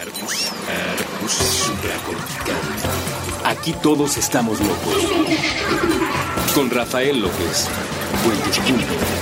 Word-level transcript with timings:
Arbus, 0.00 0.48
arbus 0.66 1.32
supracortical. 1.32 2.56
Aquí 3.44 3.74
todos 3.82 4.16
estamos 4.16 4.58
locos. 4.58 4.96
Con 6.54 6.70
Rafael 6.70 7.20
López. 7.20 7.68
Cuentos.mn. 8.24 9.19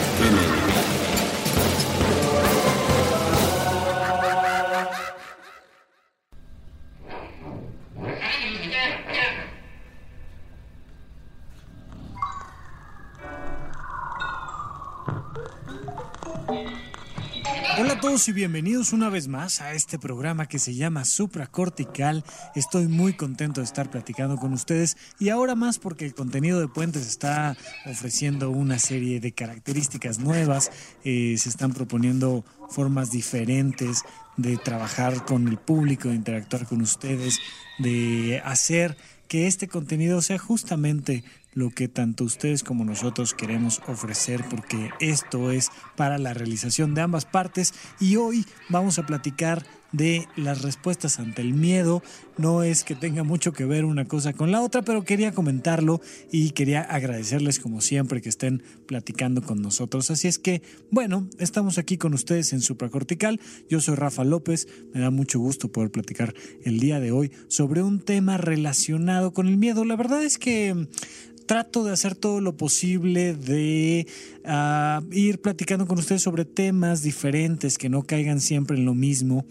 y 18.28 18.32
bienvenidos 18.32 18.92
una 18.92 19.08
vez 19.08 19.26
más 19.26 19.62
a 19.62 19.72
este 19.72 19.98
programa 19.98 20.46
que 20.46 20.58
se 20.58 20.74
llama 20.74 21.06
Supracortical. 21.06 22.24
Estoy 22.54 22.86
muy 22.86 23.14
contento 23.14 23.62
de 23.62 23.64
estar 23.64 23.90
platicando 23.90 24.36
con 24.36 24.52
ustedes 24.52 24.98
y 25.18 25.30
ahora 25.30 25.54
más 25.54 25.78
porque 25.78 26.04
el 26.04 26.14
contenido 26.14 26.60
de 26.60 26.68
Puentes 26.68 27.06
está 27.06 27.56
ofreciendo 27.86 28.50
una 28.50 28.78
serie 28.78 29.20
de 29.20 29.32
características 29.32 30.18
nuevas, 30.18 30.70
eh, 31.04 31.36
se 31.38 31.48
están 31.48 31.72
proponiendo 31.72 32.44
formas 32.68 33.10
diferentes 33.10 34.02
de 34.36 34.58
trabajar 34.58 35.24
con 35.24 35.48
el 35.48 35.56
público, 35.56 36.10
de 36.10 36.16
interactuar 36.16 36.66
con 36.66 36.82
ustedes, 36.82 37.38
de 37.78 38.42
hacer 38.44 38.98
que 39.28 39.46
este 39.46 39.68
contenido 39.68 40.20
sea 40.20 40.38
justamente 40.38 41.24
lo 41.54 41.70
que 41.70 41.88
tanto 41.88 42.24
ustedes 42.24 42.62
como 42.62 42.84
nosotros 42.84 43.34
queremos 43.34 43.80
ofrecer 43.88 44.44
porque 44.48 44.90
esto 45.00 45.50
es 45.50 45.70
para 45.96 46.18
la 46.18 46.34
realización 46.34 46.94
de 46.94 47.00
ambas 47.00 47.24
partes 47.24 47.74
y 48.00 48.16
hoy 48.16 48.44
vamos 48.68 48.98
a 48.98 49.06
platicar 49.06 49.64
de 49.92 50.28
las 50.36 50.62
respuestas 50.62 51.18
ante 51.18 51.42
el 51.42 51.54
miedo. 51.54 52.02
No 52.36 52.62
es 52.62 52.84
que 52.84 52.94
tenga 52.94 53.24
mucho 53.24 53.52
que 53.52 53.64
ver 53.64 53.84
una 53.84 54.04
cosa 54.04 54.32
con 54.32 54.52
la 54.52 54.62
otra, 54.62 54.82
pero 54.82 55.04
quería 55.04 55.32
comentarlo 55.32 56.00
y 56.30 56.50
quería 56.50 56.82
agradecerles 56.82 57.58
como 57.58 57.80
siempre 57.80 58.20
que 58.20 58.28
estén 58.28 58.62
platicando 58.86 59.42
con 59.42 59.62
nosotros. 59.62 60.10
Así 60.10 60.28
es 60.28 60.38
que, 60.38 60.62
bueno, 60.90 61.28
estamos 61.38 61.78
aquí 61.78 61.96
con 61.96 62.14
ustedes 62.14 62.52
en 62.52 62.60
Supracortical. 62.60 63.40
Yo 63.68 63.80
soy 63.80 63.94
Rafa 63.94 64.24
López. 64.24 64.68
Me 64.92 65.00
da 65.00 65.10
mucho 65.10 65.38
gusto 65.38 65.72
poder 65.72 65.90
platicar 65.90 66.34
el 66.64 66.80
día 66.80 67.00
de 67.00 67.12
hoy 67.12 67.32
sobre 67.48 67.82
un 67.82 68.00
tema 68.00 68.36
relacionado 68.36 69.32
con 69.32 69.46
el 69.48 69.56
miedo. 69.56 69.84
La 69.84 69.96
verdad 69.96 70.22
es 70.22 70.38
que 70.38 70.88
trato 71.48 71.82
de 71.82 71.92
hacer 71.92 72.14
todo 72.14 72.40
lo 72.40 72.56
posible 72.56 73.34
de 73.34 74.06
ah, 74.44 75.02
ir 75.10 75.40
platicando 75.40 75.86
con 75.86 75.98
ustedes 75.98 76.22
sobre 76.22 76.44
temas 76.44 77.02
diferentes 77.02 77.78
que 77.78 77.88
no 77.88 78.04
caigan 78.04 78.40
siempre 78.40 78.76
en 78.76 78.84
lo 78.84 78.94
mismo. 78.94 79.46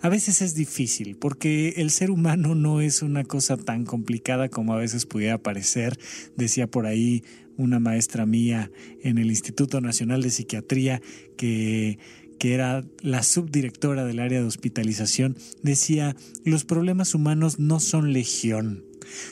A 0.00 0.08
veces 0.08 0.42
es 0.42 0.54
difícil 0.54 1.16
porque 1.16 1.74
el 1.76 1.90
ser 1.90 2.10
humano 2.10 2.56
no 2.56 2.80
es 2.80 3.02
una 3.02 3.22
cosa 3.22 3.56
tan 3.56 3.84
complicada 3.84 4.48
como 4.48 4.74
a 4.74 4.78
veces 4.78 5.06
pudiera 5.06 5.38
parecer, 5.38 5.96
decía 6.36 6.66
por 6.66 6.86
ahí 6.86 7.22
una 7.56 7.78
maestra 7.78 8.26
mía 8.26 8.72
en 9.02 9.18
el 9.18 9.30
Instituto 9.30 9.80
Nacional 9.80 10.22
de 10.22 10.30
Psiquiatría 10.30 11.00
que 11.36 11.98
que 12.40 12.54
era 12.54 12.84
la 13.02 13.22
subdirectora 13.22 14.04
del 14.04 14.18
área 14.18 14.40
de 14.40 14.46
hospitalización, 14.46 15.36
decía, 15.62 16.16
los 16.44 16.64
problemas 16.64 17.14
humanos 17.14 17.60
no 17.60 17.78
son 17.78 18.12
legión. 18.12 18.82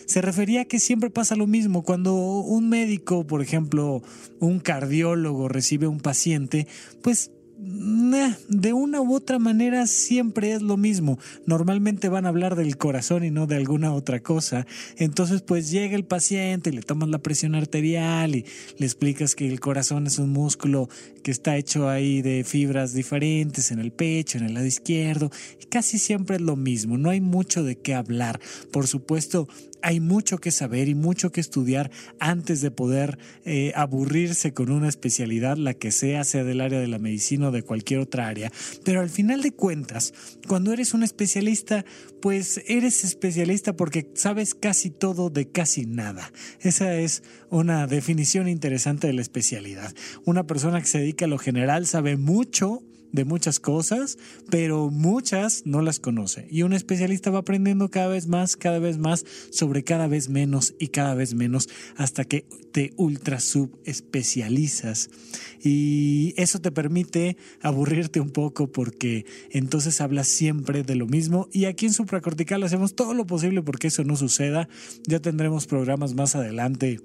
Se 0.06 0.20
refería 0.20 0.62
a 0.62 0.64
que 0.64 0.78
siempre 0.78 1.10
pasa 1.10 1.36
lo 1.36 1.46
mismo. 1.46 1.82
Cuando 1.82 2.14
un 2.14 2.68
médico, 2.68 3.26
por 3.26 3.42
ejemplo, 3.42 4.02
un 4.38 4.60
cardiólogo 4.60 5.48
recibe 5.48 5.86
a 5.86 5.90
un 5.90 6.00
paciente, 6.00 6.66
pues 7.02 7.30
de 7.60 8.72
una 8.72 9.00
u 9.00 9.14
otra 9.14 9.38
manera 9.38 9.86
siempre 9.86 10.52
es 10.52 10.62
lo 10.62 10.76
mismo. 10.76 11.18
Normalmente 11.46 12.08
van 12.08 12.24
a 12.24 12.30
hablar 12.30 12.56
del 12.56 12.76
corazón 12.76 13.24
y 13.24 13.30
no 13.30 13.46
de 13.46 13.56
alguna 13.56 13.92
otra 13.92 14.20
cosa. 14.20 14.66
Entonces 14.96 15.42
pues 15.42 15.70
llega 15.70 15.96
el 15.96 16.04
paciente 16.04 16.70
y 16.70 16.72
le 16.72 16.82
tomas 16.82 17.08
la 17.10 17.18
presión 17.18 17.54
arterial 17.54 18.34
y 18.34 18.46
le 18.78 18.86
explicas 18.86 19.34
que 19.34 19.48
el 19.48 19.60
corazón 19.60 20.06
es 20.06 20.18
un 20.18 20.30
músculo 20.30 20.88
que 21.22 21.30
está 21.30 21.56
hecho 21.56 21.88
ahí 21.88 22.22
de 22.22 22.44
fibras 22.44 22.94
diferentes 22.94 23.70
en 23.70 23.78
el 23.78 23.92
pecho, 23.92 24.38
en 24.38 24.44
el 24.44 24.54
lado 24.54 24.66
izquierdo. 24.66 25.30
Y 25.60 25.66
casi 25.66 25.98
siempre 25.98 26.36
es 26.36 26.42
lo 26.42 26.56
mismo. 26.56 26.96
No 26.96 27.10
hay 27.10 27.20
mucho 27.20 27.62
de 27.62 27.76
qué 27.76 27.94
hablar. 27.94 28.40
Por 28.72 28.86
supuesto, 28.86 29.48
hay 29.82 30.00
mucho 30.00 30.38
que 30.38 30.50
saber 30.50 30.88
y 30.88 30.94
mucho 30.94 31.32
que 31.32 31.40
estudiar 31.40 31.90
antes 32.18 32.60
de 32.60 32.70
poder 32.70 33.18
eh, 33.44 33.72
aburrirse 33.74 34.52
con 34.52 34.70
una 34.70 34.88
especialidad, 34.88 35.56
la 35.56 35.74
que 35.74 35.92
sea, 35.92 36.24
sea 36.24 36.44
del 36.44 36.60
área 36.60 36.80
de 36.80 36.88
la 36.88 36.98
medicina 36.98 37.48
o 37.48 37.52
de 37.52 37.62
cualquier 37.62 38.00
otra 38.00 38.28
área. 38.28 38.52
Pero 38.84 39.00
al 39.00 39.10
final 39.10 39.42
de 39.42 39.52
cuentas, 39.52 40.12
cuando 40.46 40.72
eres 40.72 40.94
un 40.94 41.02
especialista, 41.02 41.84
pues 42.20 42.62
eres 42.66 43.04
especialista 43.04 43.76
porque 43.76 44.10
sabes 44.14 44.54
casi 44.54 44.90
todo 44.90 45.30
de 45.30 45.50
casi 45.50 45.86
nada. 45.86 46.32
Esa 46.60 46.94
es 46.96 47.22
una 47.50 47.86
definición 47.86 48.48
interesante 48.48 49.06
de 49.06 49.12
la 49.14 49.22
especialidad. 49.22 49.94
Una 50.24 50.46
persona 50.46 50.80
que 50.80 50.86
se 50.86 50.98
dedica 50.98 51.24
a 51.24 51.28
lo 51.28 51.38
general 51.38 51.86
sabe 51.86 52.16
mucho 52.16 52.82
de 53.12 53.24
muchas 53.24 53.60
cosas, 53.60 54.18
pero 54.50 54.90
muchas 54.90 55.62
no 55.64 55.82
las 55.82 55.98
conoce. 55.98 56.46
Y 56.50 56.62
un 56.62 56.72
especialista 56.72 57.30
va 57.30 57.40
aprendiendo 57.40 57.90
cada 57.90 58.08
vez 58.08 58.26
más, 58.26 58.56
cada 58.56 58.78
vez 58.78 58.98
más, 58.98 59.24
sobre 59.50 59.82
cada 59.82 60.06
vez 60.06 60.28
menos 60.28 60.74
y 60.78 60.88
cada 60.88 61.14
vez 61.14 61.34
menos, 61.34 61.68
hasta 61.96 62.24
que 62.24 62.44
te 62.72 62.92
ultra 62.96 63.40
subespecializas. 63.40 65.10
Y 65.62 66.34
eso 66.36 66.60
te 66.60 66.70
permite 66.70 67.36
aburrirte 67.60 68.20
un 68.20 68.30
poco 68.30 68.70
porque 68.70 69.26
entonces 69.50 70.00
hablas 70.00 70.28
siempre 70.28 70.82
de 70.82 70.94
lo 70.94 71.06
mismo. 71.06 71.48
Y 71.52 71.64
aquí 71.64 71.86
en 71.86 71.92
Supracortical 71.92 72.62
hacemos 72.62 72.94
todo 72.94 73.14
lo 73.14 73.26
posible 73.26 73.62
porque 73.62 73.88
eso 73.88 74.04
no 74.04 74.16
suceda. 74.16 74.68
Ya 75.06 75.20
tendremos 75.20 75.66
programas 75.66 76.14
más 76.14 76.34
adelante 76.34 77.00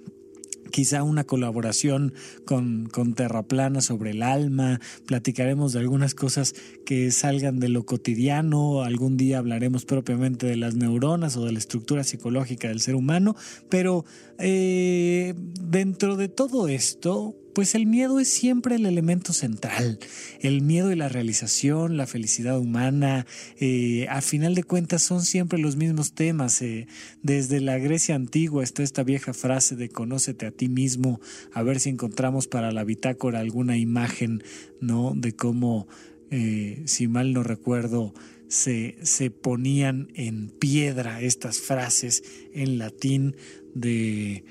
quizá 0.71 1.03
una 1.03 1.23
colaboración 1.23 2.13
con, 2.45 2.87
con 2.87 3.13
Terraplana 3.13 3.81
sobre 3.81 4.11
el 4.11 4.23
alma, 4.23 4.79
platicaremos 5.05 5.73
de 5.73 5.79
algunas 5.79 6.15
cosas 6.15 6.55
que 6.85 7.11
salgan 7.11 7.59
de 7.59 7.69
lo 7.69 7.85
cotidiano, 7.85 8.83
algún 8.83 9.17
día 9.17 9.37
hablaremos 9.37 9.85
propiamente 9.85 10.47
de 10.47 10.55
las 10.55 10.75
neuronas 10.75 11.37
o 11.37 11.45
de 11.45 11.51
la 11.51 11.59
estructura 11.59 12.03
psicológica 12.03 12.67
del 12.67 12.81
ser 12.81 12.95
humano, 12.95 13.35
pero 13.69 14.05
eh, 14.37 15.33
dentro 15.61 16.15
de 16.15 16.27
todo 16.27 16.67
esto, 16.67 17.35
pues 17.55 17.73
el 17.73 17.85
miedo 17.85 18.19
es 18.19 18.27
siempre 18.27 18.75
el 18.75 18.85
elemento 18.85 19.31
central. 19.31 19.97
El 20.41 20.61
miedo 20.61 20.91
y 20.91 20.95
la 20.97 21.07
realización, 21.07 21.95
la 21.95 22.05
felicidad 22.05 22.59
humana, 22.59 23.25
eh, 23.57 24.07
a 24.09 24.21
final 24.21 24.55
de 24.55 24.63
cuentas 24.63 25.03
son 25.03 25.21
siempre 25.23 25.57
los 25.57 25.77
mismos 25.77 26.13
temas. 26.13 26.61
Eh. 26.61 26.87
Desde 27.23 27.61
la 27.61 27.77
Grecia 27.77 28.13
antigua 28.13 28.61
está 28.61 28.83
esta 28.83 29.03
vieja 29.03 29.33
frase 29.33 29.77
de 29.77 29.87
conócete 29.87 30.45
a 30.45 30.51
ti 30.51 30.67
mismo, 30.67 31.21
a 31.53 31.63
ver 31.63 31.79
si 31.79 31.89
encontramos 31.89 32.47
para 32.47 32.73
la 32.73 32.83
bitácora 32.83 33.39
alguna 33.39 33.77
imagen, 33.77 34.43
¿no? 34.81 35.13
De 35.15 35.33
cómo, 35.33 35.87
eh, 36.31 36.83
si 36.85 37.07
mal 37.07 37.31
no 37.31 37.41
recuerdo, 37.41 38.13
se, 38.49 38.97
se 39.01 39.31
ponían 39.31 40.09
en 40.13 40.49
piedra 40.49 41.21
estas 41.21 41.59
frases 41.59 42.21
en 42.53 42.79
latín 42.79 43.37
de 43.73 44.43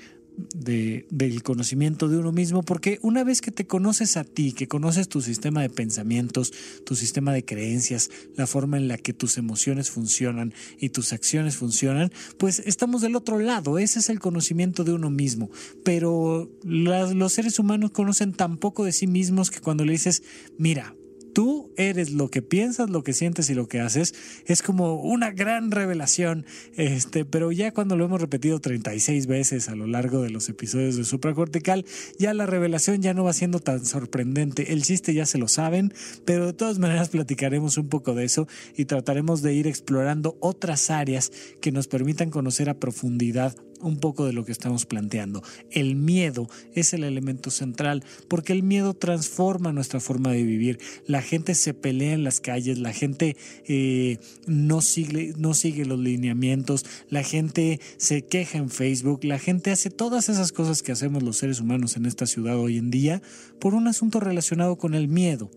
de, 0.55 1.05
del 1.09 1.43
conocimiento 1.43 2.07
de 2.07 2.17
uno 2.17 2.31
mismo, 2.31 2.63
porque 2.63 2.99
una 3.01 3.23
vez 3.23 3.41
que 3.41 3.51
te 3.51 3.67
conoces 3.67 4.17
a 4.17 4.23
ti, 4.23 4.51
que 4.51 4.67
conoces 4.67 5.07
tu 5.07 5.21
sistema 5.21 5.61
de 5.61 5.69
pensamientos, 5.69 6.53
tu 6.85 6.95
sistema 6.95 7.33
de 7.33 7.45
creencias, 7.45 8.09
la 8.35 8.47
forma 8.47 8.77
en 8.77 8.87
la 8.87 8.97
que 8.97 9.13
tus 9.13 9.37
emociones 9.37 9.89
funcionan 9.89 10.53
y 10.79 10.89
tus 10.89 11.13
acciones 11.13 11.57
funcionan, 11.57 12.11
pues 12.37 12.59
estamos 12.65 13.01
del 13.01 13.15
otro 13.15 13.39
lado, 13.39 13.77
ese 13.77 13.99
es 13.99 14.09
el 14.09 14.19
conocimiento 14.19 14.83
de 14.83 14.93
uno 14.93 15.09
mismo, 15.09 15.49
pero 15.83 16.49
los 16.63 17.33
seres 17.33 17.59
humanos 17.59 17.91
conocen 17.91 18.33
tan 18.33 18.57
poco 18.57 18.83
de 18.85 18.91
sí 18.91 19.07
mismos 19.07 19.51
que 19.51 19.61
cuando 19.61 19.85
le 19.85 19.93
dices, 19.93 20.23
mira, 20.57 20.95
tú 21.35 21.69
eres 21.75 22.11
lo 22.11 22.31
que 22.31 22.41
piensas, 22.41 22.89
lo 22.89 23.03
que 23.03 23.11
sientes 23.11 23.49
y 23.49 23.55
lo 23.55 23.67
que 23.67 23.81
haces, 23.81 24.15
es 24.45 24.61
como 24.61 25.01
una 25.01 25.31
gran 25.31 25.69
revelación. 25.69 26.45
Este, 26.77 27.25
pero 27.25 27.51
ya 27.51 27.73
cuando 27.73 27.97
lo 27.97 28.05
hemos 28.05 28.21
repetido 28.21 28.61
36 28.61 29.27
veces 29.27 29.67
a 29.67 29.75
lo 29.75 29.85
largo 29.85 30.21
de 30.21 30.29
los 30.29 30.47
episodios 30.47 30.95
de 30.95 31.03
Supracortical, 31.03 31.85
ya 32.17 32.33
la 32.33 32.45
revelación 32.45 33.01
ya 33.01 33.13
no 33.13 33.25
va 33.25 33.33
siendo 33.33 33.59
tan 33.59 33.85
sorprendente. 33.85 34.71
El 34.71 34.83
chiste 34.83 35.13
ya 35.13 35.25
se 35.25 35.37
lo 35.37 35.49
saben, 35.49 35.93
pero 36.23 36.45
de 36.45 36.53
todas 36.53 36.79
maneras 36.79 37.09
platicaremos 37.09 37.77
un 37.77 37.89
poco 37.89 38.13
de 38.13 38.23
eso 38.23 38.47
y 38.77 38.85
trataremos 38.85 39.41
de 39.41 39.53
ir 39.53 39.67
explorando 39.67 40.37
otras 40.39 40.89
áreas 40.89 41.33
que 41.59 41.73
nos 41.73 41.87
permitan 41.87 42.29
conocer 42.29 42.69
a 42.69 42.79
profundidad 42.79 43.57
un 43.87 43.97
poco 43.97 44.25
de 44.25 44.33
lo 44.33 44.45
que 44.45 44.51
estamos 44.51 44.85
planteando. 44.85 45.43
El 45.71 45.95
miedo 45.95 46.49
es 46.73 46.93
el 46.93 47.03
elemento 47.03 47.51
central 47.51 48.03
porque 48.27 48.53
el 48.53 48.63
miedo 48.63 48.93
transforma 48.93 49.71
nuestra 49.71 49.99
forma 49.99 50.31
de 50.31 50.43
vivir. 50.43 50.79
La 51.07 51.21
gente 51.21 51.55
se 51.55 51.73
pelea 51.73 52.13
en 52.13 52.23
las 52.23 52.39
calles, 52.39 52.79
la 52.79 52.93
gente 52.93 53.37
eh, 53.67 54.17
no, 54.47 54.81
sigue, 54.81 55.33
no 55.37 55.53
sigue 55.53 55.85
los 55.85 55.99
lineamientos, 55.99 56.85
la 57.09 57.23
gente 57.23 57.79
se 57.97 58.23
queja 58.23 58.57
en 58.57 58.69
Facebook, 58.69 59.23
la 59.23 59.39
gente 59.39 59.71
hace 59.71 59.89
todas 59.89 60.29
esas 60.29 60.51
cosas 60.51 60.81
que 60.81 60.91
hacemos 60.91 61.23
los 61.23 61.37
seres 61.37 61.59
humanos 61.59 61.97
en 61.97 62.05
esta 62.05 62.25
ciudad 62.25 62.57
hoy 62.57 62.77
en 62.77 62.91
día 62.91 63.21
por 63.59 63.73
un 63.73 63.87
asunto 63.87 64.19
relacionado 64.19 64.77
con 64.77 64.93
el 64.95 65.07
miedo. 65.07 65.49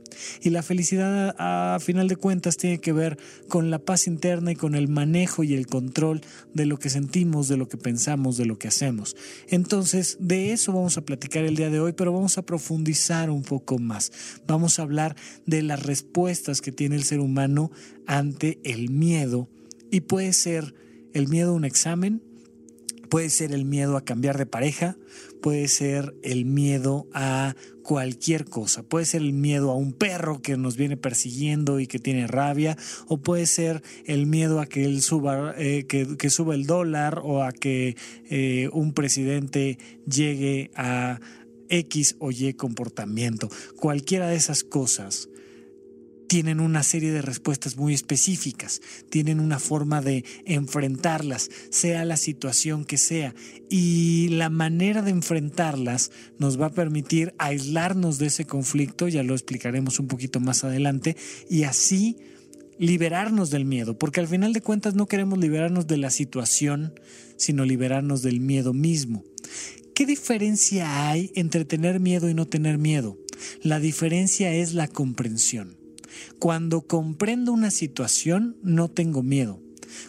Y 0.43 0.51
la 0.51 0.63
felicidad 0.63 1.35
a 1.39 1.79
final 1.81 2.09
de 2.09 2.17
cuentas 2.17 2.57
tiene 2.57 2.79
que 2.79 2.93
ver 2.93 3.19
con 3.49 3.71
la 3.71 3.79
paz 3.79 4.07
interna 4.07 4.53
y 4.53 4.57
con 4.57 4.75
el 4.75 4.89
manejo 4.89 5.45
y 5.45 5.55
el 5.55 5.67
control 5.67 6.21
de 6.55 6.67
lo 6.67 6.79
que 6.79 6.91
sentimos, 6.91 7.49
de 7.49 7.57
lo 7.57 7.69
que 7.69 7.77
pensamos, 7.77 8.18
de 8.19 8.45
lo 8.45 8.59
que 8.59 8.69
hacemos. 8.69 9.17
Entonces, 9.49 10.17
de 10.21 10.53
eso 10.53 10.73
vamos 10.73 10.99
a 10.99 11.05
platicar 11.05 11.45
el 11.45 11.57
día 11.57 11.71
de 11.71 11.81
hoy, 11.81 11.93
pero 11.93 12.13
vamos 12.13 12.37
a 12.37 12.43
profundizar 12.43 13.31
un 13.31 13.43
poco 13.43 13.79
más. 13.79 14.13
Vamos 14.47 14.79
a 14.79 14.83
hablar 14.83 15.17
de 15.47 15.63
las 15.63 15.83
respuestas 15.83 16.61
que 16.61 16.73
tiene 16.73 16.97
el 16.97 17.05
ser 17.05 17.21
humano 17.21 17.71
ante 18.07 18.59
el 18.65 18.91
miedo 18.91 19.49
y 19.91 20.01
puede 20.01 20.33
ser 20.33 20.75
el 21.15 21.29
miedo 21.29 21.51
a 21.51 21.55
un 21.55 21.65
examen, 21.65 22.23
puede 23.09 23.31
ser 23.31 23.53
el 23.53 23.65
miedo 23.65 23.97
a 23.97 24.05
cambiar 24.05 24.37
de 24.37 24.47
pareja, 24.47 24.97
puede 25.41 25.69
ser 25.69 26.15
el 26.23 26.45
miedo 26.45 27.07
a 27.13 27.55
cualquier 27.83 28.45
cosa. 28.45 28.83
Puede 28.83 29.07
ser 29.07 29.23
el 29.23 29.33
miedo 29.33 29.71
a 29.71 29.77
un 29.77 29.93
perro 29.93 30.43
que 30.43 30.57
nos 30.57 30.77
viene 30.77 30.97
persiguiendo 30.97 31.81
y 31.81 31.87
que 31.87 31.99
tiene 31.99 32.27
rabia, 32.27 32.77
o 33.07 33.19
puede 33.19 33.47
ser 33.47 33.83
el 34.05 34.27
miedo 34.27 34.61
a 34.61 34.67
que 34.67 34.85
él 34.85 35.01
suba, 35.01 35.55
eh, 35.57 35.87
que, 35.87 36.31
suba 36.31 36.55
el 36.55 36.67
dólar 36.67 37.21
o 37.25 37.43
a 37.43 37.53
que 37.53 37.97
eh, 38.29 38.69
un 38.73 38.93
presidente 38.93 39.79
llegue 40.07 40.71
a 40.75 41.21
X 41.71 42.17
o 42.19 42.31
Y 42.31 42.53
comportamiento. 42.55 43.49
Cualquiera 43.77 44.29
de 44.29 44.37
esas 44.37 44.65
cosas 44.65 45.29
tienen 46.29 46.61
una 46.61 46.83
serie 46.83 47.11
de 47.11 47.23
respuestas 47.23 47.77
muy 47.77 47.95
específicas, 47.95 48.81
tienen 49.09 49.41
una 49.41 49.59
forma 49.59 50.03
de 50.03 50.25
enfrentarlas, 50.45 51.51
sea 51.71 52.05
la 52.05 52.19
situación 52.19 52.85
que 52.85 52.99
sea. 52.99 53.35
Y 53.71 54.29
la 54.29 54.51
manera 54.51 55.03
de 55.03 55.11
enfrentarlas 55.11 56.13
nos 56.39 56.61
va 56.61 56.67
a 56.67 56.75
permitir 56.75 57.35
aislarnos 57.39 58.19
de 58.19 58.27
ese 58.27 58.45
conflicto, 58.45 59.09
ya 59.09 59.23
lo 59.23 59.35
explicaremos 59.35 59.99
un 59.99 60.07
poquito 60.07 60.39
más 60.39 60.65
adelante, 60.65 61.17
y 61.49 61.65
así 61.65 62.19
liberarnos 62.79 63.51
del 63.51 63.65
miedo, 63.65 63.99
porque 63.99 64.21
al 64.21 64.29
final 64.29 64.53
de 64.53 64.61
cuentas 64.61 64.95
no 64.95 65.07
queremos 65.07 65.39
liberarnos 65.39 65.87
de 65.87 65.97
la 65.97 66.11
situación, 66.11 66.93
sino 67.37 67.65
liberarnos 67.65 68.23
del 68.23 68.41
miedo 68.41 68.75
mismo. 68.75 69.25
¿Qué 69.95 70.07
diferencia 70.07 71.09
hay 71.09 71.33
entre 71.35 71.65
tener 71.65 72.01
miedo 72.01 72.29
y 72.29 72.35
no 72.35 72.47
tener 72.47 72.79
miedo? 72.79 73.19
La 73.63 73.81
diferencia 73.81 74.53
es 74.53 74.75
la 74.75 74.89
comprensión. 74.89 75.78
Cuando 76.39 76.83
comprendo 76.83 77.53
una 77.53 77.71
situación, 77.71 78.57
no 78.63 78.89
tengo 78.89 79.23
miedo. 79.23 79.61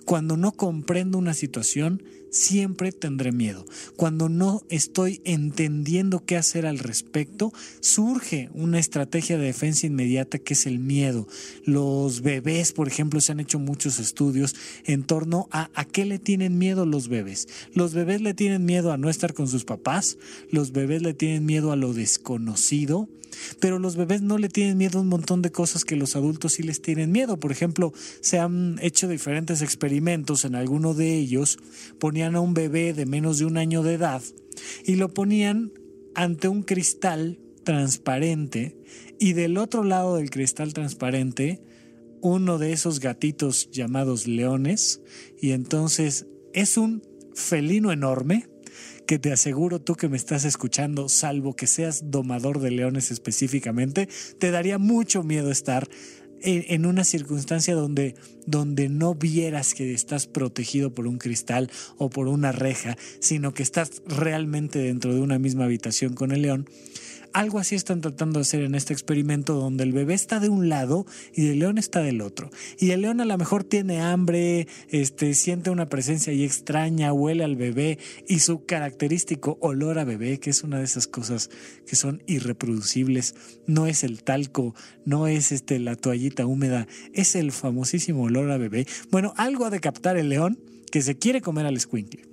Cuando 0.05 0.37
no 0.37 0.51
comprendo 0.51 1.17
una 1.17 1.33
situación, 1.33 2.03
siempre 2.31 2.91
tendré 2.91 3.31
miedo. 3.31 3.65
Cuando 3.95 4.29
no 4.29 4.63
estoy 4.69 5.21
entendiendo 5.23 6.25
qué 6.25 6.37
hacer 6.37 6.65
al 6.65 6.79
respecto, 6.79 7.53
surge 7.79 8.49
una 8.53 8.79
estrategia 8.79 9.37
de 9.37 9.45
defensa 9.45 9.87
inmediata 9.87 10.39
que 10.39 10.53
es 10.53 10.65
el 10.65 10.79
miedo. 10.79 11.27
Los 11.65 12.21
bebés, 12.21 12.73
por 12.73 12.87
ejemplo, 12.87 13.21
se 13.21 13.31
han 13.31 13.39
hecho 13.39 13.59
muchos 13.59 13.99
estudios 13.99 14.55
en 14.85 15.03
torno 15.03 15.47
a 15.51 15.69
a 15.73 15.85
qué 15.85 16.05
le 16.05 16.19
tienen 16.19 16.57
miedo 16.57 16.85
los 16.85 17.07
bebés. 17.07 17.47
Los 17.73 17.93
bebés 17.93 18.21
le 18.21 18.33
tienen 18.33 18.65
miedo 18.65 18.91
a 18.91 18.97
no 18.97 19.09
estar 19.09 19.33
con 19.33 19.47
sus 19.47 19.65
papás, 19.65 20.17
los 20.51 20.71
bebés 20.71 21.01
le 21.01 21.13
tienen 21.13 21.45
miedo 21.45 21.71
a 21.71 21.75
lo 21.75 21.93
desconocido, 21.93 23.07
pero 23.59 23.79
los 23.79 23.95
bebés 23.95 24.21
no 24.21 24.37
le 24.37 24.49
tienen 24.49 24.77
miedo 24.77 24.99
a 24.99 25.01
un 25.01 25.07
montón 25.07 25.41
de 25.41 25.51
cosas 25.51 25.85
que 25.85 25.95
los 25.95 26.15
adultos 26.15 26.53
sí 26.53 26.63
les 26.63 26.81
tienen 26.81 27.11
miedo. 27.11 27.39
Por 27.39 27.51
ejemplo, 27.51 27.93
se 28.21 28.39
han 28.39 28.77
hecho 28.81 29.07
diferentes 29.07 29.61
experimentos, 29.61 30.45
en 30.45 30.55
alguno 30.55 30.93
de 30.93 31.15
ellos 31.15 31.59
a 32.21 32.41
un 32.41 32.53
bebé 32.53 32.93
de 32.93 33.05
menos 33.05 33.39
de 33.39 33.45
un 33.45 33.57
año 33.57 33.83
de 33.83 33.93
edad 33.93 34.21
y 34.85 34.95
lo 34.95 35.13
ponían 35.13 35.71
ante 36.15 36.47
un 36.47 36.63
cristal 36.63 37.39
transparente 37.63 38.77
y 39.19 39.33
del 39.33 39.57
otro 39.57 39.83
lado 39.83 40.15
del 40.17 40.29
cristal 40.29 40.73
transparente 40.73 41.61
uno 42.21 42.57
de 42.57 42.73
esos 42.73 42.99
gatitos 42.99 43.69
llamados 43.71 44.27
leones. 44.27 45.01
Y 45.39 45.51
entonces 45.51 46.27
es 46.53 46.77
un 46.77 47.03
felino 47.33 47.91
enorme 47.91 48.47
que 49.07 49.17
te 49.17 49.31
aseguro 49.31 49.81
tú 49.81 49.95
que 49.95 50.07
me 50.07 50.17
estás 50.17 50.45
escuchando, 50.45 51.09
salvo 51.09 51.55
que 51.55 51.65
seas 51.65 52.11
domador 52.11 52.59
de 52.59 52.69
leones 52.69 53.09
específicamente, 53.09 54.07
te 54.37 54.51
daría 54.51 54.77
mucho 54.77 55.23
miedo 55.23 55.49
estar 55.49 55.87
en, 56.41 56.85
una 56.85 57.03
circunstancia 57.03 57.75
donde, 57.75 58.15
donde 58.45 58.89
no 58.89 59.15
vieras 59.15 59.73
que 59.73 59.93
estás 59.93 60.27
protegido 60.27 60.93
por 60.93 61.07
un 61.07 61.17
cristal 61.17 61.69
o 61.97 62.09
por 62.09 62.27
una 62.27 62.51
reja, 62.51 62.97
sino 63.19 63.53
que 63.53 63.63
estás 63.63 64.01
realmente 64.07 64.79
dentro 64.79 65.13
de 65.13 65.21
una 65.21 65.39
misma 65.39 65.65
habitación 65.65 66.13
con 66.13 66.31
el 66.31 66.41
león 66.41 66.69
algo 67.33 67.59
así 67.59 67.75
están 67.75 68.01
tratando 68.01 68.39
de 68.39 68.41
hacer 68.41 68.61
en 68.61 68.75
este 68.75 68.93
experimento 68.93 69.53
donde 69.53 69.83
el 69.83 69.93
bebé 69.93 70.13
está 70.13 70.39
de 70.39 70.49
un 70.49 70.69
lado 70.69 71.05
y 71.33 71.47
el 71.47 71.59
león 71.59 71.77
está 71.77 72.01
del 72.01 72.21
otro. 72.21 72.49
Y 72.77 72.91
el 72.91 73.01
león 73.01 73.21
a 73.21 73.25
lo 73.25 73.37
mejor 73.37 73.63
tiene 73.63 74.01
hambre, 74.01 74.67
este, 74.89 75.33
siente 75.33 75.69
una 75.69 75.89
presencia 75.89 76.33
extraña, 76.33 77.13
huele 77.13 77.43
al 77.43 77.55
bebé 77.55 77.99
y 78.27 78.39
su 78.39 78.65
característico 78.65 79.57
olor 79.61 79.99
a 79.99 80.03
bebé, 80.03 80.39
que 80.39 80.49
es 80.49 80.63
una 80.63 80.79
de 80.79 80.85
esas 80.85 81.07
cosas 81.07 81.49
que 81.85 81.95
son 81.95 82.23
irreproducibles, 82.27 83.35
no 83.67 83.87
es 83.87 84.03
el 84.03 84.23
talco, 84.23 84.75
no 85.05 85.27
es 85.27 85.51
este, 85.51 85.79
la 85.79 85.95
toallita 85.95 86.45
húmeda, 86.45 86.87
es 87.13 87.35
el 87.35 87.51
famosísimo 87.51 88.23
olor 88.23 88.51
a 88.51 88.57
bebé. 88.57 88.87
Bueno, 89.11 89.33
algo 89.37 89.65
ha 89.65 89.69
de 89.69 89.79
captar 89.79 90.17
el 90.17 90.29
león 90.29 90.59
que 90.91 91.01
se 91.01 91.17
quiere 91.17 91.41
comer 91.41 91.65
al 91.65 91.79
squinkle. 91.79 92.25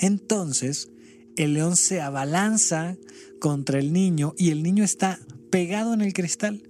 Entonces, 0.00 0.90
el 1.36 1.54
león 1.54 1.76
se 1.76 2.00
abalanza 2.00 2.96
contra 3.40 3.78
el 3.78 3.92
niño 3.92 4.34
y 4.36 4.50
el 4.50 4.62
niño 4.62 4.84
está 4.84 5.18
pegado 5.50 5.94
en 5.94 6.00
el 6.00 6.12
cristal. 6.12 6.62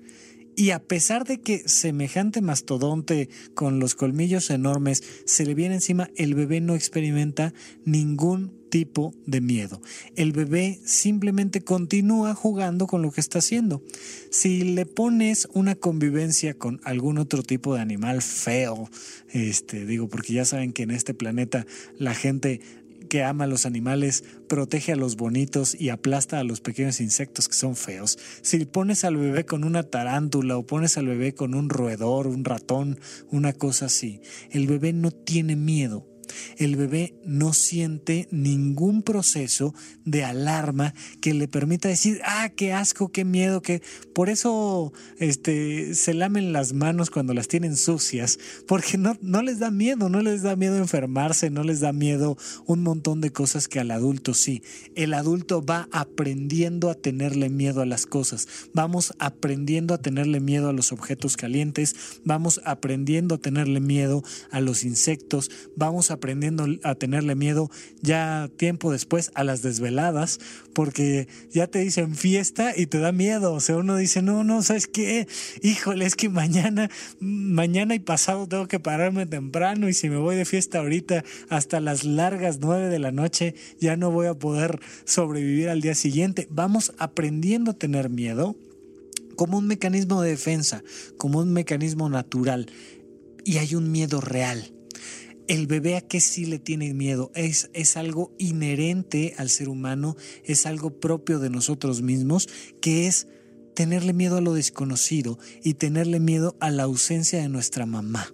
Y 0.56 0.72
a 0.72 0.78
pesar 0.78 1.24
de 1.24 1.40
que 1.40 1.66
semejante 1.66 2.42
mastodonte 2.42 3.28
con 3.54 3.78
los 3.78 3.94
colmillos 3.94 4.50
enormes 4.50 5.02
se 5.24 5.46
le 5.46 5.54
viene 5.54 5.76
encima, 5.76 6.10
el 6.16 6.34
bebé 6.34 6.60
no 6.60 6.74
experimenta 6.74 7.54
ningún 7.84 8.60
tipo 8.70 9.14
de 9.26 9.40
miedo. 9.40 9.82
El 10.16 10.32
bebé 10.32 10.80
simplemente 10.84 11.62
continúa 11.62 12.34
jugando 12.34 12.86
con 12.86 13.02
lo 13.02 13.10
que 13.10 13.20
está 13.20 13.40
haciendo. 13.40 13.82
Si 14.30 14.62
le 14.62 14.86
pones 14.86 15.48
una 15.52 15.74
convivencia 15.74 16.54
con 16.54 16.80
algún 16.84 17.18
otro 17.18 17.42
tipo 17.42 17.74
de 17.74 17.80
animal 17.80 18.22
feo, 18.22 18.88
este 19.30 19.84
digo 19.86 20.08
porque 20.08 20.34
ya 20.34 20.44
saben 20.44 20.72
que 20.72 20.84
en 20.84 20.92
este 20.92 21.14
planeta 21.14 21.66
la 21.98 22.14
gente 22.14 22.60
que 23.10 23.24
ama 23.24 23.44
a 23.44 23.48
los 23.48 23.66
animales, 23.66 24.24
protege 24.48 24.92
a 24.92 24.96
los 24.96 25.16
bonitos 25.16 25.78
y 25.78 25.90
aplasta 25.90 26.38
a 26.38 26.44
los 26.44 26.62
pequeños 26.62 27.00
insectos 27.00 27.48
que 27.48 27.54
son 27.54 27.76
feos. 27.76 28.18
Si 28.40 28.64
pones 28.64 29.04
al 29.04 29.18
bebé 29.18 29.44
con 29.44 29.64
una 29.64 29.82
tarántula 29.82 30.56
o 30.56 30.66
pones 30.66 30.96
al 30.96 31.08
bebé 31.08 31.34
con 31.34 31.54
un 31.54 31.68
roedor, 31.68 32.28
un 32.28 32.44
ratón, 32.44 32.98
una 33.30 33.52
cosa 33.52 33.86
así, 33.86 34.22
el 34.50 34.66
bebé 34.66 34.94
no 34.94 35.10
tiene 35.10 35.56
miedo 35.56 36.09
el 36.58 36.76
bebé 36.76 37.14
no 37.24 37.52
siente 37.52 38.28
ningún 38.30 39.02
proceso 39.02 39.74
de 40.04 40.24
alarma 40.24 40.94
que 41.20 41.34
le 41.34 41.48
permita 41.48 41.88
decir, 41.88 42.20
ah, 42.24 42.50
qué 42.54 42.72
asco, 42.72 43.10
qué 43.10 43.24
miedo, 43.24 43.62
que 43.62 43.82
por 44.14 44.28
eso 44.28 44.92
este, 45.18 45.94
se 45.94 46.14
lamen 46.14 46.52
las 46.52 46.72
manos 46.72 47.10
cuando 47.10 47.34
las 47.34 47.48
tienen 47.48 47.76
sucias, 47.76 48.38
porque 48.66 48.98
no, 48.98 49.16
no 49.20 49.42
les 49.42 49.58
da 49.58 49.70
miedo, 49.70 50.08
no 50.08 50.20
les 50.20 50.42
da 50.42 50.56
miedo 50.56 50.76
enfermarse, 50.76 51.50
no 51.50 51.64
les 51.64 51.80
da 51.80 51.92
miedo 51.92 52.36
un 52.66 52.82
montón 52.82 53.20
de 53.20 53.30
cosas 53.30 53.68
que 53.68 53.80
al 53.80 53.90
adulto 53.90 54.34
sí. 54.34 54.62
El 54.94 55.14
adulto 55.14 55.64
va 55.64 55.88
aprendiendo 55.92 56.90
a 56.90 56.94
tenerle 56.94 57.48
miedo 57.48 57.80
a 57.80 57.86
las 57.86 58.06
cosas, 58.06 58.48
vamos 58.74 59.14
aprendiendo 59.18 59.94
a 59.94 59.98
tenerle 59.98 60.40
miedo 60.40 60.68
a 60.68 60.72
los 60.72 60.92
objetos 60.92 61.36
calientes, 61.36 61.94
vamos 62.24 62.60
aprendiendo 62.64 63.36
a 63.36 63.38
tenerle 63.38 63.80
miedo 63.80 64.22
a 64.50 64.60
los 64.60 64.84
insectos, 64.84 65.50
vamos 65.76 66.10
a 66.10 66.19
aprendiendo 66.20 66.66
a 66.82 66.94
tenerle 66.94 67.34
miedo 67.34 67.70
ya 68.02 68.50
tiempo 68.58 68.92
después 68.92 69.32
a 69.34 69.42
las 69.42 69.62
desveladas, 69.62 70.38
porque 70.74 71.28
ya 71.50 71.66
te 71.66 71.78
dicen 71.78 72.14
fiesta 72.14 72.74
y 72.76 72.86
te 72.86 72.98
da 72.98 73.10
miedo. 73.10 73.54
O 73.54 73.60
sea, 73.60 73.78
uno 73.78 73.96
dice, 73.96 74.20
no, 74.20 74.44
no, 74.44 74.62
¿sabes 74.62 74.86
qué? 74.86 75.26
Híjole, 75.62 76.04
es 76.04 76.16
que 76.16 76.28
mañana, 76.28 76.90
mañana 77.20 77.94
y 77.94 78.00
pasado 78.00 78.46
tengo 78.46 78.68
que 78.68 78.78
pararme 78.78 79.24
temprano 79.24 79.88
y 79.88 79.94
si 79.94 80.10
me 80.10 80.18
voy 80.18 80.36
de 80.36 80.44
fiesta 80.44 80.80
ahorita 80.80 81.24
hasta 81.48 81.80
las 81.80 82.04
largas 82.04 82.58
nueve 82.60 82.88
de 82.90 82.98
la 82.98 83.12
noche, 83.12 83.54
ya 83.80 83.96
no 83.96 84.10
voy 84.10 84.26
a 84.26 84.34
poder 84.34 84.78
sobrevivir 85.04 85.70
al 85.70 85.80
día 85.80 85.94
siguiente. 85.94 86.46
Vamos 86.50 86.92
aprendiendo 86.98 87.70
a 87.70 87.74
tener 87.74 88.10
miedo 88.10 88.56
como 89.36 89.56
un 89.56 89.66
mecanismo 89.66 90.20
de 90.20 90.30
defensa, 90.30 90.82
como 91.16 91.38
un 91.38 91.50
mecanismo 91.54 92.10
natural. 92.10 92.66
Y 93.42 93.56
hay 93.56 93.74
un 93.74 93.90
miedo 93.90 94.20
real 94.20 94.70
el 95.50 95.66
bebé 95.66 95.96
a 95.96 96.00
qué 96.00 96.20
sí 96.20 96.44
le 96.44 96.60
tiene 96.60 96.94
miedo. 96.94 97.32
Es, 97.34 97.70
es 97.72 97.96
algo 97.96 98.32
inherente 98.38 99.34
al 99.36 99.50
ser 99.50 99.68
humano, 99.68 100.16
es 100.44 100.64
algo 100.64 101.00
propio 101.00 101.40
de 101.40 101.50
nosotros 101.50 102.02
mismos, 102.02 102.48
que 102.80 103.08
es 103.08 103.26
tenerle 103.74 104.12
miedo 104.12 104.36
a 104.36 104.40
lo 104.40 104.54
desconocido 104.54 105.40
y 105.64 105.74
tenerle 105.74 106.20
miedo 106.20 106.56
a 106.60 106.70
la 106.70 106.84
ausencia 106.84 107.40
de 107.40 107.48
nuestra 107.48 107.84
mamá. 107.84 108.32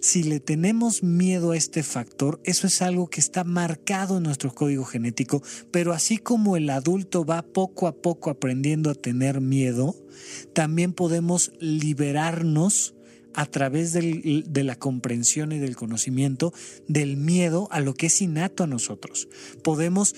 Si 0.00 0.22
le 0.22 0.40
tenemos 0.40 1.02
miedo 1.02 1.50
a 1.50 1.58
este 1.58 1.82
factor, 1.82 2.40
eso 2.44 2.66
es 2.66 2.80
algo 2.80 3.10
que 3.10 3.20
está 3.20 3.44
marcado 3.44 4.16
en 4.16 4.22
nuestro 4.22 4.54
código 4.54 4.86
genético, 4.86 5.42
pero 5.70 5.92
así 5.92 6.16
como 6.16 6.56
el 6.56 6.70
adulto 6.70 7.26
va 7.26 7.42
poco 7.42 7.86
a 7.86 7.92
poco 7.92 8.30
aprendiendo 8.30 8.88
a 8.88 8.94
tener 8.94 9.42
miedo, 9.42 9.94
también 10.54 10.94
podemos 10.94 11.52
liberarnos 11.60 12.94
a 13.34 13.46
través 13.46 13.92
de 13.92 14.64
la 14.64 14.76
comprensión 14.76 15.52
y 15.52 15.58
del 15.58 15.76
conocimiento 15.76 16.52
del 16.88 17.16
miedo 17.16 17.68
a 17.70 17.80
lo 17.80 17.94
que 17.94 18.06
es 18.06 18.20
innato 18.22 18.64
a 18.64 18.66
nosotros. 18.66 19.28
Podemos 19.62 20.14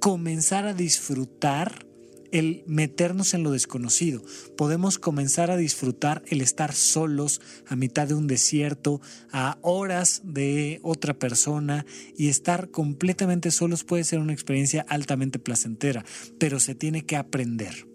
comenzar 0.00 0.66
a 0.66 0.74
disfrutar 0.74 1.86
el 2.34 2.64
meternos 2.66 3.32
en 3.32 3.44
lo 3.44 3.52
desconocido. 3.52 4.20
Podemos 4.56 4.98
comenzar 4.98 5.52
a 5.52 5.56
disfrutar 5.56 6.24
el 6.26 6.40
estar 6.40 6.74
solos 6.74 7.40
a 7.68 7.76
mitad 7.76 8.08
de 8.08 8.14
un 8.14 8.26
desierto, 8.26 9.00
a 9.30 9.56
horas 9.62 10.20
de 10.24 10.80
otra 10.82 11.14
persona 11.14 11.86
y 12.16 12.28
estar 12.28 12.70
completamente 12.72 13.52
solos 13.52 13.84
puede 13.84 14.02
ser 14.02 14.18
una 14.18 14.32
experiencia 14.32 14.84
altamente 14.88 15.38
placentera, 15.38 16.04
pero 16.38 16.58
se 16.58 16.74
tiene 16.74 17.06
que 17.06 17.16
aprender. 17.16 17.86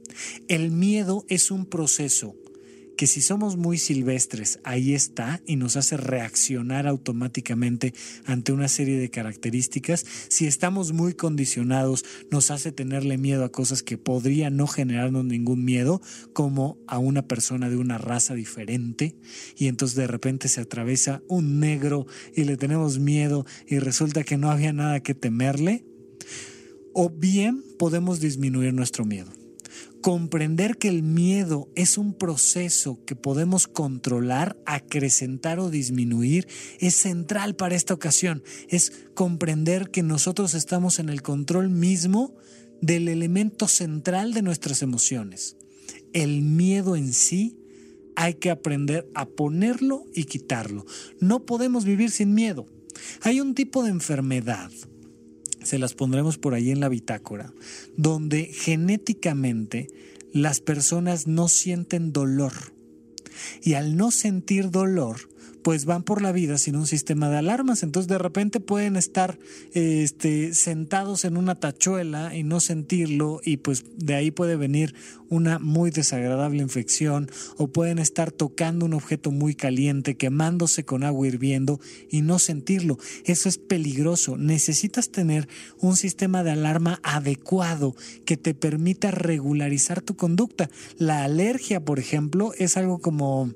El 0.47 0.71
miedo 0.71 1.25
es 1.27 1.51
un 1.51 1.65
proceso 1.65 2.35
que 2.99 3.07
si 3.07 3.21
somos 3.21 3.55
muy 3.55 3.77
silvestres, 3.77 4.59
ahí 4.65 4.93
está 4.93 5.41
y 5.45 5.55
nos 5.55 5.77
hace 5.77 5.95
reaccionar 5.95 6.85
automáticamente 6.85 7.93
ante 8.25 8.51
una 8.51 8.67
serie 8.67 8.99
de 8.99 9.09
características. 9.09 10.05
Si 10.27 10.47
estamos 10.47 10.91
muy 10.91 11.13
condicionados, 11.13 12.03
nos 12.29 12.51
hace 12.51 12.73
tenerle 12.73 13.17
miedo 13.17 13.45
a 13.45 13.53
cosas 13.53 13.83
que 13.83 13.97
podrían 13.97 14.57
no 14.57 14.67
generarnos 14.67 15.23
ningún 15.23 15.63
miedo, 15.63 16.01
como 16.33 16.77
a 16.87 16.97
una 16.97 17.25
persona 17.25 17.69
de 17.69 17.77
una 17.77 17.97
raza 17.99 18.33
diferente, 18.33 19.15
y 19.55 19.67
entonces 19.67 19.95
de 19.95 20.07
repente 20.07 20.49
se 20.49 20.59
atraviesa 20.59 21.21
un 21.29 21.61
negro 21.61 22.05
y 22.35 22.43
le 22.43 22.57
tenemos 22.57 22.99
miedo 22.99 23.45
y 23.65 23.79
resulta 23.79 24.25
que 24.25 24.35
no 24.35 24.51
había 24.51 24.73
nada 24.73 24.99
que 24.99 25.15
temerle. 25.15 25.85
O 26.93 27.09
bien 27.09 27.63
podemos 27.77 28.19
disminuir 28.19 28.73
nuestro 28.73 29.05
miedo. 29.05 29.38
Comprender 30.01 30.77
que 30.77 30.87
el 30.87 31.03
miedo 31.03 31.67
es 31.75 31.97
un 31.97 32.13
proceso 32.13 33.03
que 33.05 33.15
podemos 33.15 33.67
controlar, 33.67 34.57
acrecentar 34.65 35.59
o 35.59 35.69
disminuir 35.69 36.47
es 36.79 36.95
central 36.95 37.55
para 37.55 37.75
esta 37.75 37.93
ocasión. 37.93 38.41
Es 38.69 38.93
comprender 39.13 39.89
que 39.89 40.01
nosotros 40.01 40.53
estamos 40.53 40.99
en 40.99 41.09
el 41.09 41.21
control 41.21 41.69
mismo 41.69 42.33
del 42.81 43.09
elemento 43.09 43.67
central 43.67 44.33
de 44.33 44.41
nuestras 44.41 44.81
emociones. 44.81 45.57
El 46.13 46.43
miedo 46.43 46.95
en 46.95 47.11
sí 47.11 47.57
hay 48.15 48.35
que 48.35 48.51
aprender 48.51 49.09
a 49.15 49.25
ponerlo 49.25 50.05
y 50.13 50.25
quitarlo. 50.25 50.85
No 51.19 51.45
podemos 51.45 51.83
vivir 51.83 52.09
sin 52.11 52.33
miedo. 52.33 52.65
Hay 53.21 53.41
un 53.41 53.53
tipo 53.53 53.83
de 53.83 53.89
enfermedad 53.89 54.71
se 55.63 55.79
las 55.79 55.93
pondremos 55.93 56.37
por 56.37 56.53
ahí 56.53 56.71
en 56.71 56.79
la 56.79 56.89
bitácora, 56.89 57.53
donde 57.97 58.45
genéticamente 58.45 59.87
las 60.33 60.59
personas 60.59 61.27
no 61.27 61.47
sienten 61.47 62.13
dolor. 62.13 62.53
Y 63.61 63.73
al 63.73 63.95
no 63.95 64.11
sentir 64.11 64.69
dolor, 64.69 65.28
pues 65.63 65.85
van 65.85 66.03
por 66.03 66.21
la 66.21 66.31
vida 66.31 66.57
sin 66.57 66.75
un 66.75 66.87
sistema 66.87 67.29
de 67.29 67.37
alarmas. 67.37 67.83
Entonces 67.83 68.07
de 68.07 68.17
repente 68.17 68.59
pueden 68.59 68.95
estar 68.95 69.37
este, 69.73 70.53
sentados 70.53 71.25
en 71.25 71.37
una 71.37 71.55
tachuela 71.55 72.35
y 72.35 72.43
no 72.43 72.59
sentirlo 72.59 73.41
y 73.43 73.57
pues 73.57 73.85
de 73.97 74.15
ahí 74.15 74.31
puede 74.31 74.55
venir 74.55 74.95
una 75.29 75.59
muy 75.59 75.91
desagradable 75.91 76.61
infección 76.61 77.29
o 77.57 77.67
pueden 77.67 77.99
estar 77.99 78.31
tocando 78.31 78.85
un 78.85 78.93
objeto 78.93 79.31
muy 79.31 79.55
caliente, 79.55 80.17
quemándose 80.17 80.83
con 80.83 81.03
agua 81.03 81.27
hirviendo 81.27 81.79
y 82.09 82.21
no 82.21 82.39
sentirlo. 82.39 82.97
Eso 83.25 83.47
es 83.47 83.57
peligroso. 83.57 84.37
Necesitas 84.37 85.11
tener 85.11 85.47
un 85.79 85.95
sistema 85.95 86.43
de 86.43 86.51
alarma 86.51 86.99
adecuado 87.03 87.95
que 88.25 88.37
te 88.37 88.53
permita 88.53 89.11
regularizar 89.11 90.01
tu 90.01 90.15
conducta. 90.15 90.69
La 90.97 91.23
alergia, 91.23 91.83
por 91.83 91.99
ejemplo, 91.99 92.51
es 92.57 92.77
algo 92.77 92.99
como 92.99 93.53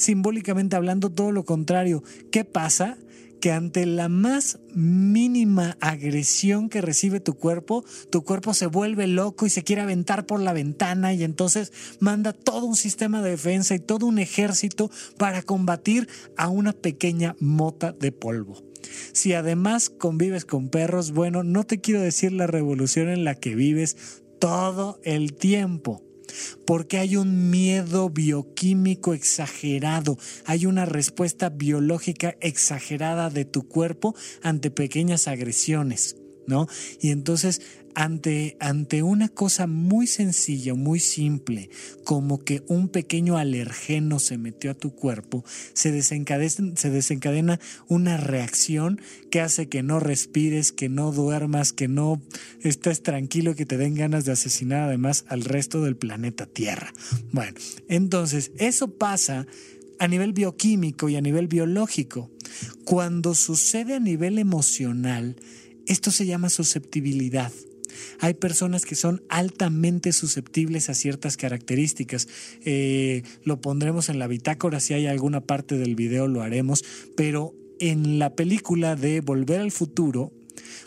simbólicamente 0.00 0.76
hablando 0.76 1.10
todo 1.10 1.29
lo 1.32 1.44
contrario. 1.44 2.02
¿Qué 2.30 2.44
pasa? 2.44 2.98
que 3.40 3.50
ante 3.52 3.86
la 3.86 4.08
más 4.08 4.60
mínima 4.74 5.76
agresión 5.80 6.68
que 6.68 6.80
recibe 6.80 7.20
tu 7.20 7.34
cuerpo, 7.34 7.84
tu 8.10 8.22
cuerpo 8.22 8.54
se 8.54 8.66
vuelve 8.66 9.06
loco 9.06 9.46
y 9.46 9.50
se 9.50 9.64
quiere 9.64 9.82
aventar 9.82 10.26
por 10.26 10.40
la 10.40 10.52
ventana 10.52 11.14
y 11.14 11.24
entonces 11.24 11.72
manda 11.98 12.32
todo 12.32 12.66
un 12.66 12.76
sistema 12.76 13.22
de 13.22 13.30
defensa 13.30 13.74
y 13.74 13.80
todo 13.80 14.06
un 14.06 14.18
ejército 14.18 14.90
para 15.16 15.42
combatir 15.42 16.08
a 16.36 16.48
una 16.48 16.72
pequeña 16.72 17.34
mota 17.40 17.92
de 17.92 18.12
polvo. 18.12 18.62
Si 19.12 19.32
además 19.32 19.90
convives 19.90 20.44
con 20.44 20.68
perros, 20.68 21.12
bueno, 21.12 21.42
no 21.42 21.64
te 21.64 21.80
quiero 21.80 22.00
decir 22.00 22.32
la 22.32 22.46
revolución 22.46 23.08
en 23.08 23.24
la 23.24 23.34
que 23.34 23.54
vives 23.54 24.22
todo 24.38 25.00
el 25.02 25.34
tiempo 25.34 26.02
porque 26.66 26.98
hay 26.98 27.16
un 27.16 27.50
miedo 27.50 28.10
bioquímico 28.10 29.14
exagerado, 29.14 30.18
hay 30.44 30.66
una 30.66 30.86
respuesta 30.86 31.48
biológica 31.48 32.36
exagerada 32.40 33.30
de 33.30 33.44
tu 33.44 33.68
cuerpo 33.68 34.14
ante 34.42 34.70
pequeñas 34.70 35.28
agresiones. 35.28 36.16
¿No? 36.46 36.66
Y 37.00 37.10
entonces 37.10 37.62
ante, 37.94 38.56
ante 38.60 39.02
una 39.02 39.28
cosa 39.28 39.66
muy 39.66 40.06
sencilla, 40.06 40.74
muy 40.74 41.00
simple, 41.00 41.70
como 42.04 42.38
que 42.44 42.62
un 42.66 42.88
pequeño 42.88 43.36
alergeno 43.36 44.18
se 44.18 44.38
metió 44.38 44.70
a 44.70 44.74
tu 44.74 44.94
cuerpo, 44.94 45.44
se 45.72 45.92
desencadena, 45.92 46.76
se 46.76 46.90
desencadena 46.90 47.60
una 47.88 48.16
reacción 48.16 49.00
que 49.30 49.40
hace 49.40 49.68
que 49.68 49.82
no 49.82 50.00
respires, 50.00 50.72
que 50.72 50.88
no 50.88 51.12
duermas, 51.12 51.72
que 51.72 51.88
no 51.88 52.20
estés 52.60 53.02
tranquilo, 53.02 53.54
que 53.54 53.66
te 53.66 53.76
den 53.76 53.94
ganas 53.94 54.24
de 54.24 54.32
asesinar 54.32 54.82
además 54.82 55.24
al 55.28 55.44
resto 55.44 55.82
del 55.82 55.96
planeta 55.96 56.46
Tierra. 56.46 56.92
Bueno, 57.32 57.54
entonces 57.88 58.52
eso 58.58 58.96
pasa 58.96 59.46
a 59.98 60.08
nivel 60.08 60.32
bioquímico 60.32 61.08
y 61.08 61.16
a 61.16 61.20
nivel 61.20 61.46
biológico. 61.46 62.30
Cuando 62.84 63.34
sucede 63.34 63.94
a 63.94 64.00
nivel 64.00 64.38
emocional, 64.38 65.36
esto 65.86 66.10
se 66.10 66.26
llama 66.26 66.50
susceptibilidad. 66.50 67.52
Hay 68.20 68.34
personas 68.34 68.84
que 68.84 68.94
son 68.94 69.22
altamente 69.28 70.12
susceptibles 70.12 70.90
a 70.90 70.94
ciertas 70.94 71.36
características. 71.36 72.28
Eh, 72.64 73.22
lo 73.44 73.60
pondremos 73.60 74.08
en 74.08 74.18
la 74.18 74.26
bitácora, 74.26 74.80
si 74.80 74.94
hay 74.94 75.06
alguna 75.06 75.40
parte 75.40 75.78
del 75.78 75.94
video 75.94 76.28
lo 76.28 76.42
haremos, 76.42 76.84
pero 77.16 77.54
en 77.78 78.18
la 78.18 78.34
película 78.34 78.96
de 78.96 79.20
Volver 79.20 79.60
al 79.60 79.72
Futuro, 79.72 80.32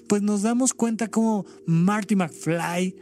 pues 0.07 0.22
nos 0.22 0.43
damos 0.43 0.74
cuenta 0.74 1.07
cómo 1.07 1.45
Marty 1.65 2.15
McFly 2.15 2.95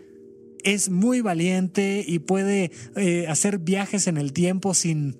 es 0.63 0.89
muy 0.89 1.22
valiente 1.22 2.03
y 2.08 2.20
puede 2.20 2.72
eh, 2.96 3.25
hacer 3.27 3.58
viajes 3.60 4.08
en 4.08 4.17
el 4.17 4.31
tiempo 4.31 4.74
sin, 4.74 5.17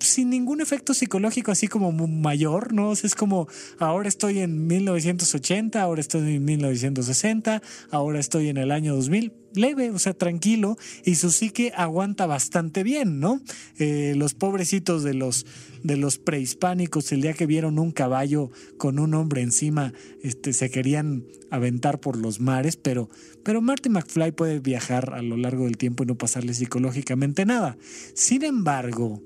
sin 0.00 0.30
ningún 0.30 0.60
efecto 0.60 0.94
psicológico 0.94 1.50
así 1.50 1.68
como 1.68 1.92
mayor, 1.92 2.72
¿no? 2.72 2.92
es 2.92 3.14
como 3.14 3.48
ahora 3.78 4.08
estoy 4.08 4.40
en 4.40 4.66
1980, 4.66 5.80
ahora 5.80 6.00
estoy 6.00 6.36
en 6.36 6.44
1960, 6.44 7.62
ahora 7.90 8.20
estoy 8.20 8.48
en 8.48 8.56
el 8.56 8.70
año 8.70 8.94
2000, 8.94 9.32
leve, 9.54 9.90
o 9.90 9.98
sea, 9.98 10.14
tranquilo, 10.14 10.76
y 11.04 11.16
su 11.16 11.30
psique 11.30 11.72
aguanta 11.76 12.26
bastante 12.26 12.82
bien, 12.82 13.20
¿no? 13.20 13.40
Eh, 13.78 14.14
los 14.16 14.34
pobrecitos 14.34 15.02
de 15.02 15.14
los, 15.14 15.46
de 15.82 15.96
los 15.96 16.18
prehispánicos, 16.18 17.12
el 17.12 17.22
día 17.22 17.32
que 17.34 17.46
vieron 17.46 17.78
un 17.78 17.92
caballo 17.92 18.50
con 18.76 18.98
un 18.98 19.14
hombre 19.14 19.42
encima, 19.42 19.92
este, 20.22 20.52
se 20.52 20.70
querían 20.70 21.24
aventar 21.50 22.00
por 22.00 22.16
los 22.16 22.40
mares, 22.40 22.76
pero, 22.76 23.08
pero 23.42 23.60
Marty 23.60 23.88
McFly 23.88 24.32
puede 24.32 24.60
viajar 24.60 25.14
a 25.14 25.22
lo 25.22 25.36
largo 25.36 25.64
del 25.64 25.76
tiempo 25.76 26.02
y 26.02 26.06
no 26.06 26.16
pasarle 26.16 26.54
psicológicamente 26.54 27.46
nada. 27.46 27.78
Sin 28.14 28.44
embargo, 28.44 29.22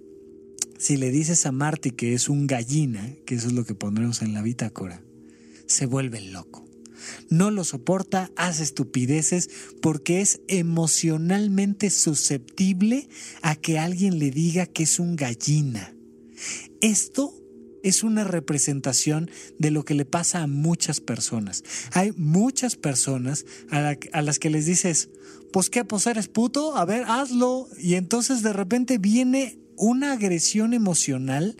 si 0.82 0.96
le 0.96 1.12
dices 1.12 1.46
a 1.46 1.52
Marty 1.52 1.92
que 1.92 2.12
es 2.12 2.28
un 2.28 2.48
gallina, 2.48 3.14
que 3.24 3.36
eso 3.36 3.46
es 3.46 3.52
lo 3.52 3.64
que 3.64 3.76
pondremos 3.76 4.20
en 4.20 4.34
la 4.34 4.42
bitácora, 4.42 5.00
se 5.66 5.86
vuelve 5.86 6.20
loco. 6.20 6.66
No 7.30 7.52
lo 7.52 7.62
soporta, 7.62 8.32
hace 8.34 8.64
estupideces 8.64 9.48
porque 9.80 10.20
es 10.20 10.40
emocionalmente 10.48 11.88
susceptible 11.88 13.08
a 13.42 13.54
que 13.54 13.78
alguien 13.78 14.18
le 14.18 14.32
diga 14.32 14.66
que 14.66 14.82
es 14.82 14.98
un 14.98 15.14
gallina. 15.14 15.94
Esto 16.80 17.32
es 17.84 18.02
una 18.02 18.24
representación 18.24 19.30
de 19.60 19.70
lo 19.70 19.84
que 19.84 19.94
le 19.94 20.04
pasa 20.04 20.42
a 20.42 20.48
muchas 20.48 21.00
personas. 21.00 21.62
Hay 21.92 22.10
muchas 22.16 22.74
personas 22.74 23.46
a, 23.70 24.20
las 24.20 24.38
que 24.40 24.50
les 24.50 24.66
dices, 24.66 25.10
pues 25.52 25.70
qué, 25.70 25.84
pues 25.84 26.08
eres 26.08 26.26
puto, 26.26 26.76
a 26.76 26.84
ver, 26.84 27.04
hazlo. 27.06 27.68
Y 27.78 27.94
entonces 27.94 28.42
de 28.42 28.52
repente 28.52 28.98
viene 28.98 29.61
una 29.82 30.12
agresión 30.12 30.74
emocional 30.74 31.56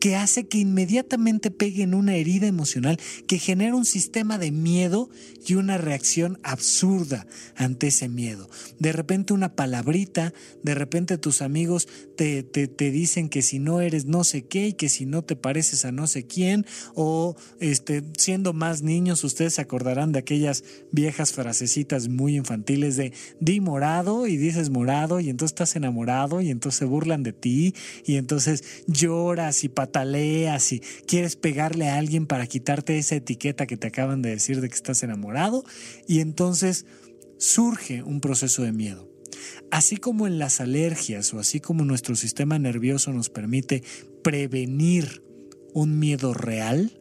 que 0.00 0.16
hace 0.16 0.46
que 0.46 0.58
inmediatamente 0.58 1.50
pegue 1.50 1.82
en 1.82 1.94
una 1.94 2.16
herida 2.16 2.46
emocional 2.46 2.98
que 3.26 3.38
genera 3.38 3.74
un 3.74 3.84
sistema 3.84 4.38
de 4.38 4.52
miedo 4.52 5.10
y 5.46 5.54
una 5.54 5.78
reacción 5.78 6.38
absurda 6.42 7.26
ante 7.54 7.88
ese 7.88 8.08
miedo. 8.08 8.48
De 8.78 8.92
repente 8.92 9.32
una 9.32 9.54
palabrita, 9.54 10.32
de 10.62 10.74
repente 10.74 11.18
tus 11.18 11.42
amigos 11.42 11.88
te, 12.16 12.42
te, 12.42 12.90
dicen 12.90 13.28
que 13.28 13.42
si 13.42 13.58
no 13.58 13.80
eres 13.80 14.06
no 14.06 14.24
sé 14.24 14.46
qué 14.46 14.68
y 14.68 14.72
que 14.72 14.88
si 14.88 15.06
no 15.06 15.22
te 15.22 15.36
pareces 15.36 15.84
a 15.84 15.92
no 15.92 16.06
sé 16.06 16.26
quién, 16.26 16.66
o 16.94 17.36
este, 17.60 18.02
siendo 18.16 18.52
más 18.52 18.82
niños 18.82 19.24
ustedes 19.24 19.54
se 19.54 19.60
acordarán 19.60 20.12
de 20.12 20.18
aquellas 20.18 20.64
viejas 20.92 21.32
frasecitas 21.32 22.08
muy 22.08 22.36
infantiles 22.36 22.96
de 22.96 23.12
di 23.40 23.60
morado 23.60 24.26
y 24.26 24.36
dices 24.36 24.70
morado 24.70 25.20
y 25.20 25.30
entonces 25.30 25.52
estás 25.52 25.76
enamorado 25.76 26.40
y 26.40 26.50
entonces 26.50 26.78
se 26.78 26.84
burlan 26.84 27.22
de 27.22 27.32
ti 27.32 27.74
y 28.04 28.16
entonces 28.16 28.84
lloras 28.86 29.64
y 29.64 29.68
pataleas 29.96 30.74
quieres 31.06 31.36
pegarle 31.36 31.88
a 31.88 31.96
alguien 31.96 32.26
para 32.26 32.46
quitarte 32.46 32.98
esa 32.98 33.14
etiqueta 33.14 33.66
que 33.66 33.78
te 33.78 33.86
acaban 33.86 34.20
de 34.20 34.28
decir 34.28 34.60
de 34.60 34.68
que 34.68 34.74
estás 34.74 35.02
enamorado 35.02 35.64
y 36.06 36.20
entonces 36.20 36.84
surge 37.38 38.02
un 38.02 38.20
proceso 38.20 38.62
de 38.62 38.72
miedo. 38.72 39.10
Así 39.70 39.96
como 39.96 40.26
en 40.26 40.38
las 40.38 40.60
alergias 40.60 41.32
o 41.32 41.38
así 41.38 41.60
como 41.60 41.86
nuestro 41.86 42.14
sistema 42.14 42.58
nervioso 42.58 43.10
nos 43.14 43.30
permite 43.30 43.82
prevenir 44.22 45.24
un 45.72 45.98
miedo 45.98 46.34
real, 46.34 47.00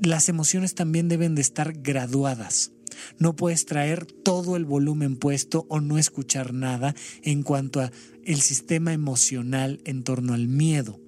las 0.00 0.30
emociones 0.30 0.74
también 0.74 1.08
deben 1.08 1.34
de 1.34 1.42
estar 1.42 1.74
graduadas. 1.74 2.72
No 3.18 3.36
puedes 3.36 3.66
traer 3.66 4.06
todo 4.06 4.56
el 4.56 4.64
volumen 4.64 5.16
puesto 5.16 5.66
o 5.68 5.80
no 5.80 5.98
escuchar 5.98 6.54
nada 6.54 6.94
en 7.22 7.42
cuanto 7.42 7.80
a 7.80 7.92
el 8.24 8.40
sistema 8.40 8.94
emocional 8.94 9.82
en 9.84 10.04
torno 10.04 10.32
al 10.32 10.48
miedo. 10.48 11.05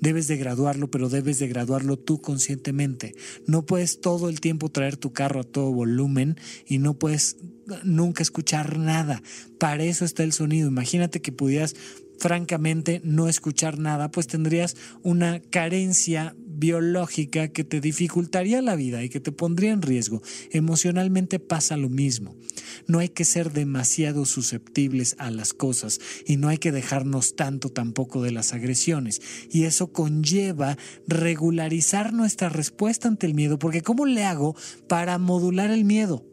Debes 0.00 0.28
de 0.28 0.36
graduarlo, 0.36 0.90
pero 0.90 1.08
debes 1.08 1.38
de 1.38 1.48
graduarlo 1.48 1.98
tú 1.98 2.20
conscientemente. 2.20 3.14
No 3.46 3.66
puedes 3.66 4.00
todo 4.00 4.28
el 4.28 4.40
tiempo 4.40 4.70
traer 4.70 4.96
tu 4.96 5.12
carro 5.12 5.40
a 5.40 5.44
todo 5.44 5.72
volumen 5.72 6.36
y 6.66 6.78
no 6.78 6.94
puedes 6.98 7.36
nunca 7.84 8.22
escuchar 8.22 8.78
nada. 8.78 9.22
Para 9.58 9.84
eso 9.84 10.04
está 10.04 10.22
el 10.22 10.32
sonido. 10.32 10.68
Imagínate 10.68 11.20
que 11.20 11.32
pudieras 11.32 11.74
francamente 12.20 13.00
no 13.02 13.28
escuchar 13.28 13.78
nada, 13.78 14.10
pues 14.10 14.26
tendrías 14.26 14.76
una 15.02 15.40
carencia 15.40 16.36
biológica 16.60 17.48
que 17.48 17.64
te 17.64 17.80
dificultaría 17.80 18.60
la 18.60 18.76
vida 18.76 19.02
y 19.02 19.08
que 19.08 19.18
te 19.18 19.32
pondría 19.32 19.72
en 19.72 19.80
riesgo. 19.80 20.22
Emocionalmente 20.50 21.38
pasa 21.38 21.78
lo 21.78 21.88
mismo. 21.88 22.36
No 22.86 22.98
hay 22.98 23.08
que 23.08 23.24
ser 23.24 23.52
demasiado 23.52 24.26
susceptibles 24.26 25.16
a 25.18 25.30
las 25.30 25.54
cosas 25.54 25.98
y 26.26 26.36
no 26.36 26.48
hay 26.48 26.58
que 26.58 26.72
dejarnos 26.72 27.34
tanto 27.34 27.70
tampoco 27.70 28.22
de 28.22 28.32
las 28.32 28.52
agresiones. 28.52 29.22
Y 29.50 29.64
eso 29.64 29.90
conlleva 29.90 30.76
regularizar 31.08 32.12
nuestra 32.12 32.50
respuesta 32.50 33.08
ante 33.08 33.26
el 33.26 33.34
miedo, 33.34 33.58
porque 33.58 33.80
¿cómo 33.80 34.04
le 34.04 34.24
hago 34.24 34.54
para 34.86 35.16
modular 35.18 35.70
el 35.70 35.84
miedo? 35.86 36.29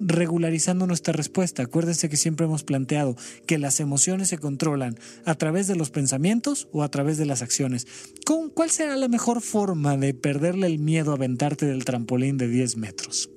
Regularizando 0.00 0.86
nuestra 0.86 1.12
respuesta. 1.12 1.62
Acuérdense 1.62 2.08
que 2.08 2.16
siempre 2.16 2.46
hemos 2.46 2.64
planteado 2.64 3.16
que 3.46 3.58
las 3.58 3.80
emociones 3.80 4.28
se 4.28 4.38
controlan 4.38 4.98
a 5.24 5.34
través 5.34 5.66
de 5.66 5.76
los 5.76 5.90
pensamientos 5.90 6.68
o 6.72 6.82
a 6.82 6.90
través 6.90 7.18
de 7.18 7.26
las 7.26 7.42
acciones. 7.42 7.86
¿Cuál 8.54 8.70
será 8.70 8.96
la 8.96 9.08
mejor 9.08 9.42
forma 9.42 9.96
de 9.96 10.14
perderle 10.14 10.66
el 10.66 10.78
miedo 10.78 11.12
a 11.12 11.16
aventarte 11.16 11.66
del 11.66 11.84
trampolín 11.84 12.36
de 12.36 12.48
10 12.48 12.76
metros? 12.76 13.30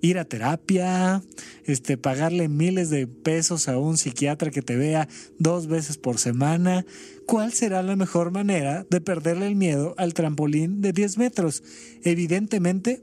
ir 0.00 0.18
a 0.18 0.24
terapia, 0.24 1.22
este, 1.64 1.96
pagarle 1.96 2.48
miles 2.48 2.90
de 2.90 3.06
pesos 3.06 3.68
a 3.68 3.78
un 3.78 3.98
psiquiatra 3.98 4.50
que 4.50 4.62
te 4.62 4.76
vea 4.76 5.08
dos 5.38 5.66
veces 5.66 5.98
por 5.98 6.18
semana. 6.18 6.84
¿Cuál 7.26 7.52
será 7.52 7.82
la 7.82 7.96
mejor 7.96 8.30
manera 8.30 8.86
de 8.88 9.00
perderle 9.00 9.46
el 9.46 9.56
miedo 9.56 9.94
al 9.98 10.14
trampolín 10.14 10.80
de 10.80 10.92
10 10.92 11.18
metros? 11.18 11.62
Evidentemente, 12.02 13.02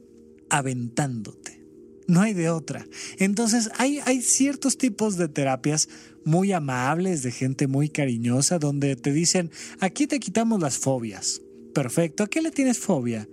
aventándote. 0.50 1.63
No 2.08 2.22
hay 2.22 2.34
de 2.34 2.50
otra. 2.50 2.86
Entonces 3.18 3.70
hay, 3.78 4.00
hay 4.06 4.22
ciertos 4.22 4.78
tipos 4.78 5.18
de 5.18 5.28
terapias 5.28 5.90
muy 6.26 6.52
amables, 6.52 7.24
de 7.24 7.32
gente 7.32 7.68
muy 7.68 7.90
cariñosa, 7.90 8.60
donde 8.60 8.96
te 8.96 9.12
dicen, 9.12 9.52
aquí 9.80 10.08
te 10.08 10.20
quitamos 10.20 10.62
las 10.62 10.78
fobias. 10.78 11.42
Perfecto, 11.74 12.24
¿a 12.24 12.28
qué 12.28 12.42
le 12.42 12.52
tienes 12.52 12.78
fobia? 12.78 13.28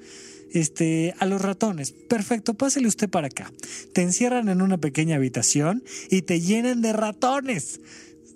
Este, 0.52 1.14
a 1.18 1.26
los 1.26 1.40
ratones. 1.40 1.92
Perfecto, 1.92 2.54
pásele 2.54 2.88
usted 2.88 3.08
para 3.08 3.28
acá. 3.28 3.52
Te 3.92 4.02
encierran 4.02 4.48
en 4.48 4.62
una 4.62 4.78
pequeña 4.78 5.16
habitación 5.16 5.84
y 6.10 6.22
te 6.22 6.40
llenan 6.40 6.82
de 6.82 6.92
ratones 6.92 7.80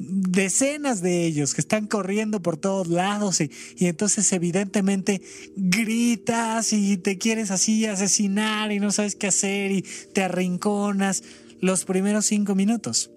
decenas 0.08 1.02
de 1.02 1.25
ellos 1.26 1.54
que 1.54 1.61
están 1.61 1.87
corriendo 1.87 2.40
por 2.42 2.56
todos 2.56 2.88
lados 2.88 3.40
y, 3.40 3.50
entonces 3.80 4.32
evidentemente 4.32 5.20
gritas 5.56 6.73
y 6.73 6.96
te 6.96 7.18
quieres 7.18 7.50
así 7.50 7.87
asesinar 7.87 8.73
y 8.73 8.80
no 8.80 8.92
sabes 8.92 9.16
qué 9.16 9.26
hacer 9.29 9.72
y 9.72 9.83
te 10.12 10.22
arrinconas 10.22 11.22
los 11.61 11.85
primeros 11.85 12.26
cinco 12.26 12.55
minutos. 12.55 13.11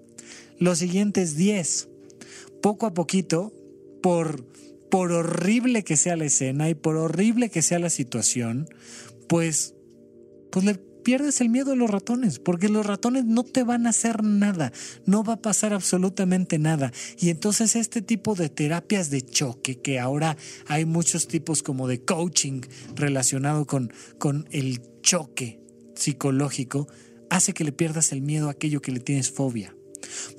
Los 0.59 0.79
siguientes 0.79 1.35
diez, 1.35 1.89
poco 2.62 2.85
a 2.85 2.93
poquito, 2.93 3.53
por, 4.01 4.43
por 4.89 5.12
horrible 5.12 5.83
que 5.83 5.97
sea 5.97 6.15
la 6.15 6.25
escena 6.25 6.69
y 6.69 6.75
por 6.75 6.95
horrible 6.97 7.49
que 7.49 7.62
sea 7.62 7.79
la 7.79 7.89
situación, 7.89 8.67
pues, 9.27 9.75
pues 10.51 10.65
le 10.65 10.87
pierdes 11.07 11.39
el 11.39 11.47
miedo 11.47 11.71
a 11.71 11.75
los 11.77 11.89
ratones, 11.89 12.37
porque 12.37 12.67
los 12.67 12.85
ratones 12.85 13.23
no 13.23 13.45
te 13.45 13.63
van 13.63 13.87
a 13.87 13.91
hacer 13.91 14.25
nada, 14.25 14.73
no 15.05 15.23
va 15.23 15.35
a 15.35 15.41
pasar 15.41 15.71
absolutamente 15.71 16.59
nada. 16.59 16.91
Y 17.17 17.29
entonces 17.29 17.77
este 17.77 18.01
tipo 18.01 18.35
de 18.35 18.49
terapias 18.49 19.09
de 19.09 19.21
choque, 19.21 19.79
que 19.79 19.99
ahora 19.99 20.35
hay 20.65 20.83
muchos 20.83 21.29
tipos 21.29 21.63
como 21.63 21.87
de 21.87 22.03
coaching 22.03 22.59
relacionado 22.93 23.65
con, 23.65 23.93
con 24.17 24.49
el 24.51 24.81
choque 25.01 25.61
psicológico, 25.95 26.89
hace 27.29 27.53
que 27.53 27.63
le 27.63 27.71
pierdas 27.71 28.11
el 28.11 28.21
miedo 28.21 28.49
a 28.49 28.51
aquello 28.51 28.81
que 28.81 28.91
le 28.91 28.99
tienes 28.99 29.31
fobia. 29.31 29.73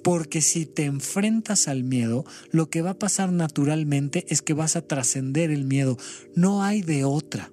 Porque 0.04 0.42
si 0.42 0.66
te 0.66 0.84
enfrentas 0.84 1.66
al 1.66 1.82
miedo, 1.82 2.26
lo 2.50 2.68
que 2.68 2.82
va 2.82 2.90
a 2.90 2.98
pasar 2.98 3.32
naturalmente 3.32 4.26
es 4.28 4.42
que 4.42 4.52
vas 4.52 4.76
a 4.76 4.86
trascender 4.86 5.50
el 5.50 5.64
miedo. 5.64 5.96
No 6.34 6.62
hay 6.62 6.82
de 6.82 7.06
otra. 7.06 7.52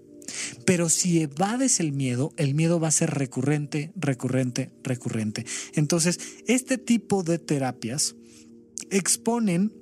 Pero 0.66 0.90
si 0.90 1.22
evades 1.22 1.80
el 1.80 1.92
miedo, 1.92 2.34
el 2.38 2.56
miedo 2.56 2.80
va 2.80 2.88
a 2.88 2.92
ser 2.92 3.12
recurrente, 3.12 3.92
recurrente, 3.96 4.72
recurrente. 4.84 5.46
Entonces, 5.74 6.20
este 6.48 6.78
tipo 6.78 7.24
de 7.24 7.40
terapias 7.40 8.16
exponen 8.90 9.74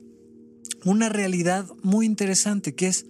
una 0.85 1.09
realidad 1.09 1.67
muy 1.81 2.05
interesante 2.05 2.75
que 2.75 2.87
es 2.87 3.05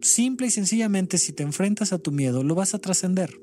simple 0.00 0.46
y 0.48 0.50
sencillamente 0.50 1.18
si 1.18 1.32
te 1.32 1.42
enfrentas 1.42 1.92
a 1.92 1.98
tu 1.98 2.12
miedo, 2.12 2.42
lo 2.42 2.54
vas 2.54 2.74
a 2.74 2.78
trascender. 2.78 3.41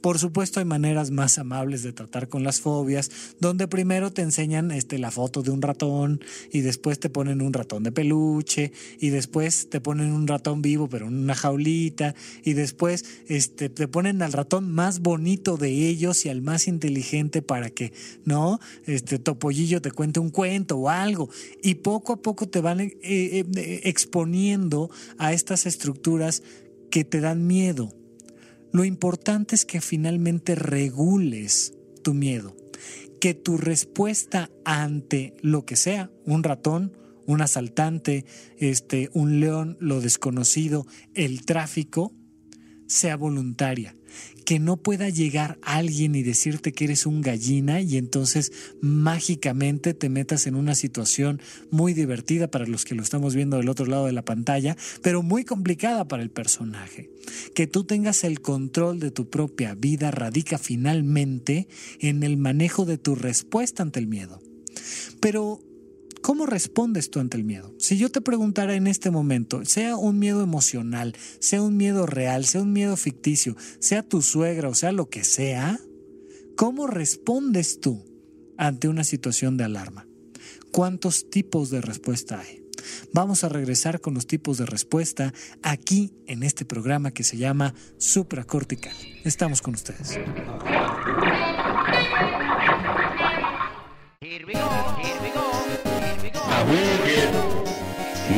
Por 0.00 0.18
supuesto 0.18 0.60
hay 0.60 0.66
maneras 0.66 1.10
más 1.10 1.38
amables 1.38 1.82
de 1.82 1.92
tratar 1.92 2.28
con 2.28 2.42
las 2.42 2.60
fobias, 2.60 3.10
donde 3.38 3.68
primero 3.68 4.12
te 4.12 4.22
enseñan 4.22 4.70
este, 4.70 4.98
la 4.98 5.10
foto 5.10 5.42
de 5.42 5.50
un 5.50 5.62
ratón 5.62 6.20
y 6.52 6.60
después 6.60 6.98
te 6.98 7.10
ponen 7.10 7.42
un 7.42 7.52
ratón 7.52 7.82
de 7.82 7.92
peluche 7.92 8.72
y 8.98 9.10
después 9.10 9.68
te 9.68 9.80
ponen 9.80 10.12
un 10.12 10.26
ratón 10.26 10.62
vivo 10.62 10.88
pero 10.88 11.06
en 11.06 11.14
una 11.14 11.34
jaulita 11.34 12.14
y 12.44 12.54
después 12.54 13.04
este, 13.28 13.68
te 13.68 13.88
ponen 13.88 14.22
al 14.22 14.32
ratón 14.32 14.70
más 14.70 15.00
bonito 15.00 15.56
de 15.56 15.70
ellos 15.88 16.24
y 16.24 16.28
al 16.28 16.42
más 16.42 16.68
inteligente 16.68 17.42
para 17.42 17.70
que, 17.70 17.92
¿no? 18.24 18.60
Este 18.86 19.18
Topollillo 19.18 19.82
te 19.82 19.90
cuente 19.90 20.20
un 20.20 20.30
cuento 20.30 20.76
o 20.78 20.88
algo 20.88 21.30
y 21.62 21.76
poco 21.76 22.14
a 22.14 22.22
poco 22.22 22.48
te 22.48 22.60
van 22.60 22.80
eh, 22.80 22.94
eh, 23.02 23.80
exponiendo 23.84 24.90
a 25.18 25.32
estas 25.32 25.66
estructuras 25.66 26.42
que 26.90 27.04
te 27.04 27.20
dan 27.20 27.46
miedo 27.46 27.99
lo 28.72 28.84
importante 28.84 29.54
es 29.54 29.64
que 29.64 29.80
finalmente 29.80 30.54
regules 30.54 31.74
tu 32.02 32.14
miedo, 32.14 32.56
que 33.20 33.34
tu 33.34 33.56
respuesta 33.56 34.50
ante 34.64 35.34
lo 35.42 35.64
que 35.64 35.76
sea, 35.76 36.10
un 36.24 36.42
ratón, 36.42 36.96
un 37.26 37.42
asaltante, 37.42 38.24
este, 38.58 39.10
un 39.12 39.40
león, 39.40 39.76
lo 39.80 40.00
desconocido, 40.00 40.86
el 41.14 41.44
tráfico, 41.44 42.12
sea 42.90 43.16
voluntaria, 43.16 43.94
que 44.44 44.58
no 44.58 44.76
pueda 44.76 45.08
llegar 45.08 45.58
alguien 45.62 46.16
y 46.16 46.24
decirte 46.24 46.72
que 46.72 46.84
eres 46.84 47.06
un 47.06 47.20
gallina 47.20 47.80
y 47.80 47.96
entonces 47.96 48.50
mágicamente 48.80 49.94
te 49.94 50.08
metas 50.08 50.48
en 50.48 50.56
una 50.56 50.74
situación 50.74 51.40
muy 51.70 51.94
divertida 51.94 52.50
para 52.50 52.66
los 52.66 52.84
que 52.84 52.96
lo 52.96 53.02
estamos 53.02 53.36
viendo 53.36 53.58
del 53.58 53.68
otro 53.68 53.86
lado 53.86 54.06
de 54.06 54.12
la 54.12 54.24
pantalla, 54.24 54.76
pero 55.02 55.22
muy 55.22 55.44
complicada 55.44 56.08
para 56.08 56.24
el 56.24 56.30
personaje. 56.30 57.10
Que 57.54 57.68
tú 57.68 57.84
tengas 57.84 58.24
el 58.24 58.40
control 58.40 58.98
de 58.98 59.12
tu 59.12 59.30
propia 59.30 59.76
vida 59.76 60.10
radica 60.10 60.58
finalmente 60.58 61.68
en 62.00 62.24
el 62.24 62.38
manejo 62.38 62.86
de 62.86 62.98
tu 62.98 63.14
respuesta 63.14 63.84
ante 63.84 64.00
el 64.00 64.08
miedo. 64.08 64.42
Pero 65.20 65.60
¿Cómo 66.22 66.46
respondes 66.46 67.10
tú 67.10 67.20
ante 67.20 67.36
el 67.36 67.44
miedo? 67.44 67.74
Si 67.78 67.96
yo 67.96 68.10
te 68.10 68.20
preguntara 68.20 68.74
en 68.74 68.86
este 68.86 69.10
momento, 69.10 69.64
sea 69.64 69.96
un 69.96 70.18
miedo 70.18 70.42
emocional, 70.42 71.16
sea 71.40 71.62
un 71.62 71.76
miedo 71.76 72.06
real, 72.06 72.44
sea 72.44 72.62
un 72.62 72.72
miedo 72.72 72.96
ficticio, 72.96 73.56
sea 73.78 74.02
tu 74.02 74.20
suegra 74.20 74.68
o 74.68 74.74
sea 74.74 74.92
lo 74.92 75.08
que 75.08 75.24
sea, 75.24 75.80
¿cómo 76.56 76.86
respondes 76.86 77.80
tú 77.80 78.04
ante 78.58 78.88
una 78.88 79.04
situación 79.04 79.56
de 79.56 79.64
alarma? 79.64 80.06
¿Cuántos 80.72 81.30
tipos 81.30 81.70
de 81.70 81.80
respuesta 81.80 82.40
hay? 82.40 82.60
Vamos 83.12 83.44
a 83.44 83.48
regresar 83.48 84.00
con 84.00 84.14
los 84.14 84.26
tipos 84.26 84.58
de 84.58 84.66
respuesta 84.66 85.32
aquí 85.62 86.12
en 86.26 86.42
este 86.42 86.64
programa 86.64 87.10
que 87.10 87.24
se 87.24 87.36
llama 87.36 87.74
supracortical. 87.98 88.94
Estamos 89.24 89.62
con 89.62 89.74
ustedes. 89.74 90.18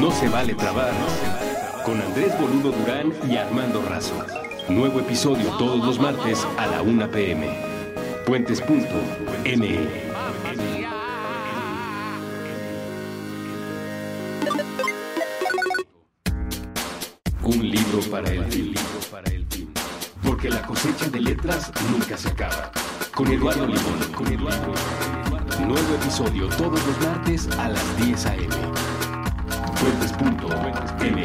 No 0.00 0.10
se 0.12 0.28
vale 0.28 0.54
trabar. 0.54 0.92
Con 1.84 2.00
Andrés 2.00 2.32
Boludo 2.38 2.70
Durán 2.70 3.12
y 3.28 3.36
Armando 3.36 3.82
Razo. 3.82 4.14
Nuevo 4.68 5.00
episodio 5.00 5.48
todos 5.58 5.84
los 5.84 5.98
martes 5.98 6.46
a 6.56 6.66
la 6.68 6.82
1 6.82 7.10
pm. 7.10 7.48
Puentes.me. 8.24 10.12
Un 17.42 17.70
libro 17.70 18.00
para 18.08 18.30
el 18.30 18.44
fin. 18.44 18.74
Porque 20.22 20.48
la 20.48 20.62
cosecha 20.62 21.08
de 21.10 21.20
letras 21.20 21.72
nunca 21.90 22.16
se 22.16 22.28
acaba. 22.28 22.70
Con 23.12 23.32
Eduardo 23.32 23.66
Limón. 23.66 24.12
Con 24.14 24.32
Eduardo. 24.32 25.21
Nuevo 25.66 25.94
episodio 25.94 26.48
todos 26.50 26.84
los 26.86 27.00
martes 27.00 27.48
a 27.58 27.68
las 27.68 27.96
10 28.04 28.26
a.m. 28.26 28.48
Fuentes.m. 29.76 31.22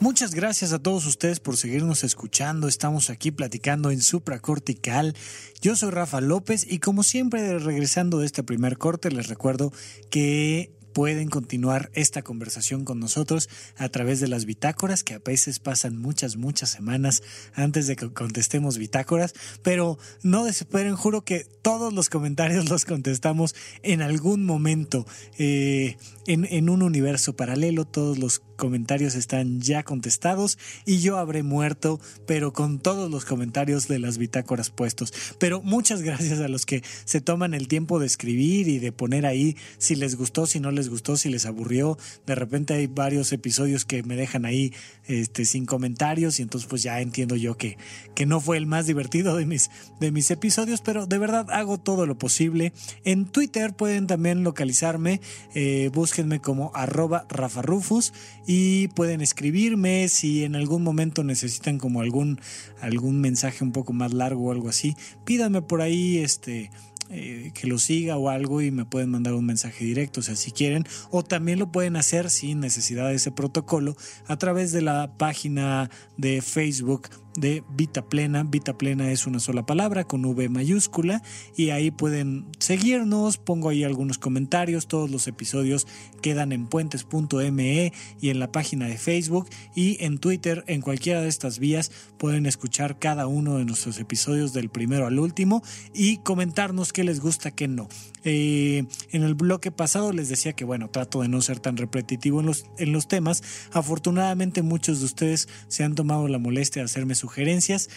Muchas 0.00 0.34
gracias 0.34 0.72
a 0.72 0.78
todos 0.78 1.06
ustedes 1.06 1.40
por 1.40 1.56
seguirnos 1.56 2.04
escuchando. 2.04 2.68
Estamos 2.68 3.10
aquí 3.10 3.30
platicando 3.30 3.90
en 3.90 4.00
supracortical. 4.00 5.16
Yo 5.60 5.76
soy 5.76 5.90
Rafa 5.90 6.20
López 6.20 6.66
y 6.68 6.78
como 6.78 7.02
siempre 7.02 7.58
regresando 7.58 8.18
de 8.18 8.26
este 8.26 8.42
primer 8.42 8.78
corte 8.78 9.10
les 9.10 9.28
recuerdo 9.28 9.72
que 10.10 10.75
pueden 10.96 11.28
continuar 11.28 11.90
esta 11.92 12.22
conversación 12.22 12.86
con 12.86 12.98
nosotros 12.98 13.50
a 13.76 13.90
través 13.90 14.18
de 14.18 14.28
las 14.28 14.46
bitácoras, 14.46 15.04
que 15.04 15.12
a 15.12 15.18
veces 15.18 15.58
pasan 15.58 15.98
muchas, 15.98 16.38
muchas 16.38 16.70
semanas 16.70 17.22
antes 17.52 17.86
de 17.86 17.96
que 17.96 18.10
contestemos 18.14 18.78
bitácoras, 18.78 19.34
pero 19.62 19.98
no 20.22 20.46
desesperen, 20.46 20.96
juro 20.96 21.22
que 21.22 21.44
todos 21.60 21.92
los 21.92 22.08
comentarios 22.08 22.70
los 22.70 22.86
contestamos 22.86 23.54
en 23.82 24.00
algún 24.00 24.46
momento. 24.46 25.04
Eh, 25.36 25.98
en, 26.26 26.46
en 26.46 26.70
un 26.70 26.82
universo 26.82 27.36
paralelo, 27.36 27.84
todos 27.84 28.16
los 28.16 28.40
comentarios 28.56 29.14
están 29.14 29.60
ya 29.60 29.82
contestados 29.82 30.58
y 30.84 30.98
yo 30.98 31.18
habré 31.18 31.42
muerto, 31.42 32.00
pero 32.26 32.52
con 32.52 32.78
todos 32.78 33.10
los 33.10 33.24
comentarios 33.24 33.88
de 33.88 33.98
las 33.98 34.18
bitácoras 34.18 34.70
puestos. 34.70 35.12
Pero 35.38 35.62
muchas 35.62 36.02
gracias 36.02 36.40
a 36.40 36.48
los 36.48 36.66
que 36.66 36.82
se 37.04 37.20
toman 37.20 37.54
el 37.54 37.68
tiempo 37.68 37.98
de 37.98 38.06
escribir 38.06 38.68
y 38.68 38.78
de 38.78 38.92
poner 38.92 39.26
ahí 39.26 39.56
si 39.78 39.94
les 39.94 40.16
gustó, 40.16 40.46
si 40.46 40.60
no 40.60 40.70
les 40.70 40.88
gustó, 40.88 41.16
si 41.16 41.28
les 41.28 41.46
aburrió. 41.46 41.98
De 42.26 42.34
repente 42.34 42.74
hay 42.74 42.86
varios 42.86 43.32
episodios 43.32 43.84
que 43.84 44.02
me 44.02 44.16
dejan 44.16 44.44
ahí 44.44 44.72
este, 45.06 45.44
sin 45.44 45.66
comentarios 45.66 46.40
y 46.40 46.42
entonces 46.42 46.68
pues 46.68 46.82
ya 46.82 47.00
entiendo 47.00 47.36
yo 47.36 47.56
que, 47.56 47.76
que 48.14 48.26
no 48.26 48.40
fue 48.40 48.56
el 48.56 48.66
más 48.66 48.86
divertido 48.86 49.36
de 49.36 49.46
mis, 49.46 49.70
de 50.00 50.10
mis 50.10 50.30
episodios, 50.30 50.80
pero 50.80 51.06
de 51.06 51.18
verdad 51.18 51.50
hago 51.50 51.78
todo 51.78 52.06
lo 52.06 52.18
posible. 52.18 52.72
En 53.04 53.26
Twitter 53.26 53.74
pueden 53.74 54.06
también 54.06 54.42
localizarme, 54.42 55.20
eh, 55.54 55.90
búsquenme 55.92 56.40
como 56.40 56.72
arroba 56.74 57.26
Rafa 57.28 57.62
Rufus 57.62 58.12
y 58.46 58.88
pueden 58.88 59.20
escribirme 59.20 60.08
si 60.08 60.44
en 60.44 60.54
algún 60.54 60.82
momento 60.82 61.24
necesitan 61.24 61.78
como 61.78 62.00
algún, 62.00 62.40
algún 62.80 63.20
mensaje 63.20 63.64
un 63.64 63.72
poco 63.72 63.92
más 63.92 64.12
largo 64.12 64.44
o 64.44 64.52
algo 64.52 64.68
así, 64.68 64.96
pídanme 65.24 65.62
por 65.62 65.80
ahí 65.80 66.18
este 66.18 66.70
eh, 67.08 67.52
que 67.54 67.68
lo 67.68 67.78
siga 67.78 68.16
o 68.16 68.30
algo 68.30 68.62
y 68.62 68.72
me 68.72 68.84
pueden 68.84 69.10
mandar 69.10 69.34
un 69.34 69.46
mensaje 69.46 69.84
directo, 69.84 70.18
o 70.18 70.22
sea, 70.24 70.34
si 70.34 70.50
quieren, 70.50 70.84
o 71.10 71.22
también 71.22 71.60
lo 71.60 71.70
pueden 71.70 71.94
hacer 71.94 72.30
sin 72.30 72.58
necesidad 72.58 73.08
de 73.08 73.14
ese 73.14 73.30
protocolo 73.30 73.96
a 74.26 74.36
través 74.38 74.72
de 74.72 74.82
la 74.82 75.12
página 75.16 75.88
de 76.16 76.42
Facebook 76.42 77.08
de 77.36 77.62
Vita 77.70 78.08
Plena. 78.08 78.42
Vita 78.42 78.76
Plena 78.76 79.10
es 79.10 79.26
una 79.26 79.40
sola 79.40 79.66
palabra 79.66 80.04
con 80.04 80.24
V 80.24 80.48
mayúscula 80.48 81.22
y 81.56 81.70
ahí 81.70 81.90
pueden 81.90 82.46
seguirnos, 82.58 83.38
pongo 83.38 83.68
ahí 83.68 83.84
algunos 83.84 84.18
comentarios, 84.18 84.86
todos 84.86 85.10
los 85.10 85.26
episodios 85.26 85.86
quedan 86.22 86.52
en 86.52 86.66
puentes.me 86.66 87.92
y 88.20 88.30
en 88.30 88.38
la 88.38 88.52
página 88.52 88.86
de 88.86 88.98
Facebook 88.98 89.48
y 89.74 90.02
en 90.04 90.18
Twitter, 90.18 90.64
en 90.66 90.80
cualquiera 90.80 91.20
de 91.20 91.28
estas 91.28 91.58
vías 91.58 91.90
pueden 92.18 92.46
escuchar 92.46 92.98
cada 92.98 93.26
uno 93.26 93.58
de 93.58 93.64
nuestros 93.64 93.98
episodios 93.98 94.52
del 94.52 94.68
primero 94.68 95.06
al 95.06 95.18
último 95.18 95.62
y 95.94 96.18
comentarnos 96.18 96.92
qué 96.92 97.04
les 97.04 97.20
gusta, 97.20 97.50
qué 97.50 97.68
no. 97.68 97.88
Eh, 98.28 98.84
en 99.12 99.22
el 99.22 99.36
bloque 99.36 99.70
pasado 99.70 100.12
les 100.12 100.28
decía 100.28 100.52
que 100.52 100.64
bueno, 100.64 100.90
trato 100.90 101.22
de 101.22 101.28
no 101.28 101.40
ser 101.42 101.60
tan 101.60 101.76
repetitivo 101.76 102.40
en 102.40 102.46
los, 102.46 102.66
en 102.76 102.90
los 102.90 103.06
temas. 103.06 103.42
Afortunadamente 103.72 104.62
muchos 104.62 104.98
de 104.98 105.04
ustedes 105.04 105.48
se 105.68 105.84
han 105.84 105.94
tomado 105.94 106.26
la 106.26 106.38
molestia 106.38 106.82
de 106.82 106.86
hacerme 106.86 107.14
sugerencias 107.14 107.88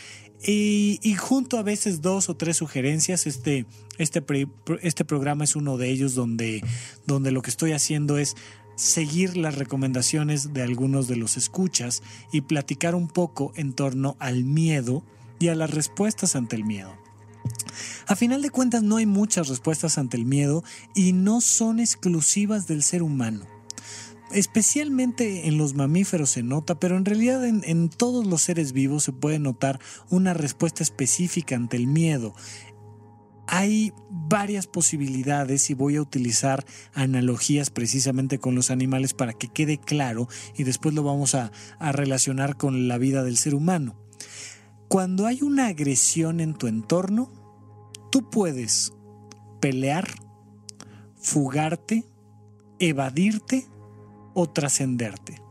y, 0.45 1.15
junto 1.17 1.57
a 1.57 1.63
veces 1.63 2.01
dos 2.01 2.29
o 2.29 2.37
tres 2.37 2.57
sugerencias, 2.57 3.27
este, 3.27 3.65
este, 3.97 4.23
este 4.81 5.03
programa 5.03 5.43
es 5.43 5.55
uno 5.55 5.77
de 5.77 5.89
ellos 5.89 6.13
donde, 6.13 6.63
donde 7.07 7.31
lo 7.31 7.41
que 7.41 7.49
estoy 7.49 7.71
haciendo 7.73 8.19
es 8.19 8.35
seguir 8.75 9.35
las 9.35 9.55
recomendaciones 9.55 10.53
de 10.53 10.61
algunos 10.61 11.07
de 11.07 11.17
los 11.17 11.37
escuchas 11.37 12.03
y 12.31 12.41
platicar 12.41 12.93
un 12.93 13.07
poco 13.07 13.51
en 13.55 13.73
torno 13.73 14.15
al 14.19 14.45
miedo 14.45 15.03
y 15.39 15.47
a 15.47 15.55
las 15.55 15.71
respuestas 15.71 16.35
ante 16.35 16.55
el 16.55 16.63
miedo. 16.63 17.08
A 18.07 18.15
final 18.15 18.41
de 18.41 18.49
cuentas 18.49 18.83
no 18.83 18.97
hay 18.97 19.05
muchas 19.05 19.47
respuestas 19.49 19.97
ante 19.97 20.17
el 20.17 20.25
miedo 20.25 20.63
y 20.95 21.13
no 21.13 21.41
son 21.41 21.79
exclusivas 21.79 22.67
del 22.67 22.83
ser 22.83 23.03
humano. 23.03 23.45
Especialmente 24.31 25.47
en 25.47 25.57
los 25.57 25.73
mamíferos 25.73 26.31
se 26.31 26.43
nota, 26.43 26.79
pero 26.79 26.97
en 26.97 27.05
realidad 27.05 27.45
en, 27.45 27.89
todos 27.89 28.27
los 28.27 28.43
seres 28.43 28.73
vivos 28.73 29.03
se 29.03 29.11
puede 29.11 29.39
notar 29.39 29.79
una 30.09 30.33
respuesta 30.33 30.83
específica 30.83 31.55
ante 31.55 31.77
el 31.77 31.87
miedo. 31.87 32.35
Hay 33.47 33.91
varias 34.11 34.67
posibilidades 34.67 35.71
y 35.71 35.73
voy 35.73 35.95
a 35.95 36.01
utilizar 36.03 36.63
analogías 36.93 37.71
precisamente 37.71 38.37
con 38.37 38.53
los 38.53 38.69
animales 38.69 39.15
para 39.15 39.33
que 39.33 39.47
quede 39.47 39.79
claro 39.79 40.27
y 40.55 40.63
después 40.63 40.93
lo 40.93 41.01
vamos 41.01 41.33
a 41.33 41.51
relacionar 41.79 42.57
con 42.57 42.87
la 42.87 42.99
vida 42.99 43.23
del 43.23 43.37
ser 43.37 43.55
humano. 43.55 44.08
Cuando 44.89 45.25
hay 45.25 45.41
una 45.41 45.67
agresión 45.67 46.41
en 46.41 46.53
tu 46.53 46.67
entorno, 46.67 47.39
Tú 48.11 48.27
puedes 48.27 48.91
pelear, 49.59 50.07
fugarte, 51.21 52.05
evadirte 52.79 53.67
o 54.33 54.49
trascenderte. 54.49 55.41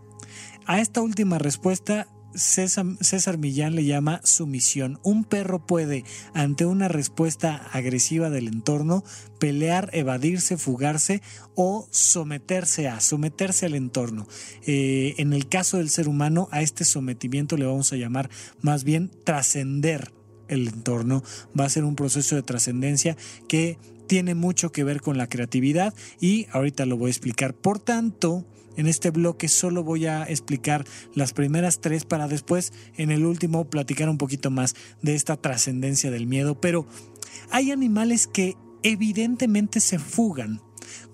A 0.66 0.81
esta 0.81 1.01
última 1.01 1.38
respuesta 1.38 2.09
César, 2.38 3.38
Millán 3.38 3.74
le 3.74 3.85
llama 3.85 4.20
sumisión. 4.24 4.98
Un 5.03 5.24
perro 5.24 5.66
puede, 5.66 6.05
ante 6.35 6.66
una 6.66 6.88
respuesta 6.88 7.57
agresiva 7.72 8.31
del 8.31 8.48
entorno, 8.48 9.05
pelear, 9.38 9.90
evadirse, 9.92 10.57
fugarse 10.57 11.22
o 11.55 11.87
someterse 11.90 12.88
a, 12.88 13.01
someterse 13.01 13.66
al 13.66 13.74
entorno. 13.74 14.27
Eh, 14.66 15.14
en 15.18 15.33
el 15.33 15.48
caso 15.48 15.79
del 15.79 15.90
ser 15.90 16.09
humano, 16.09 16.48
a 16.51 16.62
este 16.62 16.85
sometimiento 16.85 17.57
le 17.57 17.66
vamos 17.66 17.92
a 17.92 17.96
llamar 17.96 18.31
más 18.61 18.85
bien 18.85 19.11
trascender 19.24 20.12
el 20.48 20.68
entorno, 20.68 21.22
va 21.59 21.64
a 21.64 21.68
ser 21.68 21.85
un 21.85 21.94
proceso 21.94 22.35
de 22.35 22.42
trascendencia 22.42 23.16
que 23.48 23.79
tiene 24.07 24.35
mucho 24.35 24.72
que 24.72 24.85
ver 24.85 25.01
con 25.01 25.18
la 25.18 25.29
creatividad 25.29 25.94
y 26.20 26.46
ahorita 26.51 26.87
lo 26.87 26.96
voy 26.96 27.09
a 27.09 27.11
explicar. 27.11 27.55
Por 27.55 27.79
tanto, 27.79 28.46
en 28.79 28.87
este 28.87 29.11
bloque 29.11 29.49
solo 29.49 29.83
voy 29.83 30.07
a 30.07 30.23
explicar 30.23 30.87
las 31.12 31.33
primeras 31.33 31.81
tres 31.81 32.05
para 32.05 32.29
después 32.29 32.73
en 32.97 33.11
el 33.11 33.27
último 33.27 33.69
platicar 33.69 34.09
un 34.09 34.19
poquito 34.19 34.51
más 34.51 34.77
de 35.03 35.17
esta 35.17 35.37
trascendencia 35.37 36.11
del 36.12 36.27
miedo. 36.27 36.61
Pero 36.61 36.87
hay 37.51 37.73
animales 37.73 38.29
que 38.29 38.57
evidentemente 38.85 39.81
se 39.81 39.99
fugan 39.99 40.62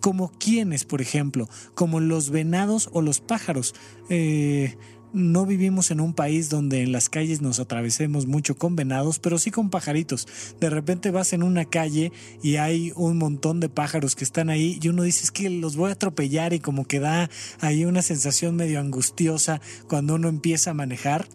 como 0.01 0.31
quienes, 0.33 0.85
por 0.85 1.01
ejemplo, 1.01 1.49
como 1.75 2.01
los 2.01 2.29
venados 2.29 2.91
o 2.93 3.01
los 3.01 3.21
pájaros. 3.21 3.75
Eh, 4.11 4.77
no 5.15 5.47
vivimos 5.47 5.91
en 5.91 6.01
un 6.01 6.13
país 6.13 6.51
donde 6.51 6.83
en 6.83 6.93
las 6.93 7.09
calles 7.09 7.41
nos 7.41 7.61
atravesemos 7.61 8.27
mucho 8.27 8.57
con 8.57 8.77
venados, 8.77 9.19
pero 9.21 9.39
sí 9.39 9.51
con 9.51 9.71
pajaritos. 9.71 10.27
De 10.61 10.69
repente 10.69 11.11
vas 11.11 11.33
en 11.33 11.43
una 11.43 11.65
calle 11.65 12.13
y 12.43 12.57
hay 12.57 12.93
un 12.97 13.17
montón 13.17 13.61
de 13.61 13.69
pájaros 13.69 14.17
que 14.17 14.25
están 14.25 14.51
ahí 14.51 14.79
y 14.83 14.89
uno 14.89 15.05
dice 15.05 15.25
es 15.25 15.31
que 15.31 15.49
los 15.49 15.77
voy 15.77 15.91
a 15.91 15.95
atropellar 15.95 16.53
y 16.53 16.61
como 16.61 16.87
que 16.87 17.01
da 17.01 17.31
ahí 17.61 17.85
una 17.85 18.03
sensación 18.03 18.57
medio 18.57 18.81
angustiosa 18.81 19.61
cuando 19.89 20.17
uno 20.17 20.29
empieza 20.29 20.73
a 20.73 20.75
manejar. 20.75 21.29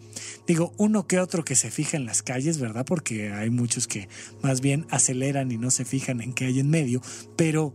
Digo, 0.46 0.74
uno 0.76 1.06
que 1.06 1.18
otro 1.18 1.44
que 1.44 1.56
se 1.56 1.70
fija 1.70 1.96
en 1.96 2.04
las 2.04 2.22
calles, 2.22 2.58
¿verdad? 2.58 2.84
Porque 2.84 3.32
hay 3.32 3.48
muchos 3.50 3.88
que 3.88 4.08
más 4.42 4.60
bien 4.60 4.86
aceleran 4.90 5.50
y 5.50 5.56
no 5.56 5.70
se 5.70 5.84
fijan 5.84 6.20
en 6.20 6.34
qué 6.34 6.46
hay 6.46 6.60
en 6.60 6.68
medio, 6.68 7.00
pero 7.36 7.74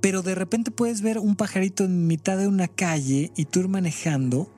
pero 0.00 0.20
de 0.20 0.34
repente 0.34 0.70
puedes 0.70 1.00
ver 1.00 1.18
un 1.18 1.34
pajarito 1.34 1.84
en 1.84 2.06
mitad 2.06 2.36
de 2.36 2.46
una 2.46 2.68
calle 2.68 3.32
y 3.36 3.46
tú 3.46 3.60
ir 3.60 3.68
manejando 3.68 4.52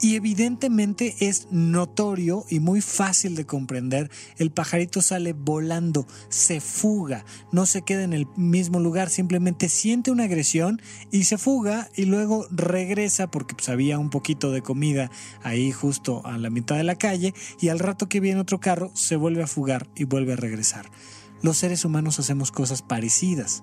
Y 0.00 0.14
evidentemente 0.14 1.16
es 1.20 1.48
notorio 1.50 2.44
y 2.48 2.60
muy 2.60 2.80
fácil 2.80 3.34
de 3.34 3.46
comprender. 3.46 4.10
El 4.36 4.52
pajarito 4.52 5.02
sale 5.02 5.32
volando, 5.32 6.06
se 6.28 6.60
fuga, 6.60 7.24
no 7.50 7.66
se 7.66 7.82
queda 7.82 8.04
en 8.04 8.12
el 8.12 8.26
mismo 8.36 8.78
lugar, 8.78 9.10
simplemente 9.10 9.68
siente 9.68 10.12
una 10.12 10.24
agresión 10.24 10.80
y 11.10 11.24
se 11.24 11.36
fuga 11.36 11.88
y 11.96 12.04
luego 12.04 12.46
regresa 12.50 13.28
porque 13.30 13.54
pues, 13.56 13.68
había 13.68 13.98
un 13.98 14.10
poquito 14.10 14.52
de 14.52 14.62
comida 14.62 15.10
ahí 15.42 15.72
justo 15.72 16.24
a 16.24 16.38
la 16.38 16.50
mitad 16.50 16.76
de 16.76 16.84
la 16.84 16.96
calle 16.96 17.34
y 17.60 17.68
al 17.68 17.80
rato 17.80 18.08
que 18.08 18.20
viene 18.20 18.40
otro 18.40 18.60
carro 18.60 18.92
se 18.94 19.16
vuelve 19.16 19.42
a 19.42 19.48
fugar 19.48 19.88
y 19.96 20.04
vuelve 20.04 20.34
a 20.34 20.36
regresar. 20.36 20.90
Los 21.42 21.58
seres 21.58 21.84
humanos 21.84 22.18
hacemos 22.18 22.52
cosas 22.52 22.82
parecidas. 22.82 23.62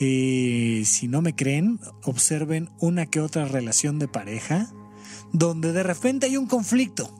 Eh, 0.00 0.82
si 0.86 1.08
no 1.08 1.22
me 1.22 1.34
creen, 1.34 1.80
observen 2.04 2.70
una 2.78 3.06
que 3.06 3.20
otra 3.20 3.46
relación 3.46 3.98
de 3.98 4.06
pareja 4.06 4.72
donde 5.32 5.72
de 5.72 5.82
repente 5.82 6.26
hay 6.26 6.36
un 6.36 6.46
conflicto 6.46 7.14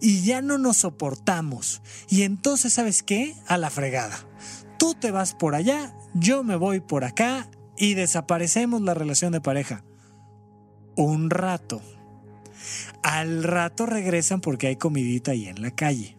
y 0.00 0.22
ya 0.22 0.42
no 0.42 0.58
nos 0.58 0.78
soportamos. 0.78 1.82
Y 2.08 2.22
entonces, 2.22 2.72
¿sabes 2.72 3.02
qué? 3.02 3.34
A 3.46 3.58
la 3.58 3.70
fregada. 3.70 4.18
Tú 4.78 4.94
te 4.94 5.10
vas 5.10 5.34
por 5.34 5.54
allá, 5.54 5.94
yo 6.14 6.42
me 6.44 6.56
voy 6.56 6.80
por 6.80 7.04
acá 7.04 7.48
y 7.76 7.94
desaparecemos 7.94 8.82
la 8.82 8.94
relación 8.94 9.32
de 9.32 9.40
pareja. 9.40 9.84
Un 10.96 11.30
rato. 11.30 11.80
Al 13.02 13.42
rato 13.42 13.86
regresan 13.86 14.40
porque 14.40 14.66
hay 14.66 14.76
comidita 14.76 15.32
ahí 15.32 15.46
en 15.46 15.62
la 15.62 15.70
calle. 15.70 16.16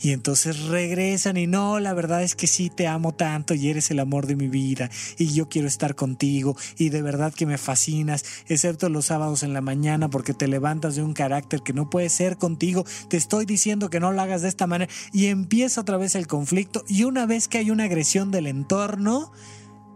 Y 0.00 0.12
entonces 0.12 0.64
regresan 0.64 1.36
y 1.36 1.46
no, 1.46 1.80
la 1.80 1.94
verdad 1.94 2.22
es 2.22 2.34
que 2.34 2.46
sí 2.46 2.70
te 2.70 2.86
amo 2.86 3.12
tanto 3.12 3.54
y 3.54 3.68
eres 3.68 3.90
el 3.90 4.00
amor 4.00 4.26
de 4.26 4.36
mi 4.36 4.48
vida 4.48 4.90
y 5.18 5.32
yo 5.32 5.48
quiero 5.48 5.68
estar 5.68 5.94
contigo 5.94 6.56
y 6.78 6.90
de 6.90 7.02
verdad 7.02 7.32
que 7.32 7.46
me 7.46 7.58
fascinas, 7.58 8.24
excepto 8.48 8.88
los 8.88 9.06
sábados 9.06 9.42
en 9.42 9.52
la 9.52 9.60
mañana 9.60 10.08
porque 10.08 10.34
te 10.34 10.48
levantas 10.48 10.96
de 10.96 11.02
un 11.02 11.12
carácter 11.12 11.62
que 11.62 11.72
no 11.72 11.90
puede 11.90 12.08
ser 12.08 12.36
contigo, 12.36 12.84
te 13.08 13.16
estoy 13.16 13.44
diciendo 13.46 13.90
que 13.90 14.00
no 14.00 14.12
lo 14.12 14.20
hagas 14.20 14.42
de 14.42 14.48
esta 14.48 14.66
manera 14.66 14.92
y 15.12 15.26
empieza 15.26 15.80
otra 15.80 15.96
vez 15.96 16.14
el 16.14 16.26
conflicto 16.26 16.84
y 16.88 17.04
una 17.04 17.26
vez 17.26 17.48
que 17.48 17.58
hay 17.58 17.70
una 17.70 17.84
agresión 17.84 18.30
del 18.30 18.46
entorno, 18.46 19.32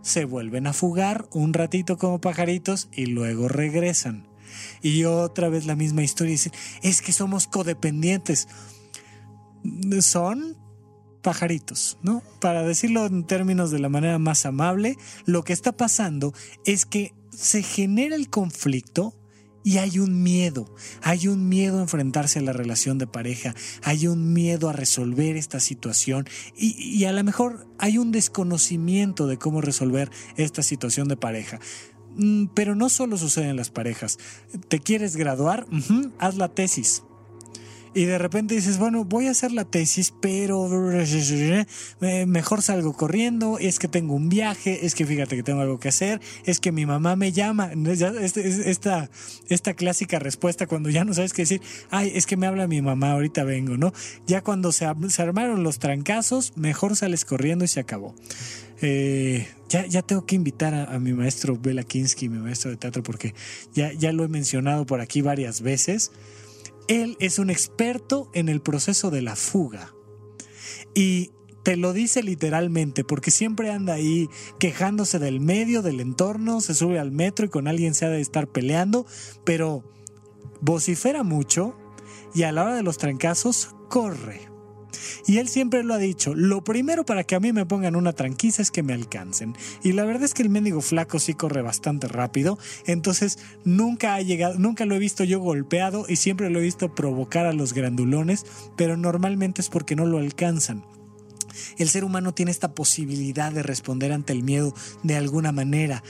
se 0.03 0.25
vuelven 0.25 0.67
a 0.67 0.73
fugar 0.73 1.29
un 1.33 1.53
ratito 1.53 1.99
como 1.99 2.21
pajaritos 2.21 2.89
y 2.93 3.07
luego 3.07 3.49
regresan. 3.49 4.27
Y 4.83 5.05
otra 5.05 5.49
vez 5.49 5.67
la 5.67 5.77
misma 5.77 6.03
historia, 6.03 6.37
es 6.83 7.03
que 7.03 7.13
somos 7.13 7.47
codependientes 7.47 8.49
son 10.01 10.57
pajaritos, 11.23 11.99
¿no? 12.03 12.23
Para 12.41 12.63
decirlo 12.63 13.07
en 13.07 13.27
términos 13.27 13.71
de 13.71 13.79
la 13.79 13.89
manera 13.89 14.19
más 14.19 14.47
amable, 14.47 14.97
lo 15.27 15.43
que 15.43 15.53
está 15.53 15.73
pasando 15.73 16.33
es 16.65 16.87
que 16.87 17.15
se 17.31 17.63
genera 17.63 18.17
el 18.17 18.31
conflicto 18.31 19.15
y 19.65 19.79
hay 19.79 19.99
un 19.99 20.23
miedo, 20.23 20.75
hay 21.03 21.29
un 21.29 21.49
miedo 21.49 21.79
a 21.79 21.83
enfrentarse 21.83 22.39
a 22.39 22.43
la 22.43 22.53
relación 22.53 22.97
de 22.97 23.07
pareja, 23.07 23.55
hay 23.83 24.07
un 24.07 24.33
miedo 24.33 24.69
a 24.69 24.73
resolver 24.73 25.37
esta 25.37 25.61
situación 25.61 26.27
y, 26.57 27.05
a 27.05 27.13
lo 27.13 27.23
mejor 27.25 27.67
hay 27.79 27.99
un 27.99 28.13
desconocimiento 28.13 29.27
de 29.27 29.37
cómo 29.37 29.61
resolver 29.61 30.11
esta 30.37 30.63
situación 30.63 31.09
de 31.09 31.17
pareja. 31.17 31.61
Mm, 32.17 32.47
pero 32.55 32.75
no 32.75 32.89
solo 32.89 33.19
sucede 33.19 33.51
en 33.51 33.57
las 33.57 33.71
parejas. 33.71 34.19
¿Te 34.69 34.79
quieres 34.79 35.17
graduar? 35.17 35.67
haz 36.19 36.37
la 36.37 36.49
tesis 36.49 37.03
y 37.99 38.05
de 38.05 38.17
repente 38.17 38.55
dices, 38.55 38.79
bueno, 38.79 39.05
voy 39.05 39.27
a 39.27 39.33
hacer 39.33 39.51
la 39.51 39.65
tesis, 39.65 40.15
pero 40.21 40.69
mejor 42.29 42.63
salgo 42.63 42.93
corriendo, 42.93 43.59
es 43.59 43.81
que 43.81 43.89
tengo 43.89 44.15
un 44.15 44.29
viaje, 44.29 44.87
es 44.87 44.95
que 44.95 45.05
fíjate 45.05 45.35
que 45.35 45.43
tengo 45.43 45.63
algo 45.63 45.81
que 45.81 45.89
hacer, 45.89 46.21
es 46.45 46.61
que 46.61 46.71
mi 46.71 46.87
mamá 46.87 47.17
me 47.17 47.33
llama. 47.33 47.73
Esta, 48.65 49.11
esta 49.49 49.75
clásica 49.75 50.21
respuesta 50.21 50.69
cuando 50.69 50.91
ya 50.91 51.05
no 51.05 51.13
sabes 51.13 51.33
qué 51.33 51.43
decir, 51.43 51.61
ay, 51.91 52.13
es 52.15 52.27
que 52.27 52.37
me 52.37 52.47
habla 52.47 52.69
mi 52.69 52.81
mamá, 52.83 53.11
ahorita 53.11 53.43
vengo, 53.43 53.77
¿no? 53.77 53.93
Ya 54.29 54.43
cuando 54.43 54.71
se, 54.71 54.85
armaron 54.85 55.65
los 55.65 55.81
trancazos, 55.81 56.57
mejor 56.57 56.95
sales 56.95 57.25
corriendo 57.25 57.65
y 57.65 57.69
se 57.69 57.81
acabó. 57.81 58.15
Eh, 58.81 59.49
ya, 59.69 59.87
ya, 59.87 60.03
tengo 60.03 60.25
que 60.25 60.37
invitar 60.37 60.73
a, 60.73 60.97
mi 61.01 61.15
maestro 61.15 61.59
Bela 61.61 61.83
Kinsky, 61.83 62.29
mi 62.29 62.39
maestro 62.39 62.71
de 62.71 62.77
teatro, 62.77 63.03
porque 63.03 63.35
ya, 63.75 63.93
ya 63.93 64.13
lo 64.13 64.23
he 64.23 64.29
mencionado 64.29 64.87
por 64.87 65.01
aquí 65.01 65.21
varias 65.21 65.63
veces. 65.63 66.13
Él 66.89 67.17
es 67.21 67.39
un 67.39 67.51
experto 67.51 68.31
en 68.35 68.49
el 68.49 68.61
proceso 68.61 69.11
de 69.11 69.23
la 69.23 69.37
fuga. 69.37 69.95
Y 70.95 71.31
te 71.63 71.77
lo 71.77 71.93
dice 71.93 72.23
literalmente, 72.23 73.05
porque 73.05 73.31
siempre 73.31 73.71
anda 73.71 73.95
ahí 73.95 74.29
quejándose 74.59 75.19
del 75.19 75.41
medio, 75.41 75.83
del 75.83 76.01
entorno, 76.01 76.61
se 76.61 76.75
sube 76.75 76.99
al 76.99 77.13
metro 77.13 77.47
y 77.47 77.51
con 77.51 77.69
alguien 77.69 77.95
se 77.95 78.07
ha 78.07 78.09
de 78.09 78.21
estar 78.21 78.49
peleando, 78.49 79.07
pero 79.45 79.85
vocifera 80.61 81.23
mucho 81.23 81.77
y 82.35 82.45
a 82.45 82.53
la 82.53 82.65
hora 82.65 82.75
de 82.75 82.83
los 82.83 82.99
trancazos 82.99 83.75
corre. 83.89 84.48
Y 85.27 85.39
él 85.39 85.49
siempre 85.49 85.85
lo 85.85 85.95
ha 85.95 85.99
dicho, 85.99 86.35
lo 86.35 86.65
primero 86.65 87.05
para 87.05 87.25
que 87.25 87.35
a 87.35 87.41
mí 87.41 87.53
me 87.53 87.67
pongan 87.67 87.97
una 87.97 88.13
tranquiza 88.13 88.63
es 88.63 88.71
que 88.71 88.83
me 88.83 88.95
alcancen. 88.95 89.55
Y 89.83 89.93
la 89.93 90.05
verdad 90.05 90.25
es 90.25 90.35
que 90.35 90.43
el 90.43 90.51
mendigo 90.51 90.81
flaco 90.81 91.19
sí 91.19 91.35
corre 91.35 91.63
bastante 91.63 92.09
rápido, 92.09 92.59
entonces 92.87 93.39
nunca 93.65 94.15
ha 94.15 94.23
llegado, 94.23 94.59
nunca 94.59 94.85
lo 94.85 94.95
he 94.95 94.99
visto 94.99 95.25
yo 95.25 95.41
golpeado 95.41 96.07
y 96.09 96.17
siempre 96.17 96.51
lo 96.51 96.59
he 96.59 96.63
visto 96.63 96.95
provocar 96.95 97.47
a 97.47 97.53
los 97.53 97.73
grandulones, 97.73 98.47
pero 98.77 98.97
normalmente 98.97 99.61
es 99.61 99.69
porque 99.69 99.97
no 99.97 100.07
lo 100.07 100.19
alcanzan. 100.19 100.85
El 101.77 101.89
ser 101.89 102.05
humano 102.05 102.33
tiene 102.33 102.51
esta 102.51 102.75
posibilidad 102.75 103.53
de 103.53 103.63
responder 103.63 104.13
ante 104.13 104.33
el 104.33 104.43
miedo 104.43 104.75
de 105.03 105.17
alguna 105.17 105.53
manera. 105.53 106.03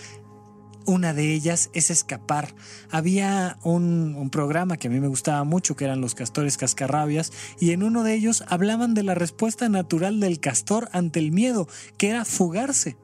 Una 0.89 1.13
de 1.13 1.35
ellas 1.35 1.69
es 1.75 1.91
escapar. 1.91 2.55
Había 2.91 3.59
un, 3.63 4.31
programa 4.33 4.79
que 4.79 4.89
a 4.89 4.91
mí 4.91 5.01
me 5.01 5.09
gustaba 5.09 5.45
mucho, 5.45 5.77
que 5.77 5.85
eran 5.85 6.01
los 6.01 6.15
castores 6.15 6.57
cascarrabias, 6.57 7.31
y 7.61 7.73
en 7.73 7.83
uno 7.83 8.05
de 8.05 8.15
ellos 8.15 8.43
hablaban 8.49 8.95
de 8.95 9.03
la 9.03 9.15
respuesta 9.15 9.69
natural 9.69 10.19
del 10.19 10.41
castor 10.41 10.89
ante 10.93 11.19
el 11.19 11.31
miedo, 11.31 11.69
que 11.99 12.09
era 12.09 12.25
fugarse. 12.25 12.97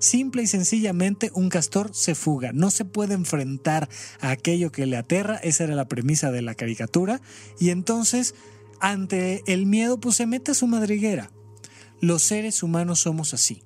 Simple 0.00 0.42
y 0.42 0.48
sencillamente 0.48 1.30
un 1.32 1.50
castor 1.50 1.90
se 1.94 2.16
fuga, 2.16 2.50
no 2.52 2.72
se 2.72 2.84
puede 2.84 3.14
enfrentar 3.14 3.88
a 4.20 4.30
aquello 4.30 4.72
que 4.72 4.86
le 4.86 4.96
aterra, 4.96 5.36
esa 5.36 5.62
era 5.62 5.76
la 5.76 5.86
premisa 5.86 6.32
de 6.32 6.42
la 6.42 6.56
caricatura, 6.56 7.20
y 7.60 7.70
entonces 7.70 8.34
ante 8.80 9.44
el 9.46 9.66
miedo 9.66 10.00
pues 10.00 10.16
se 10.16 10.26
mete 10.26 10.50
a 10.50 10.54
su 10.54 10.66
madriguera. 10.66 11.30
Los 12.00 12.24
seres 12.24 12.64
humanos 12.64 12.98
somos 12.98 13.34
así. 13.34 13.62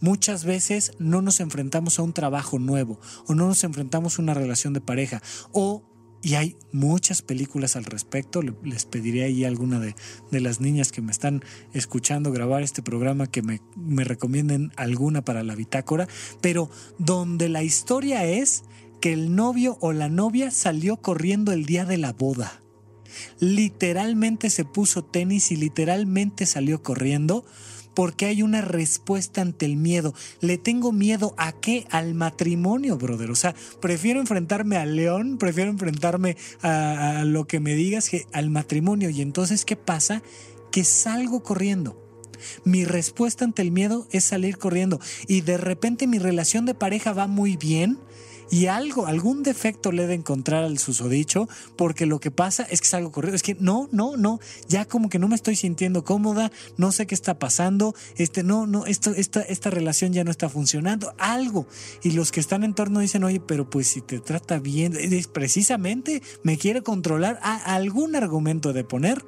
Muchas 0.00 0.44
veces 0.44 0.92
no 0.98 1.22
nos 1.22 1.40
enfrentamos 1.40 1.98
a 1.98 2.02
un 2.02 2.12
trabajo 2.12 2.58
nuevo 2.58 3.00
o 3.26 3.34
no 3.34 3.46
nos 3.46 3.64
enfrentamos 3.64 4.18
a 4.18 4.22
una 4.22 4.34
relación 4.34 4.72
de 4.72 4.80
pareja 4.80 5.22
o 5.52 5.82
y 6.22 6.34
hay 6.34 6.56
muchas 6.72 7.22
películas 7.22 7.76
al 7.76 7.84
respecto. 7.84 8.42
Les 8.42 8.84
pediré 8.84 9.22
ahí 9.22 9.44
a 9.44 9.48
alguna 9.48 9.78
de, 9.78 9.94
las 10.40 10.60
niñas 10.60 10.90
que 10.90 11.00
me 11.00 11.12
están 11.12 11.44
escuchando 11.72 12.32
grabar 12.32 12.64
este 12.64 12.82
programa 12.82 13.28
que 13.28 13.42
me, 13.42 13.60
me, 13.76 14.02
recomienden 14.02 14.72
alguna 14.74 15.24
para 15.24 15.44
la 15.44 15.54
bitácora, 15.54 16.08
pero 16.40 16.68
donde 16.98 17.48
la 17.48 17.62
historia 17.62 18.24
es 18.24 18.64
que 19.00 19.12
el 19.12 19.36
novio 19.36 19.78
o 19.80 19.92
la 19.92 20.08
novia 20.08 20.50
salió 20.50 20.96
corriendo 20.96 21.52
el 21.52 21.64
día 21.64 21.84
de 21.84 21.98
la 21.98 22.12
boda. 22.12 22.60
Literalmente 23.38 24.50
se 24.50 24.64
puso 24.64 25.04
tenis 25.04 25.52
y 25.52 25.56
literalmente 25.56 26.46
salió 26.46 26.82
corriendo 26.82 27.44
porque 27.96 28.26
hay 28.26 28.42
una 28.42 28.60
respuesta 28.60 29.40
ante 29.40 29.64
el 29.64 29.76
miedo. 29.76 30.14
Le 30.42 30.58
tengo 30.58 30.92
miedo 30.92 31.34
a 31.38 31.52
qué? 31.52 31.86
Al 31.90 32.12
matrimonio, 32.14 32.98
brother. 32.98 33.30
O 33.30 33.34
sea, 33.34 33.54
prefiero 33.80 34.20
enfrentarme 34.20 34.76
al 34.76 34.96
león, 34.96 35.38
prefiero 35.38 35.70
enfrentarme 35.70 36.36
a, 36.60 37.24
lo 37.24 37.46
que 37.46 37.58
me 37.58 37.74
digas 37.74 38.10
que 38.10 38.26
al 38.34 38.50
matrimonio. 38.50 39.08
Y 39.08 39.22
entonces, 39.22 39.64
¿qué 39.64 39.76
pasa? 39.76 40.22
Que 40.70 40.84
salgo 40.84 41.42
corriendo. 41.42 41.98
Mi 42.64 42.84
respuesta 42.84 43.46
ante 43.46 43.62
el 43.62 43.70
miedo 43.70 44.06
es 44.10 44.24
salir 44.24 44.58
corriendo. 44.58 45.00
Y 45.26 45.40
de 45.40 45.56
repente 45.56 46.06
mi 46.06 46.18
relación 46.18 46.66
de 46.66 46.74
pareja 46.74 47.14
va 47.14 47.26
muy 47.26 47.56
bien 47.56 47.98
y 48.50 48.66
algo, 48.66 49.06
algún 49.06 49.42
defecto 49.42 49.92
le 49.92 50.04
he 50.04 50.06
de 50.06 50.14
encontrar 50.14 50.64
al 50.64 50.78
susodicho, 50.78 51.48
porque 51.76 52.06
lo 52.06 52.20
que 52.20 52.30
pasa 52.30 52.66
es 52.70 52.80
que 52.80 52.88
salgo 52.88 53.12
corriendo. 53.12 53.36
Es 53.36 53.42
que 53.42 53.56
no, 53.58 53.88
no, 53.92 54.16
no, 54.16 54.40
ya 54.68 54.84
como 54.84 55.08
que 55.08 55.18
no 55.18 55.28
me 55.28 55.34
estoy 55.34 55.56
sintiendo 55.56 56.04
cómoda, 56.04 56.52
no 56.76 56.92
sé 56.92 57.06
qué 57.06 57.14
está 57.14 57.38
pasando, 57.38 57.94
este, 58.16 58.42
no, 58.42 58.66
no, 58.66 58.86
esto, 58.86 59.12
esta, 59.14 59.42
esta 59.42 59.70
relación 59.70 60.12
ya 60.12 60.24
no 60.24 60.30
está 60.30 60.48
funcionando, 60.48 61.14
algo. 61.18 61.66
Y 62.02 62.12
los 62.12 62.32
que 62.32 62.40
están 62.40 62.64
en 62.64 62.74
torno 62.74 63.00
dicen, 63.00 63.24
oye, 63.24 63.40
pero 63.40 63.68
pues 63.68 63.88
si 63.88 64.00
te 64.00 64.20
trata 64.20 64.58
bien, 64.58 64.96
precisamente 65.32 66.22
me 66.42 66.58
quiere 66.58 66.82
controlar, 66.82 67.38
a 67.42 67.74
algún 67.74 68.16
argumento 68.16 68.72
de 68.72 68.84
poner 68.84 69.24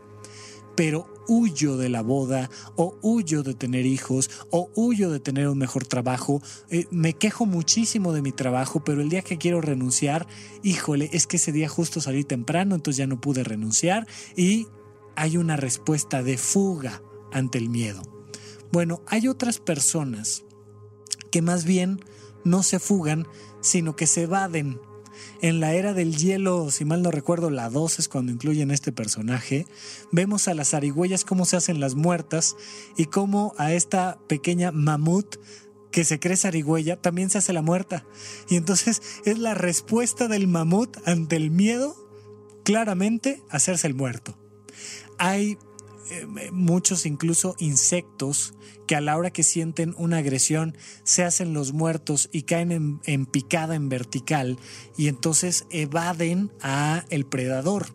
pero 0.79 1.13
huyo 1.29 1.77
de 1.77 1.89
la 1.89 2.03
boda 2.03 2.51
o 2.75 2.99
huyo 3.03 3.45
de 3.45 3.55
tener 3.55 3.87
hijos 3.87 4.31
o 4.51 4.71
huyo 4.75 5.11
de 5.11 5.21
tener 5.21 5.49
un 5.49 5.59
mejor 5.59 5.87
trabajo. 5.87 6.43
Eh, 6.71 6.87
me 6.91 7.13
quejo 7.13 7.47
muchísimo 7.47 8.13
de 8.13 8.23
mi 8.23 8.33
trabajo, 8.33 8.83
pero 8.83 9.01
el 9.01 9.09
día 9.09 9.23
que 9.23 9.39
quiero 9.39 9.61
renunciar, 9.61 10.27
híjole, 10.63 11.11
es 11.13 11.27
que 11.27 11.37
ese 11.37 11.53
día 11.53 11.69
justo 11.69 12.01
salí 12.01 12.25
temprano, 12.25 12.75
entonces 12.75 12.99
ya 12.99 13.07
no 13.07 13.21
pude 13.21 13.45
renunciar 13.45 14.09
y 14.37 14.67
hay 15.15 15.37
una 15.37 15.57
respuesta 15.57 16.23
de 16.23 16.39
fuga 16.39 17.03
ante 17.33 17.59
el 17.59 17.69
miedo. 17.69 18.03
Bueno, 18.73 19.03
hay 19.07 19.29
otras 19.29 19.59
personas 19.59 20.45
que 21.31 21.43
más 21.43 21.65
bien 21.65 22.01
no 22.45 22.63
se 22.63 22.79
fugan, 22.79 23.27
sino 23.61 23.97
que 23.97 24.07
se 24.07 24.23
evaden 24.23 24.81
en 25.41 25.61
la 25.61 25.75
era 25.75 25.95
del 25.95 26.17
hielo, 26.17 26.71
si 26.71 26.85
mal 26.85 27.03
no 27.03 27.11
recuerdo, 27.11 27.51
la 27.51 27.71
2 27.71 28.01
es 28.01 28.09
cuando 28.09 28.33
incluyen 28.33 28.71
este 28.71 28.93
personaje, 28.93 29.67
vemos 30.11 30.49
a 30.49 30.55
las 30.55 30.71
zarigüeyas 30.71 31.25
cómo 31.25 31.45
se 31.45 31.57
hacen 31.57 31.81
las 31.81 31.95
muertas 31.95 32.57
y 32.97 33.07
cómo 33.07 33.55
a 33.59 33.73
esta 33.73 34.19
pequeña 34.27 34.73
mamut 34.73 35.37
que 35.91 36.05
se 36.05 36.19
cree 36.19 36.37
zarigüeya 36.37 37.01
también 37.01 37.31
se 37.31 37.39
hace 37.39 37.53
la 37.53 37.63
muerta. 37.63 38.05
Y 38.49 38.57
entonces 38.57 39.01
es 39.25 39.39
la 39.39 39.55
respuesta 39.55 40.29
del 40.29 40.47
mamut 40.47 40.97
ante 41.07 41.37
el 41.37 41.51
miedo, 41.51 41.97
claramente 42.65 43.43
hacerse 43.49 43.87
el 43.87 43.95
muerto. 43.95 44.37
Hay 45.19 45.59
muchos 46.53 47.07
incluso 47.07 47.55
insectos 47.59 48.55
que 48.87 48.97
a 48.97 49.01
la 49.01 49.17
hora 49.17 49.31
que 49.31 49.43
sienten 49.43 49.95
una 49.99 50.19
agresión 50.19 50.77
se 51.05 51.23
hacen 51.23 51.53
los 51.53 51.73
muertos 51.73 52.29
y 52.33 52.43
caen 52.43 53.01
en, 53.05 53.27
picada 53.27 53.75
en 53.75 53.89
vertical 53.89 54.59
y 54.97 55.09
entonces 55.09 55.67
evaden 55.71 56.51
a 56.63 57.05
el 57.11 57.27
predador. 57.27 57.87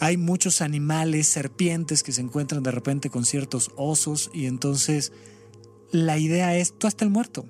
Hay 0.00 0.16
muchos 0.16 0.60
animales, 0.60 1.26
serpientes 1.26 2.02
que 2.04 2.12
se 2.12 2.20
encuentran 2.20 2.62
de 2.62 2.70
repente 2.70 3.10
con 3.10 3.24
ciertos 3.24 3.72
osos 3.76 4.30
y 4.32 4.46
entonces 4.46 5.12
la 5.90 6.18
idea 6.18 6.56
es 6.56 6.78
tú 6.78 6.86
hasta 6.86 7.04
el 7.04 7.10
muerto. 7.10 7.46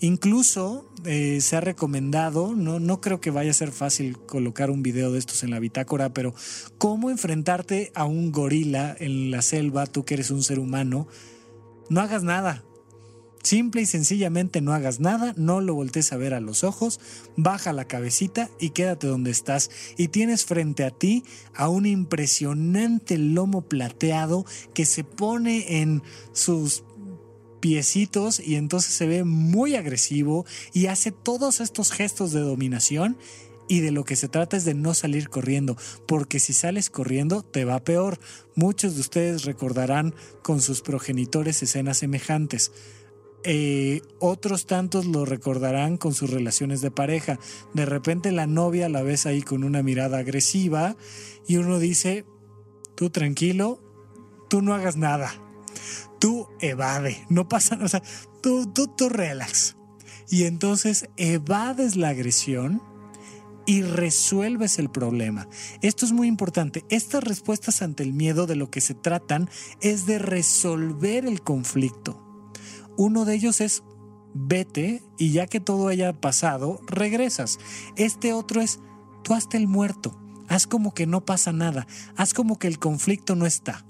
Incluso 0.00 0.88
eh, 1.04 1.40
se 1.40 1.56
ha 1.56 1.60
recomendado, 1.60 2.54
no, 2.54 2.78
no 2.78 3.00
creo 3.00 3.20
que 3.20 3.32
vaya 3.32 3.50
a 3.50 3.54
ser 3.54 3.72
fácil 3.72 4.16
colocar 4.16 4.70
un 4.70 4.82
video 4.82 5.10
de 5.10 5.18
estos 5.18 5.42
en 5.42 5.50
la 5.50 5.58
bitácora, 5.58 6.12
pero 6.12 6.34
cómo 6.78 7.10
enfrentarte 7.10 7.90
a 7.94 8.04
un 8.04 8.30
gorila 8.30 8.94
en 8.98 9.32
la 9.32 9.42
selva, 9.42 9.86
tú 9.86 10.04
que 10.04 10.14
eres 10.14 10.30
un 10.30 10.44
ser 10.44 10.60
humano, 10.60 11.08
no 11.88 12.00
hagas 12.00 12.22
nada. 12.22 12.64
Simple 13.42 13.82
y 13.82 13.86
sencillamente 13.86 14.60
no 14.60 14.72
hagas 14.72 15.00
nada, 15.00 15.32
no 15.36 15.60
lo 15.60 15.74
voltees 15.74 16.12
a 16.12 16.16
ver 16.16 16.34
a 16.34 16.40
los 16.40 16.64
ojos, 16.64 17.00
baja 17.36 17.72
la 17.72 17.86
cabecita 17.86 18.50
y 18.60 18.70
quédate 18.70 19.06
donde 19.06 19.30
estás. 19.30 19.70
Y 19.96 20.08
tienes 20.08 20.44
frente 20.44 20.84
a 20.84 20.90
ti 20.90 21.24
a 21.54 21.68
un 21.68 21.86
impresionante 21.86 23.16
lomo 23.16 23.62
plateado 23.62 24.44
que 24.74 24.84
se 24.84 25.02
pone 25.02 25.80
en 25.80 26.02
sus 26.32 26.84
piecitos 27.60 28.40
y 28.40 28.56
entonces 28.56 28.94
se 28.94 29.06
ve 29.06 29.24
muy 29.24 29.74
agresivo 29.74 30.46
y 30.72 30.86
hace 30.86 31.12
todos 31.12 31.60
estos 31.60 31.92
gestos 31.92 32.32
de 32.32 32.40
dominación 32.40 33.16
y 33.68 33.80
de 33.80 33.92
lo 33.92 34.04
que 34.04 34.16
se 34.16 34.28
trata 34.28 34.56
es 34.56 34.64
de 34.64 34.74
no 34.74 34.94
salir 34.94 35.28
corriendo, 35.28 35.76
porque 36.06 36.40
si 36.40 36.52
sales 36.54 36.90
corriendo 36.90 37.42
te 37.42 37.64
va 37.64 37.84
peor. 37.84 38.18
Muchos 38.54 38.94
de 38.94 39.02
ustedes 39.02 39.44
recordarán 39.44 40.14
con 40.42 40.62
sus 40.62 40.80
progenitores 40.80 41.62
escenas 41.62 41.98
semejantes. 41.98 42.72
Eh, 43.44 44.00
otros 44.18 44.66
tantos 44.66 45.06
lo 45.06 45.24
recordarán 45.24 45.96
con 45.96 46.14
sus 46.14 46.30
relaciones 46.30 46.80
de 46.80 46.90
pareja. 46.90 47.38
De 47.74 47.84
repente 47.84 48.32
la 48.32 48.46
novia 48.46 48.88
la 48.88 49.02
ves 49.02 49.26
ahí 49.26 49.42
con 49.42 49.62
una 49.62 49.82
mirada 49.82 50.18
agresiva 50.18 50.96
y 51.46 51.56
uno 51.56 51.78
dice, 51.78 52.24
tú 52.96 53.10
tranquilo, 53.10 53.80
tú 54.48 54.62
no 54.62 54.74
hagas 54.74 54.96
nada 54.96 55.32
tú 56.18 56.48
evade, 56.60 57.24
no 57.28 57.48
pasa, 57.48 57.78
o 57.82 57.88
sea, 57.88 58.02
tú, 58.42 58.66
tú, 58.66 58.88
tú 58.88 59.08
relax. 59.08 59.76
Y 60.30 60.44
entonces 60.44 61.08
evades 61.16 61.96
la 61.96 62.10
agresión 62.10 62.82
y 63.66 63.82
resuelves 63.82 64.78
el 64.78 64.90
problema. 64.90 65.48
Esto 65.82 66.06
es 66.06 66.12
muy 66.12 66.26
importante. 66.26 66.84
Estas 66.88 67.22
respuestas 67.22 67.82
ante 67.82 68.02
el 68.02 68.12
miedo 68.12 68.46
de 68.46 68.56
lo 68.56 68.70
que 68.70 68.80
se 68.80 68.94
tratan 68.94 69.50
es 69.80 70.06
de 70.06 70.18
resolver 70.18 71.26
el 71.26 71.42
conflicto. 71.42 72.24
Uno 72.96 73.24
de 73.24 73.34
ellos 73.34 73.60
es 73.60 73.82
vete 74.34 75.02
y 75.18 75.32
ya 75.32 75.46
que 75.46 75.60
todo 75.60 75.88
haya 75.88 76.12
pasado, 76.12 76.80
regresas. 76.86 77.58
Este 77.96 78.32
otro 78.32 78.60
es 78.60 78.80
tú 79.22 79.34
hazte 79.34 79.56
el 79.56 79.68
muerto. 79.68 80.18
Haz 80.48 80.66
como 80.66 80.94
que 80.94 81.06
no 81.06 81.24
pasa 81.24 81.52
nada. 81.52 81.86
Haz 82.16 82.32
como 82.32 82.58
que 82.58 82.68
el 82.68 82.78
conflicto 82.78 83.36
no 83.36 83.44
está. 83.44 83.84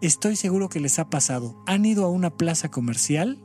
Estoy 0.00 0.36
seguro 0.36 0.68
que 0.68 0.78
les 0.78 1.00
ha 1.00 1.10
pasado. 1.10 1.60
Han 1.66 1.84
ido 1.84 2.04
a 2.04 2.10
una 2.10 2.30
plaza 2.30 2.70
comercial, 2.70 3.36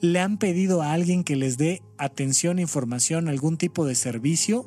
le 0.00 0.18
han 0.18 0.36
pedido 0.36 0.82
a 0.82 0.92
alguien 0.92 1.22
que 1.22 1.36
les 1.36 1.58
dé 1.58 1.80
atención, 1.96 2.58
información, 2.58 3.28
algún 3.28 3.56
tipo 3.56 3.86
de 3.86 3.94
servicio, 3.94 4.64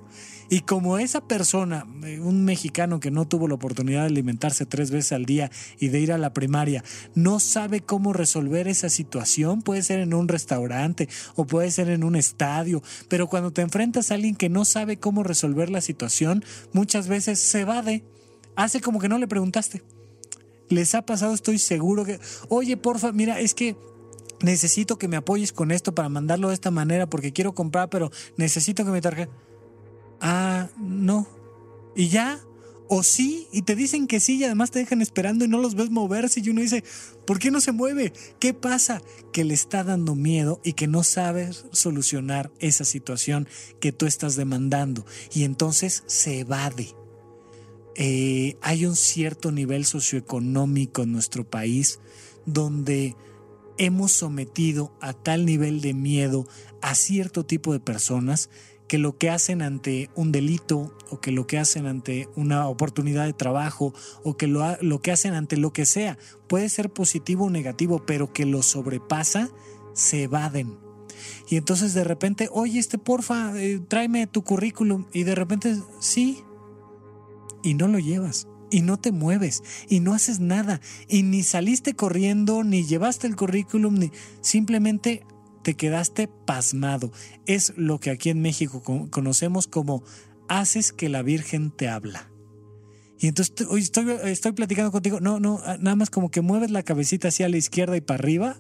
y 0.50 0.62
como 0.62 0.98
esa 0.98 1.28
persona, 1.28 1.86
eh, 2.06 2.22
un 2.22 2.46
mexicano 2.46 3.02
que 3.02 3.12
no 3.12 3.28
tuvo 3.28 3.50
la 3.50 3.56
oportunidad 3.56 4.02
de 4.02 4.08
alimentarse 4.08 4.66
tres 4.66 4.92
veces 4.92 5.12
al 5.12 5.26
día 5.26 5.52
y 5.78 5.90
de 5.90 6.00
ir 6.00 6.14
a 6.14 6.18
la 6.18 6.34
primaria, 6.34 6.86
no 7.16 7.42
sabe 7.42 7.82
cómo 7.82 8.14
resolver 8.14 8.70
esa 8.70 8.88
situación, 8.88 9.62
puede 9.62 9.84
ser 9.84 10.00
en 10.00 10.14
un 10.14 10.30
restaurante 10.30 11.10
o 11.36 11.46
puede 11.46 11.70
ser 11.70 11.90
en 11.90 12.06
un 12.06 12.16
estadio, 12.16 12.82
pero 13.10 13.28
cuando 13.28 13.52
te 13.52 13.62
enfrentas 13.62 14.10
a 14.10 14.16
alguien 14.16 14.36
que 14.36 14.48
no 14.48 14.64
sabe 14.64 14.98
cómo 14.98 15.24
resolver 15.24 15.70
la 15.70 15.82
situación, 15.82 16.46
muchas 16.72 17.10
veces 17.10 17.40
se 17.40 17.60
evade, 17.60 18.06
hace 18.56 18.80
como 18.80 19.00
que 19.00 19.10
no 19.10 19.18
le 19.18 19.28
preguntaste. 19.28 19.84
Les 20.70 20.96
ha 20.96 21.02
pasado, 21.02 21.34
estoy 21.34 21.60
seguro 21.60 22.06
que, 22.06 22.20
oye, 22.48 22.78
porfa, 22.78 23.12
mira, 23.12 23.40
es 23.40 23.54
que 23.54 23.76
necesito 24.42 24.98
que 24.98 25.08
me 25.08 25.18
apoyes 25.18 25.52
con 25.52 25.72
esto 25.72 25.94
para 25.94 26.10
mandarlo 26.10 26.50
de 26.50 26.54
esta 26.54 26.72
manera 26.72 27.10
porque 27.10 27.34
quiero 27.34 27.54
comprar, 27.54 27.90
pero 27.90 28.12
necesito 28.38 28.86
que 28.86 28.92
me 28.92 29.02
tarjeta. 29.02 29.32
Ah, 30.22 30.70
no. 30.78 31.28
¿Y 31.96 32.10
ya? 32.10 32.40
O 32.92 33.04
sí, 33.04 33.48
y 33.52 33.62
te 33.62 33.76
dicen 33.76 34.08
que 34.08 34.20
sí 34.20 34.38
y 34.38 34.46
además 34.46 34.72
te 34.72 34.80
dejan 34.80 35.02
esperando 35.02 35.46
y 35.46 35.48
no 35.48 35.60
los 35.60 35.76
ves 35.76 35.92
moverse 35.92 36.40
y 36.40 36.50
uno 36.50 36.62
dice, 36.62 36.84
¿por 37.26 37.38
qué 37.38 37.52
no 37.52 37.62
se 37.62 37.72
mueve? 37.72 38.14
¿Qué 38.40 38.56
pasa? 38.56 39.04
Que 39.32 39.44
le 39.44 39.54
está 39.54 39.84
dando 39.84 40.16
miedo 40.16 40.60
y 40.64 40.74
que 40.74 40.88
no 40.88 41.04
sabes 41.04 41.66
solucionar 41.72 42.52
esa 42.60 42.86
situación 42.86 43.48
que 43.80 43.92
tú 43.92 44.08
estás 44.08 44.36
demandando 44.36 45.06
y 45.32 45.44
entonces 45.44 46.04
se 46.08 46.40
evade. 46.40 46.96
Eh, 48.02 48.56
hay 48.62 48.86
un 48.86 48.96
cierto 48.96 49.52
nivel 49.52 49.84
socioeconómico 49.84 51.04
en 51.04 51.12
nuestro 51.12 51.44
país 51.44 52.00
donde 52.46 53.18
hemos 53.78 54.14
sometido 54.14 54.96
a 55.02 55.12
tal 55.12 55.46
nivel 55.46 55.82
de 55.82 55.94
miedo 55.94 56.48
a 56.82 56.96
cierto 56.96 57.46
tipo 57.46 57.74
de 57.74 57.82
personas 57.82 58.50
que 58.88 59.00
lo 59.00 59.18
que 59.18 59.30
hacen 59.30 59.62
ante 59.62 60.10
un 60.16 60.32
delito 60.32 60.96
o 61.10 61.20
que 61.20 61.34
lo 61.34 61.46
que 61.46 61.58
hacen 61.60 61.88
ante 61.88 62.30
una 62.38 62.70
oportunidad 62.70 63.26
de 63.26 63.34
trabajo 63.34 63.94
o 64.24 64.38
que 64.38 64.48
lo, 64.48 64.78
lo 64.80 65.02
que 65.02 65.12
hacen 65.12 65.34
ante 65.34 65.58
lo 65.58 65.74
que 65.74 65.86
sea, 65.86 66.18
puede 66.48 66.70
ser 66.70 66.90
positivo 66.92 67.48
o 67.48 67.50
negativo, 67.50 68.06
pero 68.06 68.32
que 68.32 68.46
lo 68.46 68.64
sobrepasa, 68.64 69.50
se 69.94 70.24
evaden. 70.24 70.78
Y 71.50 71.58
entonces 71.58 71.94
de 71.94 72.06
repente, 72.06 72.48
oye, 72.50 72.80
este 72.80 72.98
porfa, 72.98 73.52
eh, 73.62 73.82
tráeme 73.86 74.26
tu 74.26 74.44
currículum. 74.44 75.06
Y 75.12 75.24
de 75.24 75.36
repente, 75.36 75.76
sí, 76.00 76.44
y 77.64 77.74
no 77.74 77.88
lo 77.88 78.00
llevas 78.00 78.48
y 78.72 78.82
no 78.82 78.98
te 78.98 79.12
mueves 79.12 79.64
y 79.88 80.00
no 80.00 80.14
haces 80.14 80.40
nada 80.40 80.80
y 81.08 81.24
ni 81.24 81.44
saliste 81.44 81.94
corriendo 81.94 82.64
ni 82.64 82.86
llevaste 82.86 83.28
el 83.28 83.36
currículum 83.36 83.96
ni 83.96 84.12
simplemente 84.42 85.24
te 85.64 85.76
quedaste 85.76 86.28
pasmado. 86.28 87.12
Es 87.46 87.74
lo 87.76 88.00
que 88.00 88.12
aquí 88.12 88.30
en 88.30 88.42
México 88.42 88.82
conocemos 89.10 89.68
como 89.68 90.04
haces 90.48 90.94
que 90.94 91.10
la 91.10 91.22
Virgen 91.22 91.72
te 91.72 91.88
habla. 91.88 92.32
Y 93.20 93.28
entonces 93.28 93.68
hoy 93.70 93.82
estoy, 93.82 94.10
estoy 94.26 94.54
platicando 94.54 94.92
contigo, 94.92 95.20
no, 95.20 95.40
no, 95.40 95.60
ah, 95.66 95.78
nada 95.80 95.98
más 95.98 96.10
como 96.10 96.32
que 96.32 96.42
mueves 96.42 96.72
la 96.72 96.84
cabecita 96.84 97.28
hacia 97.28 97.50
la 97.50 97.58
izquierda 97.58 97.98
y 97.98 98.02
para 98.02 98.20
arriba 98.20 98.58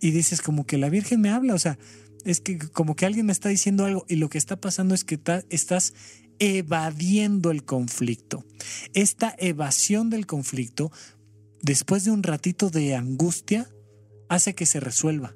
y 0.00 0.10
dices 0.10 0.40
como 0.40 0.64
que 0.64 0.78
la 0.78 0.88
Virgen 0.88 1.20
me 1.20 1.28
habla, 1.28 1.54
o 1.54 1.58
sea, 1.58 1.78
es 2.24 2.40
que 2.40 2.58
como 2.58 2.96
que 2.96 3.04
alguien 3.04 3.26
me 3.26 3.32
está 3.32 3.50
diciendo 3.50 3.84
algo 3.84 4.06
y 4.08 4.16
lo 4.16 4.30
que 4.30 4.38
está 4.38 4.56
pasando 4.56 4.94
es 4.94 5.04
que 5.04 5.20
estás 5.50 5.92
evadiendo 6.38 7.50
el 7.50 7.64
conflicto. 7.64 8.44
Esta 8.92 9.34
evasión 9.38 10.10
del 10.10 10.26
conflicto, 10.26 10.90
después 11.62 12.04
de 12.04 12.10
un 12.10 12.22
ratito 12.22 12.70
de 12.70 12.94
angustia, 12.94 13.68
hace 14.28 14.54
que 14.54 14.66
se 14.66 14.80
resuelva. 14.80 15.34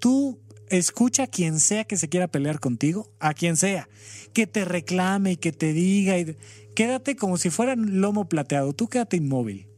Tú 0.00 0.40
escucha 0.68 1.24
a 1.24 1.26
quien 1.26 1.60
sea 1.60 1.84
que 1.84 1.96
se 1.96 2.08
quiera 2.08 2.28
pelear 2.28 2.60
contigo, 2.60 3.12
a 3.18 3.34
quien 3.34 3.56
sea, 3.56 3.88
que 4.32 4.46
te 4.46 4.64
reclame 4.64 5.32
y 5.32 5.36
que 5.36 5.52
te 5.52 5.72
diga, 5.72 6.18
y 6.18 6.36
quédate 6.74 7.16
como 7.16 7.36
si 7.36 7.50
fuera 7.50 7.74
lomo 7.76 8.28
plateado, 8.28 8.72
tú 8.72 8.88
quédate 8.88 9.16
inmóvil. 9.16 9.68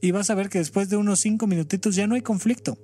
Y 0.00 0.12
vas 0.12 0.30
a 0.30 0.34
ver 0.34 0.48
que 0.48 0.58
después 0.58 0.88
de 0.88 0.96
unos 0.96 1.20
cinco 1.20 1.46
minutitos 1.46 1.96
ya 1.96 2.06
no 2.06 2.14
hay 2.14 2.22
conflicto. 2.22 2.78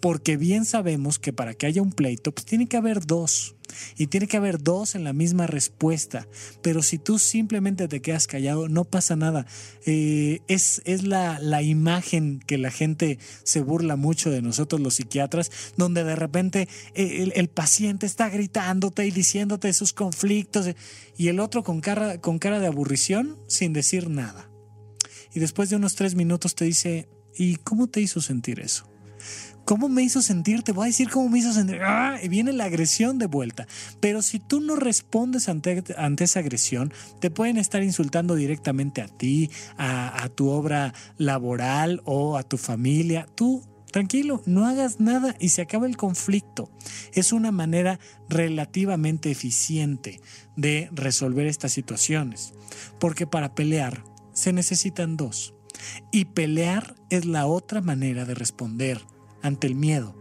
Porque 0.00 0.36
bien 0.36 0.64
sabemos 0.64 1.18
que 1.18 1.32
para 1.32 1.54
que 1.54 1.66
haya 1.66 1.82
un 1.82 1.92
pleito, 1.92 2.32
pues 2.32 2.46
tiene 2.46 2.68
que 2.68 2.76
haber 2.76 3.06
dos. 3.06 3.54
Y 3.96 4.06
tiene 4.06 4.26
que 4.26 4.38
haber 4.38 4.62
dos 4.62 4.94
en 4.94 5.04
la 5.04 5.12
misma 5.12 5.46
respuesta. 5.46 6.26
Pero 6.62 6.82
si 6.82 6.98
tú 6.98 7.18
simplemente 7.18 7.86
te 7.86 8.00
quedas 8.00 8.26
callado, 8.26 8.68
no 8.68 8.84
pasa 8.84 9.14
nada. 9.14 9.46
Eh, 9.84 10.40
es, 10.48 10.80
es 10.84 11.04
la, 11.04 11.38
la, 11.40 11.62
imagen 11.62 12.40
que 12.40 12.56
la 12.56 12.70
gente 12.70 13.18
se 13.44 13.60
burla 13.60 13.96
mucho 13.96 14.30
de 14.30 14.42
nosotros 14.42 14.80
los 14.80 14.94
psiquiatras, 14.94 15.50
donde 15.76 16.04
de 16.04 16.16
repente 16.16 16.68
eh, 16.94 17.22
el, 17.22 17.32
el 17.36 17.48
paciente 17.48 18.06
está 18.06 18.30
gritándote 18.30 19.06
y 19.06 19.10
diciéndote 19.10 19.72
sus 19.72 19.92
conflictos 19.92 20.70
y 21.16 21.28
el 21.28 21.40
otro 21.40 21.62
con 21.62 21.80
cara, 21.80 22.20
con 22.20 22.38
cara 22.38 22.60
de 22.60 22.68
aburrición 22.68 23.36
sin 23.48 23.72
decir 23.72 24.08
nada. 24.08 24.50
Y 25.34 25.40
después 25.40 25.68
de 25.68 25.76
unos 25.76 25.94
tres 25.94 26.14
minutos 26.14 26.54
te 26.54 26.64
dice, 26.64 27.08
¿y 27.36 27.56
cómo 27.56 27.88
te 27.88 28.00
hizo 28.00 28.20
sentir 28.20 28.60
eso? 28.60 28.88
¿Cómo 29.68 29.90
me 29.90 30.02
hizo 30.02 30.22
sentir? 30.22 30.62
Te 30.62 30.72
voy 30.72 30.84
a 30.84 30.86
decir 30.86 31.10
cómo 31.10 31.28
me 31.28 31.40
hizo 31.40 31.52
sentir. 31.52 31.82
¡Ah! 31.82 32.18
Y 32.22 32.28
viene 32.28 32.54
la 32.54 32.64
agresión 32.64 33.18
de 33.18 33.26
vuelta. 33.26 33.66
Pero 34.00 34.22
si 34.22 34.38
tú 34.38 34.62
no 34.62 34.76
respondes 34.76 35.50
ante, 35.50 35.84
esa 36.24 36.40
agresión, 36.40 36.90
te 37.20 37.30
pueden 37.30 37.58
estar 37.58 37.82
insultando 37.82 38.34
directamente 38.34 39.02
a 39.02 39.08
ti, 39.08 39.50
a, 39.76 40.24
a 40.24 40.30
tu 40.30 40.48
obra 40.48 40.94
laboral 41.18 42.00
o 42.06 42.38
a 42.38 42.44
tu 42.44 42.56
familia. 42.56 43.26
Tú 43.34 43.62
Tranquilo, 43.92 44.42
no 44.46 44.66
hagas 44.66 45.00
nada 45.00 45.34
y 45.38 45.50
se 45.50 45.60
acaba 45.60 45.86
el 45.86 45.98
conflicto. 45.98 46.70
Es 47.12 47.32
una 47.32 47.52
manera 47.52 48.00
relativamente 48.30 49.30
eficiente 49.30 50.20
de 50.56 50.88
resolver 50.92 51.46
estas 51.46 51.72
situaciones, 51.72 52.54
porque 52.98 53.26
para 53.26 53.54
pelear 53.54 54.02
se 54.32 54.54
necesitan 54.54 55.18
dos. 55.18 55.54
Y 56.10 56.26
pelear 56.26 56.96
es 57.10 57.26
la 57.26 57.46
otra 57.46 57.82
manera 57.82 58.24
de 58.24 58.34
responder 58.34 59.00
ante 59.42 59.66
el 59.66 59.74
miedo. 59.74 60.14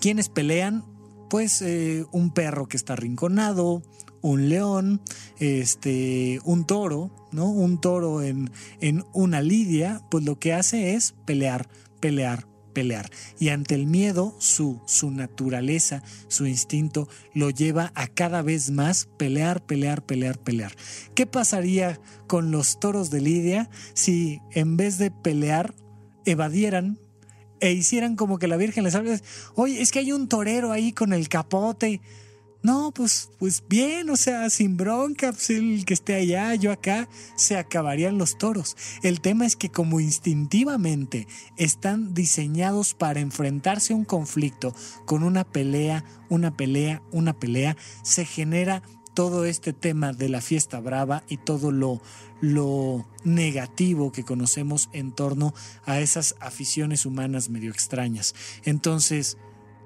¿Quiénes 0.00 0.28
pelean? 0.28 0.84
Pues 1.28 1.62
eh, 1.62 2.04
un 2.10 2.32
perro 2.32 2.66
que 2.66 2.76
está 2.76 2.94
arrinconado, 2.94 3.82
un 4.20 4.48
león, 4.48 5.00
este, 5.38 6.40
un 6.44 6.64
toro, 6.66 7.10
¿no? 7.32 7.50
Un 7.50 7.80
toro 7.80 8.22
en, 8.22 8.50
en 8.80 9.04
una 9.12 9.40
lidia, 9.40 10.02
pues 10.10 10.24
lo 10.24 10.38
que 10.38 10.52
hace 10.52 10.94
es 10.94 11.14
pelear, 11.24 11.68
pelear, 12.00 12.46
pelear. 12.72 13.10
Y 13.38 13.48
ante 13.50 13.74
el 13.74 13.86
miedo, 13.86 14.34
su, 14.38 14.80
su 14.86 15.10
naturaleza, 15.10 16.02
su 16.28 16.46
instinto, 16.46 17.08
lo 17.34 17.50
lleva 17.50 17.92
a 17.94 18.06
cada 18.08 18.42
vez 18.42 18.70
más 18.70 19.08
pelear, 19.18 19.64
pelear, 19.64 20.04
pelear, 20.04 20.38
pelear. 20.38 20.74
¿Qué 21.14 21.26
pasaría 21.26 22.00
con 22.26 22.50
los 22.50 22.80
toros 22.80 23.10
de 23.10 23.20
Lidia 23.20 23.70
si 23.94 24.40
en 24.52 24.76
vez 24.76 24.98
de 24.98 25.10
pelear 25.10 25.74
evadieran 26.24 26.98
e 27.60 27.72
hicieran 27.72 28.16
como 28.16 28.38
que 28.38 28.48
la 28.48 28.56
Virgen 28.56 28.84
les 28.84 28.94
habla, 28.94 29.20
oye, 29.54 29.80
es 29.80 29.90
que 29.90 30.00
hay 30.00 30.12
un 30.12 30.28
torero 30.28 30.72
ahí 30.72 30.92
con 30.92 31.12
el 31.12 31.28
capote. 31.28 32.00
No, 32.62 32.92
pues, 32.92 33.30
pues 33.38 33.64
bien, 33.66 34.10
o 34.10 34.16
sea, 34.16 34.50
sin 34.50 34.76
bronca, 34.76 35.32
pues 35.32 35.48
el 35.48 35.86
que 35.86 35.94
esté 35.94 36.14
allá, 36.16 36.54
yo 36.56 36.72
acá, 36.72 37.08
se 37.34 37.56
acabarían 37.56 38.18
los 38.18 38.36
toros. 38.36 38.76
El 39.02 39.22
tema 39.22 39.46
es 39.46 39.56
que 39.56 39.70
como 39.70 39.98
instintivamente 39.98 41.26
están 41.56 42.12
diseñados 42.12 42.92
para 42.92 43.20
enfrentarse 43.20 43.94
a 43.94 43.96
un 43.96 44.04
conflicto 44.04 44.74
con 45.06 45.22
una 45.22 45.44
pelea, 45.44 46.04
una 46.28 46.54
pelea, 46.54 47.02
una 47.12 47.32
pelea, 47.32 47.78
se 48.02 48.26
genera 48.26 48.82
todo 49.14 49.44
este 49.44 49.72
tema 49.72 50.12
de 50.12 50.28
la 50.28 50.40
fiesta 50.40 50.80
brava 50.80 51.22
y 51.28 51.36
todo 51.38 51.70
lo, 51.70 52.00
lo 52.40 53.06
negativo 53.24 54.12
que 54.12 54.24
conocemos 54.24 54.88
en 54.92 55.12
torno 55.12 55.54
a 55.84 56.00
esas 56.00 56.36
aficiones 56.40 57.06
humanas 57.06 57.48
medio 57.48 57.70
extrañas. 57.70 58.34
Entonces, 58.64 59.36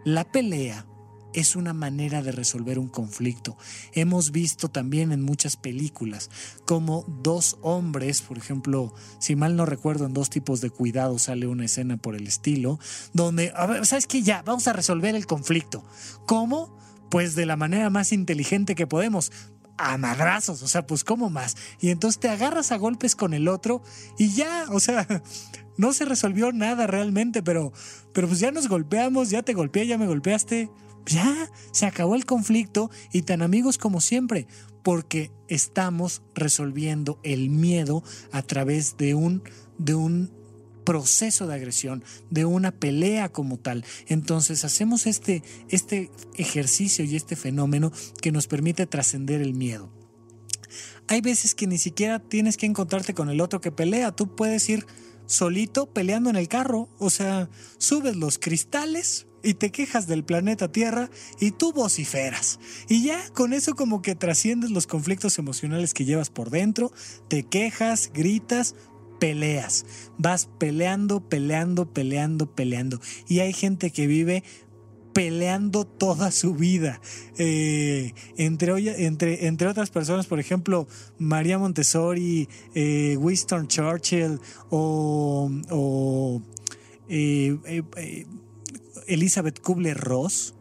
la 0.05 0.25
pelea 0.25 0.87
es 1.35 1.57
una 1.57 1.75
manera 1.75 2.23
de 2.23 2.33
resolver 2.33 2.79
un 2.79 2.89
conflicto. 2.89 3.57
Hemos 3.93 4.31
visto 4.31 4.69
también 4.69 5.13
en 5.13 5.23
muchas 5.23 5.57
películas 5.57 6.31
como 6.65 7.05
dos 7.23 7.59
hombres, 7.61 8.23
por 8.23 8.39
ejemplo, 8.39 8.95
si 9.19 9.37
mal 9.37 9.57
no 9.57 9.67
recuerdo, 9.67 10.07
en 10.07 10.15
dos 10.15 10.31
tipos 10.31 10.61
de 10.61 10.71
cuidado 10.71 11.19
sale 11.19 11.47
una 11.47 11.65
escena 11.65 11.97
por 11.97 12.15
el 12.15 12.27
estilo, 12.27 12.79
donde, 13.13 13.53
a 13.55 13.85
¿sabes 13.85 14.07
qué? 14.07 14.23
Ya, 14.23 14.43
vamos 14.43 14.67
a 14.69 14.73
resolver 14.73 15.15
el 15.15 15.27
conflicto. 15.27 15.85
¿Cómo? 16.27 16.79
Pues 17.11 17.35
de 17.35 17.47
la 17.47 17.57
manera 17.57 17.91
más 17.91 18.13
inteligente 18.13 18.75
que 18.75 18.87
podemos, 18.87 19.31
a 19.77 19.99
madrazos, 19.99 20.63
o 20.63 20.69
sea, 20.69 20.87
pues 20.87 21.05
¿cómo 21.05 21.31
más? 21.31 21.57
Y 21.81 21.91
entonces 21.91 22.21
te 22.21 22.29
agarras 22.29 22.73
a 22.73 22.77
golpes 22.77 23.17
con 23.17 23.35
el 23.35 23.49
otro 23.49 23.83
y 24.19 24.31
ya, 24.31 24.67
o 24.71 24.81
sea, 24.81 25.07
no 25.77 25.93
se 25.93 26.05
resolvió 26.05 26.53
nada 26.53 26.87
realmente, 26.87 27.43
pero, 27.43 27.73
pero 28.13 28.29
pues 28.29 28.41
ya 28.41 28.51
nos 28.53 28.69
golpeamos, 28.69 29.31
ya 29.31 29.43
te 29.43 29.55
golpeé, 29.55 29.87
ya 29.87 29.99
me 29.99 30.07
golpeaste, 30.07 30.71
ya 31.07 31.51
se 31.73 31.87
acabó 31.87 32.15
el 32.15 32.25
conflicto 32.25 32.91
y 33.13 33.23
tan 33.23 33.43
amigos 33.43 33.79
como 33.79 34.01
siempre, 34.01 34.47
porque 34.83 35.33
estamos 35.49 36.23
resolviendo 36.35 37.19
el 37.23 37.51
miedo 37.51 38.05
a 38.33 38.43
través 38.43 38.97
de 38.97 39.15
un, 39.15 39.43
de 39.79 39.95
un 39.95 40.44
proceso 40.85 41.47
de 41.47 41.55
agresión, 41.55 42.05
de 42.31 42.45
una 42.45 42.71
pelea 42.71 43.31
como 43.31 43.59
tal. 43.59 43.85
Entonces 44.07 44.65
hacemos 44.65 45.07
este, 45.07 45.43
este 45.69 46.11
ejercicio 46.37 47.05
y 47.05 47.17
este 47.17 47.37
fenómeno 47.37 47.93
que 48.21 48.33
nos 48.33 48.47
permite 48.47 48.87
trascender 48.87 49.41
el 49.41 49.55
miedo. 49.55 49.91
Hay 51.07 51.21
veces 51.21 51.55
que 51.55 51.67
ni 51.67 51.79
siquiera 51.79 52.19
tienes 52.19 52.57
que 52.57 52.67
encontrarte 52.67 53.15
con 53.15 53.29
el 53.29 53.41
otro 53.41 53.61
que 53.61 53.73
pelea, 53.73 54.13
tú 54.13 54.35
puedes 54.35 54.69
ir 54.69 54.87
solito 55.27 55.87
peleando 55.87 56.31
en 56.31 56.37
el 56.37 56.49
carro, 56.49 56.89
o 56.99 57.11
sea, 57.11 57.51
subes 57.79 58.17
los 58.17 58.39
cristales, 58.39 59.27
y 59.45 59.55
te 59.55 59.71
quejas 59.71 60.07
del 60.07 60.25
planeta 60.25 60.73
Tierra 60.73 61.11
y 61.39 61.53
tú 61.53 61.73
vociferas. 61.73 62.59
Y 62.89 63.05
ya 63.05 63.29
con 63.31 63.53
eso 63.53 63.75
como 63.75 64.03
que 64.03 64.15
trasciendes 64.15 64.71
los 64.71 64.87
conflictos 64.87 65.39
emocionales 65.39 65.95
que 65.95 66.07
llevas 66.07 66.31
por 66.31 66.51
dentro, 66.51 66.91
te 67.29 67.45
quejas, 67.45 68.11
gritas, 68.13 68.75
peleas. 69.19 69.87
Vas 70.19 70.49
peleando, 70.59 71.29
peleando, 71.29 71.93
peleando, 71.93 72.55
peleando. 72.55 73.01
Y 73.29 73.41
hay 73.41 73.53
gente 73.53 73.91
que 73.91 74.07
vive 74.07 74.43
peleando 75.13 75.87
toda 75.87 76.31
su 76.31 76.55
vida. 76.55 77.01
Eh, 77.39 78.13
entre, 78.37 79.69
otras 79.69 79.91
personas, 79.91 80.27
por 80.27 80.41
ejemplo, 80.41 80.87
María 81.19 81.59
Montessori, 81.59 82.49
eh, 82.75 83.17
Winston 83.19 83.69
Churchill 83.69 84.41
o, 84.71 85.51
o 85.71 86.43
eh, 87.09 87.85
Elizabeth 89.07 89.61
Kubler-Ross, 89.61 90.55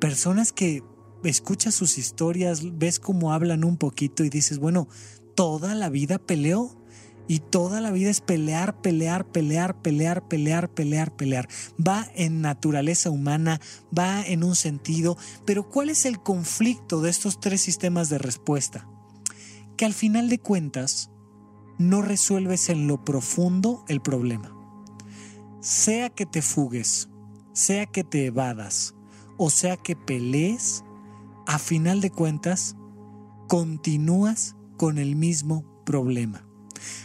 personas 0.00 0.52
que 0.52 0.82
escuchas 1.22 1.74
sus 1.74 1.98
historias, 1.98 2.78
ves 2.78 2.98
cómo 2.98 3.32
hablan 3.32 3.64
un 3.64 3.76
poquito 3.76 4.24
y 4.24 4.28
dices, 4.28 4.58
bueno, 4.58 4.88
toda 5.34 5.74
la 5.74 5.88
vida 5.88 6.18
peleó. 6.18 6.76
Y 7.26 7.40
toda 7.40 7.80
la 7.80 7.90
vida 7.90 8.10
es 8.10 8.20
pelear, 8.20 8.80
pelear, 8.80 9.26
pelear, 9.26 9.80
pelear, 9.80 10.28
pelear, 10.28 10.68
pelear, 10.68 11.16
pelear. 11.16 11.48
Va 11.76 12.06
en 12.14 12.42
naturaleza 12.42 13.10
humana, 13.10 13.60
va 13.96 14.22
en 14.26 14.44
un 14.44 14.56
sentido. 14.56 15.16
Pero 15.46 15.68
¿cuál 15.68 15.90
es 15.90 16.04
el 16.04 16.20
conflicto 16.20 17.00
de 17.00 17.10
estos 17.10 17.40
tres 17.40 17.62
sistemas 17.62 18.08
de 18.08 18.18
respuesta? 18.18 18.88
Que 19.76 19.84
al 19.86 19.94
final 19.94 20.28
de 20.28 20.38
cuentas 20.38 21.10
no 21.78 22.02
resuelves 22.02 22.68
en 22.68 22.86
lo 22.86 23.04
profundo 23.04 23.84
el 23.88 24.00
problema. 24.00 24.54
Sea 25.60 26.10
que 26.10 26.26
te 26.26 26.42
fugues, 26.42 27.08
sea 27.52 27.86
que 27.86 28.04
te 28.04 28.26
evadas 28.26 28.94
o 29.36 29.50
sea 29.50 29.76
que 29.76 29.96
pelees, 29.96 30.84
a 31.46 31.58
final 31.58 32.00
de 32.00 32.10
cuentas, 32.10 32.76
continúas 33.48 34.56
con 34.76 34.98
el 34.98 35.16
mismo 35.16 35.64
problema. 35.84 36.46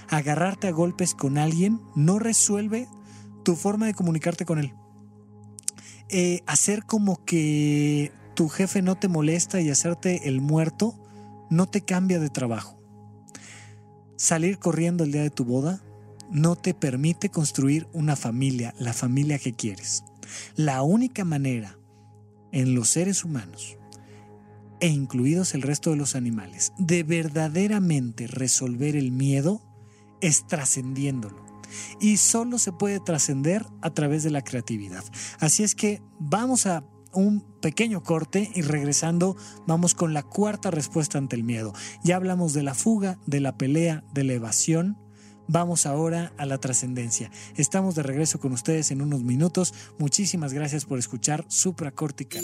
Agarrarte 0.10 0.68
a 0.68 0.72
golpes 0.72 1.16
con 1.16 1.38
alguien 1.38 1.82
no 1.96 2.20
resuelve 2.20 2.88
tu 3.44 3.56
forma 3.56 3.86
de 3.86 3.94
comunicarte 3.94 4.46
con 4.46 4.60
él. 4.60 4.74
Eh, 6.10 6.42
hacer 6.48 6.86
como 6.86 7.24
que 7.24 8.12
tu 8.36 8.50
jefe 8.50 8.82
no 8.82 8.96
te 8.96 9.08
molesta 9.08 9.62
y 9.62 9.70
hacerte 9.70 10.28
el 10.28 10.42
muerto 10.42 10.96
no 11.50 11.68
te 11.68 11.82
cambia 11.82 12.20
de 12.20 12.30
trabajo. 12.30 12.80
Salir 14.18 14.60
corriendo 14.60 15.04
el 15.04 15.12
día 15.12 15.22
de 15.22 15.30
tu 15.30 15.46
boda 15.46 15.82
no 16.32 16.56
te 16.56 16.74
permite 16.74 17.30
construir 17.30 17.88
una 17.94 18.16
familia, 18.16 18.74
la 18.78 18.94
familia 18.94 19.40
que 19.40 19.54
quieres. 19.54 20.04
La 20.56 20.82
única 20.82 21.24
manera 21.26 21.78
en 22.52 22.76
los 22.76 22.90
seres 22.90 23.24
humanos, 23.24 23.78
e 24.80 24.88
incluidos 24.88 25.54
el 25.54 25.62
resto 25.62 25.90
de 25.90 25.98
los 25.98 26.16
animales, 26.16 26.74
de 26.78 27.04
verdaderamente 27.04 28.28
resolver 28.28 28.96
el 28.96 29.12
miedo 29.12 29.62
es 30.22 30.48
trascendiéndolo. 30.48 31.46
Y 32.00 32.18
solo 32.18 32.58
se 32.58 32.72
puede 32.72 33.00
trascender 33.00 33.66
a 33.82 33.92
través 33.92 34.24
de 34.24 34.32
la 34.32 34.44
creatividad. 34.44 35.04
Así 35.40 35.64
es 35.64 35.76
que 35.76 36.02
vamos 36.20 36.66
a 36.66 36.84
un 37.12 37.42
pequeño 37.62 38.04
corte 38.04 38.52
y 38.54 38.62
regresando 38.62 39.36
vamos 39.68 39.96
con 39.96 40.14
la 40.14 40.24
cuarta 40.24 40.72
respuesta 40.72 41.18
ante 41.18 41.36
el 41.36 41.44
miedo. 41.44 41.74
Ya 42.04 42.16
hablamos 42.16 42.54
de 42.54 42.64
la 42.64 42.74
fuga, 42.74 43.20
de 43.26 43.40
la 43.40 43.58
pelea, 43.58 44.04
de 44.14 44.24
la 44.24 44.34
evasión 44.34 44.98
Vamos 45.52 45.88
ahora 45.88 46.32
a 46.38 46.46
la 46.46 46.60
trascendencia. 46.60 47.32
Estamos 47.56 47.96
de 47.96 48.04
regreso 48.04 48.40
con 48.40 48.52
ustedes 48.52 48.92
en 48.92 49.02
unos 49.02 49.24
minutos. 49.24 49.74
Muchísimas 49.98 50.54
gracias 50.54 50.86
por 50.86 51.00
escuchar 51.00 51.44
Supracortical. 51.48 52.44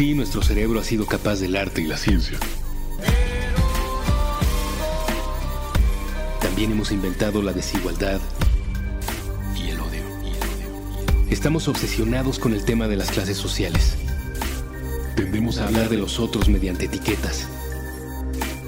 Sí, 0.00 0.14
nuestro 0.14 0.40
cerebro 0.40 0.80
ha 0.80 0.82
sido 0.82 1.04
capaz 1.04 1.40
del 1.40 1.54
arte 1.56 1.82
y 1.82 1.86
la 1.86 1.98
ciencia. 1.98 2.38
También 6.40 6.72
hemos 6.72 6.90
inventado 6.90 7.42
la 7.42 7.52
desigualdad 7.52 8.18
y 9.54 9.68
el 9.68 9.78
odio. 9.78 10.00
Estamos 11.28 11.68
obsesionados 11.68 12.38
con 12.38 12.54
el 12.54 12.64
tema 12.64 12.88
de 12.88 12.96
las 12.96 13.10
clases 13.10 13.36
sociales. 13.36 13.96
Tendemos 15.16 15.58
a 15.58 15.66
hablar 15.66 15.90
de 15.90 15.98
los 15.98 16.18
otros 16.18 16.48
mediante 16.48 16.86
etiquetas. 16.86 17.46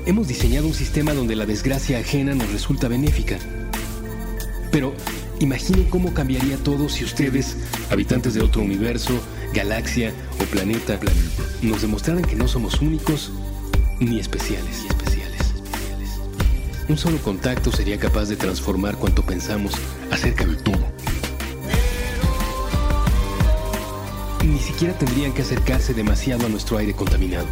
Hemos 0.04 0.28
diseñado 0.28 0.66
un 0.66 0.74
sistema 0.74 1.14
donde 1.14 1.34
la 1.34 1.46
desgracia 1.46 1.98
ajena 1.98 2.34
nos 2.34 2.52
resulta 2.52 2.88
benéfica. 2.88 3.38
Pero 4.70 4.92
imaginen 5.40 5.88
cómo 5.88 6.12
cambiaría 6.12 6.58
todo 6.58 6.90
si 6.90 7.04
ustedes, 7.04 7.56
habitantes 7.88 8.34
de 8.34 8.42
otro 8.42 8.60
universo, 8.60 9.18
galaxia 9.52 10.12
o 10.40 10.44
planeta, 10.44 10.98
nos 11.62 11.82
demostraran 11.82 12.22
que 12.22 12.36
no 12.36 12.48
somos 12.48 12.80
únicos 12.80 13.30
ni 14.00 14.18
especiales. 14.18 14.86
Un 16.88 16.98
solo 16.98 17.18
contacto 17.18 17.70
sería 17.70 17.98
capaz 17.98 18.26
de 18.28 18.36
transformar 18.36 18.96
cuanto 18.96 19.22
pensamos 19.22 19.72
acerca 20.10 20.44
de 20.44 20.56
todo. 20.56 20.84
Ni 24.44 24.58
siquiera 24.58 24.92
tendrían 24.98 25.32
que 25.32 25.42
acercarse 25.42 25.94
demasiado 25.94 26.46
a 26.46 26.48
nuestro 26.48 26.76
aire 26.78 26.92
contaminado. 26.92 27.46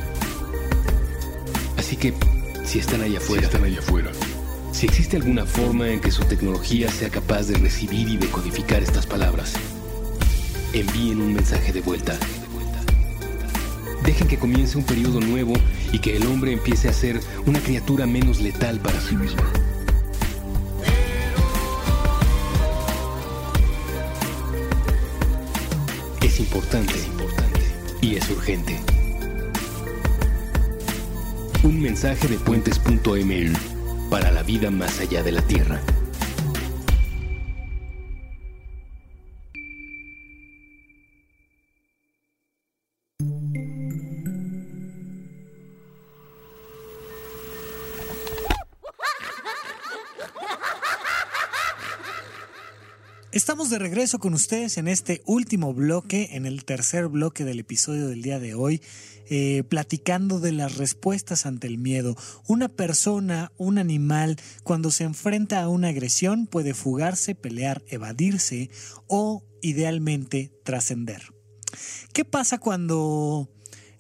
Así 1.79 1.97
que, 1.97 2.13
si 2.65 2.81
están 2.81 3.03
allá 3.03 3.19
afuera, 3.19 3.47
están 3.47 3.65
allá 3.65 3.79
afuera, 3.79 4.11
si 4.73 4.87
existe 4.87 5.17
alguna 5.17 5.47
forma 5.47 5.89
en 5.89 6.01
que 6.01 6.11
su 6.11 6.25
tecnología 6.25 6.91
sea 6.91 7.09
capaz 7.09 7.45
de 7.45 7.55
recibir 7.55 8.09
y 8.09 8.17
decodificar 8.17 8.83
estas 8.83 9.07
palabras, 9.07 9.55
envíen 10.73 11.21
un 11.21 11.35
mensaje 11.35 11.73
de 11.73 11.81
vuelta. 11.81 12.17
Dejen 14.05 14.29
que 14.29 14.39
comience 14.39 14.79
un 14.79 14.85
periodo 14.85 15.21
nuevo 15.21 15.53
y 15.93 15.99
que 15.99 16.17
el 16.17 16.27
hombre 16.27 16.53
empiece 16.53 16.89
a 16.89 16.93
ser 16.93 17.21
una 17.47 17.61
criatura 17.61 18.07
menos 18.07 18.41
letal 18.41 18.79
para 18.81 19.01
sí 19.01 19.17
misma. 19.17 19.43
Es 26.23 26.41
importante, 26.41 26.95
es 26.95 27.07
importante 27.07 27.61
y 28.01 28.17
es 28.17 28.31
urgente. 28.31 28.81
Un 31.63 31.81
mensaje 31.81 32.27
de 32.29 32.39
puentes.ml 32.39 33.53
para 34.09 34.33
la 34.33 34.43
vida 34.43 34.71
más 34.71 34.99
allá 35.01 35.23
de 35.23 35.33
la 35.33 35.43
Tierra. 35.43 35.81
De 53.71 53.79
regreso 53.79 54.19
con 54.19 54.35
ustedes 54.35 54.79
en 54.79 54.89
este 54.89 55.23
último 55.27 55.73
bloque, 55.73 56.31
en 56.33 56.45
el 56.45 56.65
tercer 56.65 57.07
bloque 57.07 57.45
del 57.45 57.61
episodio 57.61 58.09
del 58.09 58.21
día 58.21 58.41
de 58.41 58.55
hoy, 58.55 58.83
eh, 59.29 59.63
platicando 59.69 60.41
de 60.41 60.51
las 60.51 60.77
respuestas 60.77 61.47
ante 61.47 61.69
el 61.69 61.79
miedo. 61.79 62.17
Una 62.49 62.69
persona, 62.69 63.53
un 63.59 63.79
animal, 63.79 64.39
cuando 64.65 64.91
se 64.91 65.05
enfrenta 65.05 65.63
a 65.63 65.69
una 65.69 65.91
agresión 65.91 66.49
puede 66.49 66.75
fugarse, 66.75 67.37
pelear, 67.37 67.85
evadirse 67.87 68.71
o, 69.07 69.45
idealmente, 69.63 70.51
trascender. 70.65 71.23
¿Qué 72.13 72.25
pasa 72.25 72.59
cuando 72.59 73.49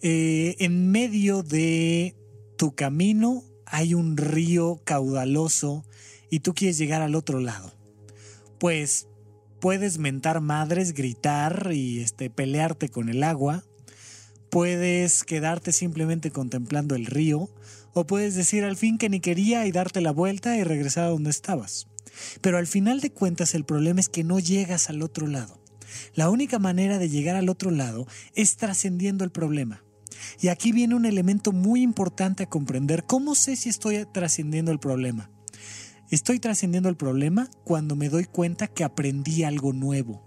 eh, 0.03 0.57
en 0.59 0.91
medio 0.91 1.45
de 1.45 2.17
tu 2.59 2.75
camino 2.75 3.45
hay 3.67 3.95
un 3.95 4.17
río 4.17 4.81
caudaloso 4.83 5.85
y 6.29 6.41
tú 6.41 6.55
quieres 6.55 6.77
llegar 6.77 7.03
al 7.03 7.15
otro 7.15 7.39
lado? 7.39 7.73
Pues 8.59 9.07
puedes 9.61 9.99
mentar 9.99 10.41
madres, 10.41 10.95
gritar 10.95 11.71
y 11.73 12.01
este, 12.01 12.31
pelearte 12.31 12.89
con 12.89 13.09
el 13.09 13.23
agua. 13.23 13.65
Puedes 14.51 15.23
quedarte 15.23 15.73
simplemente 15.73 16.31
contemplando 16.31 16.95
el 16.95 17.07
río. 17.07 17.51
O 17.93 18.07
puedes 18.07 18.35
decir 18.35 18.65
al 18.65 18.77
fin 18.77 18.99
que 18.99 19.09
ni 19.09 19.21
quería 19.21 19.67
y 19.67 19.73
darte 19.73 20.01
la 20.01 20.13
vuelta 20.13 20.57
y 20.57 20.65
regresar 20.65 21.05
a 21.05 21.09
donde 21.09 21.31
estabas. 21.31 21.89
Pero 22.41 22.59
al 22.59 22.67
final 22.67 23.01
de 23.01 23.11
cuentas 23.11 23.55
el 23.55 23.65
problema 23.65 24.01
es 24.01 24.09
que 24.09 24.25
no 24.25 24.39
llegas 24.39 24.91
al 24.91 25.03
otro 25.03 25.27
lado. 25.27 25.61
La 26.15 26.31
única 26.31 26.59
manera 26.59 26.99
de 26.99 27.09
llegar 27.09 27.37
al 27.37 27.49
otro 27.49 27.71
lado 27.71 28.07
es 28.35 28.57
trascendiendo 28.57 29.25
el 29.25 29.31
problema. 29.31 29.83
Y 30.41 30.49
aquí 30.49 30.73
viene 30.73 30.95
un 30.95 31.05
elemento 31.05 31.53
muy 31.53 31.83
importante 31.83 32.45
a 32.45 32.49
comprender. 32.49 33.05
¿Cómo 33.05 33.35
sé 33.35 33.57
si 33.57 33.69
estoy 33.69 34.07
trascendiendo 34.13 34.71
el 34.71 34.79
problema? 34.79 35.31
Estoy 36.11 36.41
trascendiendo 36.41 36.89
el 36.89 36.97
problema 36.97 37.49
cuando 37.63 37.95
me 37.95 38.09
doy 38.09 38.25
cuenta 38.25 38.67
que 38.67 38.83
aprendí 38.83 39.45
algo 39.45 39.73
nuevo, 39.73 40.27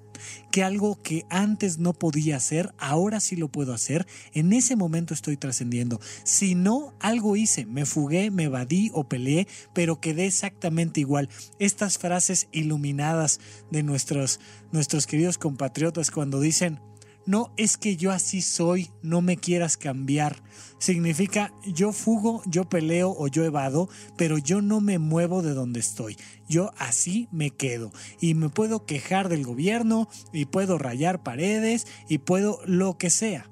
que 0.49 0.63
algo 0.63 1.01
que 1.01 1.25
antes 1.29 1.77
no 1.77 1.91
podía 1.91 2.38
hacer, 2.38 2.73
ahora 2.77 3.19
sí 3.19 3.36
lo 3.36 3.49
puedo 3.49 3.73
hacer, 3.73 4.07
en 4.31 4.53
ese 4.53 4.77
momento 4.77 5.13
estoy 5.13 5.36
trascendiendo. 5.36 5.99
Si 6.23 6.55
no, 6.55 6.93
algo 7.01 7.36
hice, 7.36 7.65
me 7.65 7.86
fugué, 7.86 8.31
me 8.31 8.43
evadí 8.43 8.91
o 8.93 9.09
peleé, 9.09 9.45
pero 9.73 9.99
quedé 9.99 10.25
exactamente 10.25 11.01
igual. 11.01 11.27
Estas 11.59 11.97
frases 11.97 12.47
iluminadas 12.53 13.41
de 13.69 13.84
nuestros, 13.84 14.39
nuestros 14.71 15.05
queridos 15.05 15.38
compatriotas 15.38 16.11
cuando 16.11 16.39
dicen, 16.39 16.79
no 17.26 17.53
es 17.57 17.78
que 17.78 17.95
yo 17.95 18.11
así 18.11 18.41
soy, 18.41 18.89
no 19.01 19.21
me 19.21 19.38
quieras 19.38 19.78
cambiar. 19.78 20.43
Significa 20.78 21.53
yo 21.65 21.93
fugo, 21.93 22.41
yo 22.45 22.67
peleo 22.67 23.15
o 23.17 23.28
yo 23.28 23.45
evado, 23.45 23.89
pero 24.17 24.38
yo 24.38 24.61
no 24.61 24.82
me 24.82 24.99
muevo 24.99 25.41
de 25.41 25.53
donde 25.53 25.80
estoy. 25.80 26.17
Yo 26.49 26.71
así 26.78 27.30
me 27.32 27.51
quedo. 27.51 27.91
Y 28.19 28.34
me 28.34 28.49
puedo 28.49 28.86
quejar 28.86 29.30
del 29.30 29.45
gobierno, 29.45 30.09
y 30.34 30.45
puedo 30.45 30.78
rayar 30.78 31.24
paredes, 31.24 31.88
y 32.09 32.17
puedo 32.17 32.59
lo 32.65 32.97
que 32.97 33.09
sea. 33.09 33.49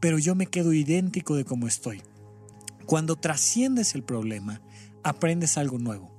Pero 0.00 0.18
yo 0.18 0.34
me 0.34 0.46
quedo 0.46 0.72
idéntico 0.72 1.34
de 1.34 1.44
como 1.44 1.66
estoy. 1.66 2.02
Cuando 2.86 3.16
trasciendes 3.16 3.94
el 3.94 4.04
problema, 4.04 4.62
aprendes 5.02 5.58
algo 5.58 5.78
nuevo. 5.78 6.10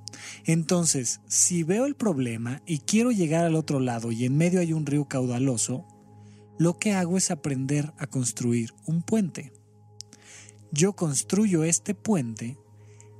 Entonces, 0.44 1.20
si 1.26 1.62
veo 1.62 1.86
el 1.86 1.94
problema 1.94 2.62
y 2.66 2.80
quiero 2.80 3.10
llegar 3.10 3.44
al 3.44 3.54
otro 3.54 3.80
lado 3.80 4.12
y 4.12 4.24
en 4.24 4.36
medio 4.36 4.60
hay 4.60 4.72
un 4.72 4.86
río 4.86 5.06
caudaloso, 5.06 5.86
lo 6.62 6.78
que 6.78 6.92
hago 6.94 7.16
es 7.18 7.32
aprender 7.32 7.92
a 7.98 8.06
construir 8.06 8.72
un 8.86 9.02
puente. 9.02 9.52
Yo 10.70 10.92
construyo 10.92 11.64
este 11.64 11.92
puente 11.92 12.56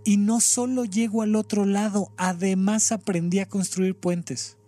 y 0.04 0.16
no 0.16 0.40
solo 0.40 0.84
llego 0.84 1.22
al 1.22 1.34
otro 1.34 1.66
lado, 1.66 2.12
además 2.16 2.92
aprendí 2.92 3.40
a 3.40 3.48
construir 3.48 3.96
puentes. 3.96 4.58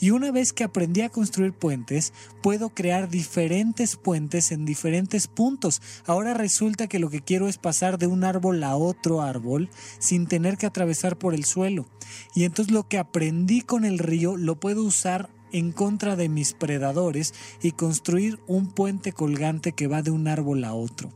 Y 0.00 0.10
una 0.10 0.30
vez 0.30 0.54
que 0.54 0.64
aprendí 0.64 1.02
a 1.02 1.10
construir 1.10 1.52
puentes, 1.52 2.14
puedo 2.42 2.70
crear 2.70 3.10
diferentes 3.10 3.96
puentes 3.96 4.50
en 4.50 4.64
diferentes 4.64 5.26
puntos. 5.26 5.82
Ahora 6.06 6.32
resulta 6.32 6.86
que 6.86 6.98
lo 6.98 7.10
que 7.10 7.20
quiero 7.20 7.48
es 7.48 7.58
pasar 7.58 7.98
de 7.98 8.06
un 8.06 8.24
árbol 8.24 8.62
a 8.64 8.76
otro 8.76 9.20
árbol 9.20 9.68
sin 9.98 10.26
tener 10.26 10.56
que 10.56 10.66
atravesar 10.66 11.18
por 11.18 11.34
el 11.34 11.44
suelo. 11.44 11.86
Y 12.34 12.44
entonces 12.44 12.72
lo 12.72 12.88
que 12.88 12.98
aprendí 12.98 13.60
con 13.60 13.84
el 13.84 13.98
río 13.98 14.36
lo 14.36 14.58
puedo 14.58 14.84
usar 14.84 15.28
en 15.56 15.72
contra 15.72 16.16
de 16.16 16.28
mis 16.28 16.52
predadores 16.52 17.32
y 17.62 17.72
construir 17.72 18.38
un 18.46 18.70
puente 18.70 19.12
colgante 19.12 19.72
que 19.72 19.86
va 19.86 20.02
de 20.02 20.10
un 20.10 20.28
árbol 20.28 20.64
a 20.64 20.74
otro. 20.74 21.10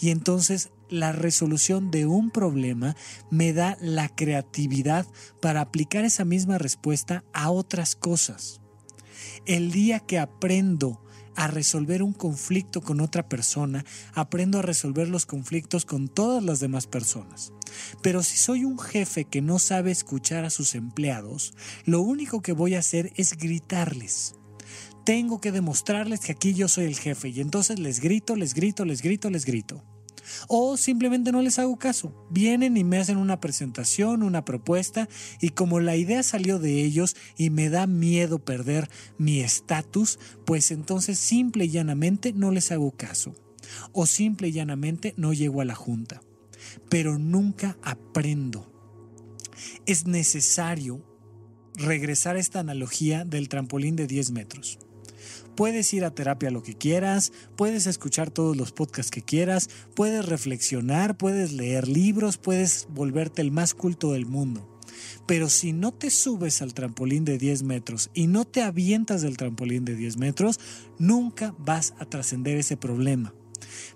Y 0.00 0.08
entonces 0.08 0.70
la 0.88 1.12
resolución 1.12 1.90
de 1.90 2.06
un 2.06 2.30
problema 2.30 2.96
me 3.30 3.52
da 3.52 3.76
la 3.82 4.08
creatividad 4.08 5.06
para 5.42 5.60
aplicar 5.60 6.06
esa 6.06 6.24
misma 6.24 6.56
respuesta 6.56 7.22
a 7.34 7.50
otras 7.50 7.94
cosas. 7.94 8.62
El 9.44 9.72
día 9.72 10.00
que 10.00 10.18
aprendo 10.18 11.01
a 11.36 11.46
resolver 11.46 12.02
un 12.02 12.12
conflicto 12.12 12.80
con 12.80 13.00
otra 13.00 13.28
persona, 13.28 13.84
aprendo 14.14 14.58
a 14.58 14.62
resolver 14.62 15.08
los 15.08 15.26
conflictos 15.26 15.84
con 15.84 16.08
todas 16.08 16.42
las 16.42 16.60
demás 16.60 16.86
personas. 16.86 17.52
Pero 18.02 18.22
si 18.22 18.36
soy 18.36 18.64
un 18.64 18.78
jefe 18.78 19.24
que 19.24 19.40
no 19.40 19.58
sabe 19.58 19.90
escuchar 19.90 20.44
a 20.44 20.50
sus 20.50 20.74
empleados, 20.74 21.54
lo 21.84 22.00
único 22.00 22.42
que 22.42 22.52
voy 22.52 22.74
a 22.74 22.80
hacer 22.80 23.12
es 23.16 23.36
gritarles. 23.36 24.34
Tengo 25.04 25.40
que 25.40 25.52
demostrarles 25.52 26.20
que 26.20 26.32
aquí 26.32 26.54
yo 26.54 26.68
soy 26.68 26.84
el 26.84 26.96
jefe 26.96 27.28
y 27.28 27.40
entonces 27.40 27.78
les 27.78 28.00
grito, 28.00 28.36
les 28.36 28.54
grito, 28.54 28.84
les 28.84 29.02
grito, 29.02 29.30
les 29.30 29.44
grito. 29.44 29.82
O 30.48 30.76
simplemente 30.76 31.32
no 31.32 31.42
les 31.42 31.58
hago 31.58 31.78
caso. 31.78 32.26
Vienen 32.30 32.76
y 32.76 32.84
me 32.84 32.98
hacen 32.98 33.16
una 33.16 33.40
presentación, 33.40 34.22
una 34.22 34.44
propuesta, 34.44 35.08
y 35.40 35.50
como 35.50 35.80
la 35.80 35.96
idea 35.96 36.22
salió 36.22 36.58
de 36.58 36.82
ellos 36.82 37.16
y 37.36 37.50
me 37.50 37.70
da 37.70 37.86
miedo 37.86 38.38
perder 38.38 38.88
mi 39.18 39.40
estatus, 39.40 40.18
pues 40.44 40.70
entonces 40.70 41.18
simple 41.18 41.64
y 41.64 41.70
llanamente 41.70 42.32
no 42.32 42.50
les 42.50 42.72
hago 42.72 42.92
caso. 42.92 43.34
O 43.92 44.06
simple 44.06 44.48
y 44.48 44.52
llanamente 44.52 45.14
no 45.16 45.32
llego 45.32 45.60
a 45.60 45.64
la 45.64 45.74
junta. 45.74 46.22
Pero 46.88 47.18
nunca 47.18 47.76
aprendo. 47.82 48.70
Es 49.86 50.06
necesario 50.06 51.04
regresar 51.74 52.36
a 52.36 52.40
esta 52.40 52.60
analogía 52.60 53.24
del 53.24 53.48
trampolín 53.48 53.96
de 53.96 54.06
10 54.06 54.32
metros. 54.32 54.78
Puedes 55.56 55.92
ir 55.92 56.04
a 56.04 56.14
terapia 56.14 56.50
lo 56.50 56.62
que 56.62 56.74
quieras, 56.74 57.32
puedes 57.56 57.86
escuchar 57.86 58.30
todos 58.30 58.56
los 58.56 58.72
podcasts 58.72 59.10
que 59.10 59.22
quieras, 59.22 59.68
puedes 59.94 60.24
reflexionar, 60.24 61.16
puedes 61.16 61.52
leer 61.52 61.88
libros, 61.88 62.38
puedes 62.38 62.86
volverte 62.90 63.42
el 63.42 63.50
más 63.50 63.74
culto 63.74 64.12
del 64.12 64.26
mundo. 64.26 64.68
Pero 65.26 65.48
si 65.48 65.72
no 65.72 65.92
te 65.92 66.10
subes 66.10 66.62
al 66.62 66.74
trampolín 66.74 67.24
de 67.24 67.38
10 67.38 67.62
metros 67.62 68.10
y 68.14 68.26
no 68.26 68.44
te 68.44 68.62
avientas 68.62 69.22
del 69.22 69.36
trampolín 69.36 69.84
de 69.84 69.94
10 69.94 70.16
metros, 70.16 70.58
nunca 70.98 71.54
vas 71.58 71.94
a 71.98 72.06
trascender 72.06 72.56
ese 72.56 72.76
problema. 72.76 73.34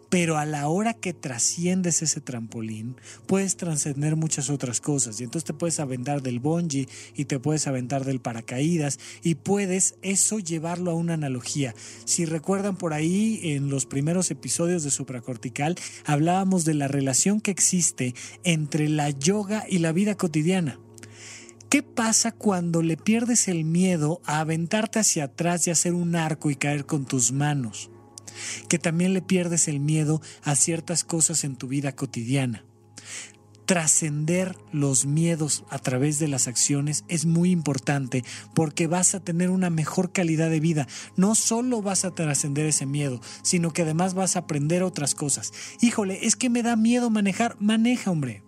Pero 0.09 0.39
a 0.39 0.47
la 0.47 0.69
hora 0.69 0.95
que 0.95 1.13
trasciendes 1.13 2.03
ese 2.03 2.21
trampolín, 2.21 2.97
puedes 3.27 3.57
trascender 3.57 4.17
muchas 4.17 4.51
otras 4.51 4.81
cosas. 4.81 5.21
Y 5.21 5.25
entonces 5.25 5.45
te 5.45 5.55
puedes 5.55 5.81
aventar 5.81 6.23
del 6.23 6.41
bungee 6.41 6.89
y 7.15 7.25
te 7.25 7.39
puedes 7.39 7.67
aventar 7.67 8.05
del 8.05 8.21
paracaídas 8.21 8.99
y 9.23 9.35
puedes 9.35 9.97
eso 10.03 10.39
llevarlo 10.39 10.91
a 10.91 10.95
una 10.95 11.15
analogía. 11.15 11.75
Si 12.05 12.25
recuerdan 12.25 12.77
por 12.77 12.93
ahí 12.93 13.41
en 13.43 13.69
los 13.69 13.87
primeros 13.87 14.31
episodios 14.31 14.85
de 14.85 14.91
Supracortical, 14.91 15.77
hablábamos 16.05 16.65
de 16.65 16.75
la 16.75 16.89
relación 16.89 17.41
que 17.41 17.51
existe 17.51 18.15
entre 18.45 18.89
la 18.89 19.11
yoga 19.11 19.65
y 19.69 19.79
la 19.79 19.93
vida 19.93 20.17
cotidiana. 20.17 20.79
¿Qué 21.69 21.83
pasa 21.83 22.31
cuando 22.31 22.81
le 22.81 22.97
pierdes 22.97 23.49
el 23.49 23.65
miedo 23.65 24.21
a 24.25 24.39
aventarte 24.39 25.01
hacia 25.01 25.25
atrás 25.25 25.67
y 25.67 25.71
hacer 25.71 25.95
un 25.95 26.15
arco 26.15 26.49
y 26.51 26.55
caer 26.55 26.87
con 26.87 27.07
tus 27.07 27.33
manos? 27.33 27.91
Que 28.69 28.79
también 28.79 29.15
le 29.15 29.23
pierdes 29.23 29.69
el 29.69 29.81
miedo 29.81 30.21
a 30.43 30.55
ciertas 30.57 31.05
cosas 31.05 31.45
en 31.45 31.57
tu 31.57 31.69
vida 31.69 31.93
cotidiana. 31.93 32.65
Trascender 33.67 34.57
los 34.71 35.07
miedos 35.07 35.65
a 35.71 35.81
través 35.81 36.21
de 36.21 36.29
las 36.29 36.47
acciones 36.47 37.05
es 37.09 37.27
muy 37.27 37.51
importante 37.51 38.25
porque 38.55 38.87
vas 38.87 39.17
a 39.17 39.21
tener 39.21 39.51
una 39.51 39.71
mejor 39.71 40.13
calidad 40.13 40.51
de 40.51 40.61
vida. 40.61 40.87
No 41.17 41.35
solo 41.35 41.83
vas 41.83 42.05
a 42.05 42.15
trascender 42.15 42.67
ese 42.67 42.87
miedo, 42.87 43.21
sino 43.43 43.73
que 43.73 43.83
además 43.83 44.15
vas 44.15 44.37
a 44.37 44.41
aprender 44.41 44.85
otras 44.85 45.17
cosas. 45.17 45.53
Híjole, 45.81 46.27
es 46.27 46.37
que 46.37 46.49
me 46.49 46.63
da 46.63 46.77
miedo 46.77 47.11
manejar. 47.11 47.57
Maneja, 47.59 48.13
hombre 48.13 48.47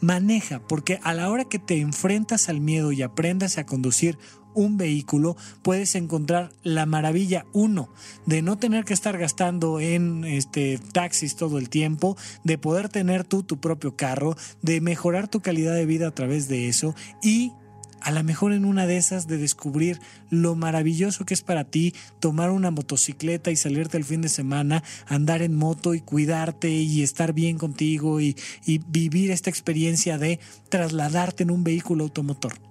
Maneja, 0.00 0.60
porque 0.60 1.00
a 1.02 1.14
la 1.14 1.30
hora 1.30 1.44
que 1.44 1.58
te 1.58 1.80
enfrentas 1.80 2.48
al 2.48 2.60
miedo 2.60 2.92
y 2.92 3.02
aprendas 3.02 3.58
a 3.58 3.66
conducir 3.66 4.18
un 4.58 4.76
vehículo, 4.76 5.36
puedes 5.62 5.94
encontrar 5.94 6.50
la 6.64 6.84
maravilla, 6.84 7.46
uno, 7.52 7.88
de 8.26 8.42
no 8.42 8.58
tener 8.58 8.84
que 8.84 8.94
estar 8.94 9.16
gastando 9.16 9.80
en 9.80 10.24
este, 10.24 10.78
taxis 10.92 11.36
todo 11.36 11.58
el 11.58 11.68
tiempo, 11.68 12.16
de 12.42 12.58
poder 12.58 12.88
tener 12.88 13.24
tú 13.24 13.42
tu 13.42 13.60
propio 13.60 13.96
carro, 13.96 14.36
de 14.60 14.80
mejorar 14.80 15.28
tu 15.28 15.40
calidad 15.40 15.74
de 15.74 15.86
vida 15.86 16.08
a 16.08 16.14
través 16.14 16.48
de 16.48 16.68
eso 16.68 16.94
y 17.22 17.52
a 18.00 18.10
lo 18.10 18.22
mejor 18.22 18.52
en 18.52 18.64
una 18.64 18.86
de 18.86 18.96
esas 18.96 19.26
de 19.26 19.38
descubrir 19.38 20.00
lo 20.30 20.54
maravilloso 20.54 21.24
que 21.24 21.34
es 21.34 21.42
para 21.42 21.64
ti 21.64 21.94
tomar 22.20 22.50
una 22.50 22.70
motocicleta 22.70 23.50
y 23.50 23.56
salirte 23.56 23.96
el 23.96 24.04
fin 24.04 24.22
de 24.22 24.28
semana, 24.28 24.82
andar 25.06 25.42
en 25.42 25.54
moto 25.54 25.94
y 25.94 26.00
cuidarte 26.00 26.70
y 26.70 27.02
estar 27.02 27.32
bien 27.32 27.58
contigo 27.58 28.20
y, 28.20 28.36
y 28.64 28.78
vivir 28.78 29.30
esta 29.30 29.50
experiencia 29.50 30.18
de 30.18 30.38
trasladarte 30.68 31.42
en 31.42 31.50
un 31.50 31.64
vehículo 31.64 32.04
automotor. 32.04 32.67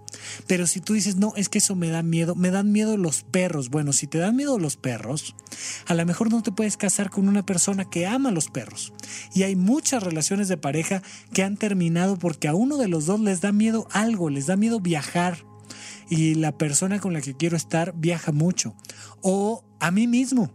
Pero 0.47 0.67
si 0.67 0.79
tú 0.81 0.93
dices, 0.93 1.15
no, 1.15 1.33
es 1.35 1.49
que 1.49 1.59
eso 1.59 1.75
me 1.75 1.89
da 1.89 2.03
miedo, 2.03 2.35
me 2.35 2.51
dan 2.51 2.71
miedo 2.71 2.97
los 2.97 3.23
perros. 3.23 3.69
Bueno, 3.69 3.93
si 3.93 4.07
te 4.07 4.17
dan 4.17 4.35
miedo 4.35 4.59
los 4.59 4.77
perros, 4.77 5.35
a 5.85 5.93
lo 5.93 6.05
mejor 6.05 6.31
no 6.31 6.43
te 6.43 6.51
puedes 6.51 6.77
casar 6.77 7.09
con 7.09 7.27
una 7.27 7.45
persona 7.45 7.89
que 7.89 8.07
ama 8.07 8.31
los 8.31 8.49
perros. 8.49 8.93
Y 9.33 9.43
hay 9.43 9.55
muchas 9.55 10.03
relaciones 10.03 10.47
de 10.47 10.57
pareja 10.57 11.01
que 11.33 11.43
han 11.43 11.57
terminado 11.57 12.17
porque 12.17 12.47
a 12.47 12.53
uno 12.53 12.77
de 12.77 12.87
los 12.87 13.05
dos 13.05 13.19
les 13.19 13.41
da 13.41 13.51
miedo 13.51 13.87
algo, 13.91 14.29
les 14.29 14.47
da 14.47 14.55
miedo 14.55 14.79
viajar. 14.79 15.45
Y 16.09 16.35
la 16.35 16.57
persona 16.57 16.99
con 16.99 17.13
la 17.13 17.21
que 17.21 17.35
quiero 17.35 17.57
estar 17.57 17.93
viaja 17.95 18.31
mucho. 18.31 18.75
O 19.21 19.65
a 19.79 19.91
mí 19.91 20.07
mismo 20.07 20.51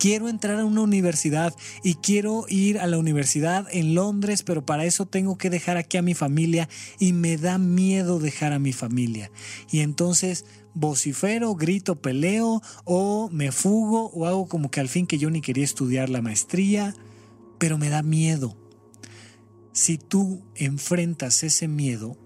quiero 0.00 0.30
entrar 0.30 0.58
a 0.58 0.64
una 0.64 0.80
universidad 0.80 1.54
y 1.84 1.96
quiero 1.96 2.46
ir 2.48 2.78
a 2.78 2.86
la 2.86 2.96
universidad 2.96 3.68
en 3.70 3.94
Londres, 3.94 4.42
pero 4.42 4.64
para 4.64 4.86
eso 4.86 5.04
tengo 5.04 5.36
que 5.36 5.50
dejar 5.50 5.76
aquí 5.76 5.98
a 5.98 6.02
mi 6.02 6.14
familia 6.14 6.70
y 6.98 7.12
me 7.12 7.36
da 7.36 7.58
miedo 7.58 8.18
dejar 8.18 8.54
a 8.54 8.58
mi 8.58 8.72
familia. 8.72 9.30
Y 9.70 9.80
entonces 9.80 10.46
vocifero, 10.72 11.54
grito, 11.54 12.00
peleo 12.00 12.62
o 12.84 13.28
me 13.30 13.52
fugo 13.52 14.06
o 14.14 14.26
hago 14.26 14.48
como 14.48 14.70
que 14.70 14.80
al 14.80 14.88
fin 14.88 15.06
que 15.06 15.18
yo 15.18 15.28
ni 15.28 15.42
quería 15.42 15.64
estudiar 15.64 16.08
la 16.08 16.22
maestría, 16.22 16.94
pero 17.58 17.76
me 17.76 17.90
da 17.90 18.02
miedo. 18.02 18.56
Si 19.72 19.98
tú 19.98 20.42
enfrentas 20.54 21.42
ese 21.42 21.68
miedo, 21.68 22.16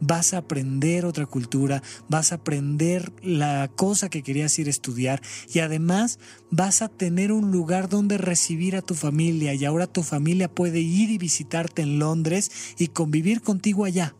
vas 0.00 0.34
a 0.34 0.38
aprender 0.38 1.04
otra 1.04 1.26
cultura, 1.26 1.82
vas 2.08 2.32
a 2.32 2.36
aprender 2.36 3.12
la 3.22 3.70
cosa 3.74 4.08
que 4.08 4.22
querías 4.22 4.58
ir 4.58 4.66
a 4.66 4.70
estudiar 4.70 5.22
y 5.52 5.60
además 5.60 6.18
vas 6.50 6.82
a 6.82 6.88
tener 6.88 7.32
un 7.32 7.50
lugar 7.50 7.88
donde 7.88 8.18
recibir 8.18 8.76
a 8.76 8.82
tu 8.82 8.94
familia 8.94 9.54
y 9.54 9.64
ahora 9.64 9.86
tu 9.86 10.02
familia 10.02 10.48
puede 10.48 10.80
ir 10.80 11.10
y 11.10 11.18
visitarte 11.18 11.82
en 11.82 11.98
Londres 11.98 12.50
y 12.78 12.88
convivir 12.88 13.42
contigo 13.42 13.84
allá. 13.84 14.14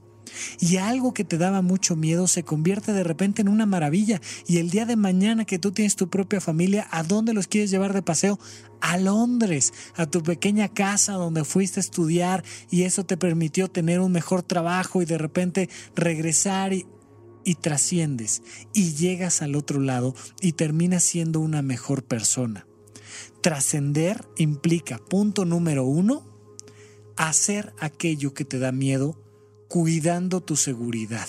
Y 0.59 0.77
algo 0.77 1.15
que 1.15 1.25
te 1.25 1.39
daba 1.39 1.63
mucho 1.63 1.97
miedo 1.97 2.27
se 2.27 2.43
convierte 2.43 2.93
de 2.93 3.05
repente 3.05 3.43
en 3.43 3.49
una 3.49 3.67
maravilla. 3.67 4.21
Y 4.47 4.59
el 4.59 4.71
día 4.71 4.87
de 4.87 4.97
mañana 4.97 5.45
que 5.45 5.59
tú 5.59 5.73
tienes 5.73 5.97
tu 5.97 6.09
propia 6.09 6.41
familia, 6.41 6.87
¿a 6.91 7.03
dónde 7.03 7.35
los 7.35 7.49
quieres 7.49 7.71
llevar 7.71 7.93
de 7.93 8.03
paseo? 8.03 8.39
A 8.81 8.97
Londres, 8.97 9.73
a 9.95 10.07
tu 10.07 10.23
pequeña 10.23 10.69
casa 10.69 11.13
donde 11.15 11.45
fuiste 11.45 11.81
a 11.81 11.83
estudiar 11.83 12.45
y 12.71 12.83
eso 12.83 13.05
te 13.05 13.17
permitió 13.17 13.69
tener 13.69 14.01
un 14.01 14.13
mejor 14.13 14.43
trabajo 14.43 15.03
y 15.03 15.05
de 15.05 15.19
repente 15.19 15.69
regresar 15.95 16.73
y, 16.73 16.87
y 17.45 17.57
trasciendes 17.57 18.43
y 18.73 18.95
llegas 18.95 19.43
al 19.43 19.55
otro 19.55 19.81
lado 19.81 20.15
y 20.41 20.53
terminas 20.53 21.03
siendo 21.03 21.41
una 21.41 21.63
mejor 21.63 22.05
persona. 22.05 22.67
Trascender 23.43 24.27
implica, 24.37 24.99
punto 24.99 25.45
número 25.45 25.85
uno, 25.85 26.25
hacer 27.17 27.75
aquello 27.79 28.35
que 28.35 28.45
te 28.45 28.59
da 28.59 28.73
miedo 28.73 29.30
cuidando 29.71 30.41
tu 30.41 30.57
seguridad. 30.57 31.29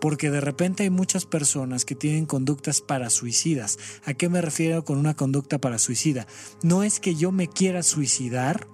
Porque 0.00 0.28
de 0.28 0.40
repente 0.40 0.82
hay 0.82 0.90
muchas 0.90 1.24
personas 1.24 1.84
que 1.84 1.94
tienen 1.94 2.26
conductas 2.26 2.80
para 2.80 3.10
suicidas. 3.10 3.78
¿A 4.04 4.12
qué 4.14 4.28
me 4.28 4.42
refiero 4.42 4.84
con 4.84 4.98
una 4.98 5.14
conducta 5.14 5.58
para 5.58 5.78
suicida? 5.78 6.26
No 6.64 6.82
es 6.82 6.98
que 6.98 7.14
yo 7.14 7.30
me 7.30 7.46
quiera 7.46 7.84
suicidar, 7.84 8.66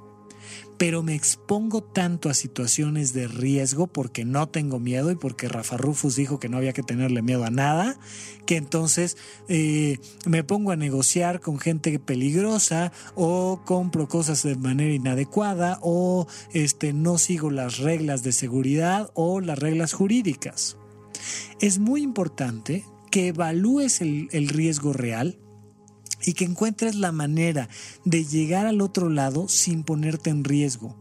pero 0.78 1.02
me 1.02 1.14
expongo 1.14 1.82
tanto 1.82 2.28
a 2.28 2.34
situaciones 2.34 3.12
de 3.12 3.28
riesgo 3.28 3.86
porque 3.86 4.24
no 4.24 4.48
tengo 4.48 4.80
miedo 4.80 5.10
y 5.10 5.16
porque 5.16 5.48
Rafa 5.48 5.76
Rufus 5.76 6.16
dijo 6.16 6.38
que 6.38 6.48
no 6.48 6.56
había 6.56 6.72
que 6.72 6.82
tenerle 6.82 7.22
miedo 7.22 7.44
a 7.44 7.50
nada, 7.50 7.98
que 8.46 8.56
entonces 8.56 9.16
eh, 9.48 9.98
me 10.26 10.44
pongo 10.44 10.72
a 10.72 10.76
negociar 10.76 11.40
con 11.40 11.58
gente 11.58 11.98
peligrosa 11.98 12.92
o 13.14 13.62
compro 13.64 14.08
cosas 14.08 14.42
de 14.42 14.56
manera 14.56 14.92
inadecuada 14.92 15.78
o 15.82 16.26
este, 16.52 16.92
no 16.92 17.18
sigo 17.18 17.50
las 17.50 17.78
reglas 17.78 18.22
de 18.22 18.32
seguridad 18.32 19.10
o 19.14 19.40
las 19.40 19.58
reglas 19.58 19.92
jurídicas. 19.92 20.76
Es 21.60 21.78
muy 21.78 22.02
importante 22.02 22.84
que 23.10 23.28
evalúes 23.28 24.00
el, 24.00 24.28
el 24.32 24.48
riesgo 24.48 24.92
real 24.92 25.38
y 26.24 26.34
que 26.34 26.44
encuentres 26.44 26.94
la 26.94 27.12
manera 27.12 27.68
de 28.04 28.24
llegar 28.24 28.66
al 28.66 28.80
otro 28.80 29.08
lado 29.08 29.48
sin 29.48 29.82
ponerte 29.82 30.30
en 30.30 30.44
riesgo. 30.44 30.96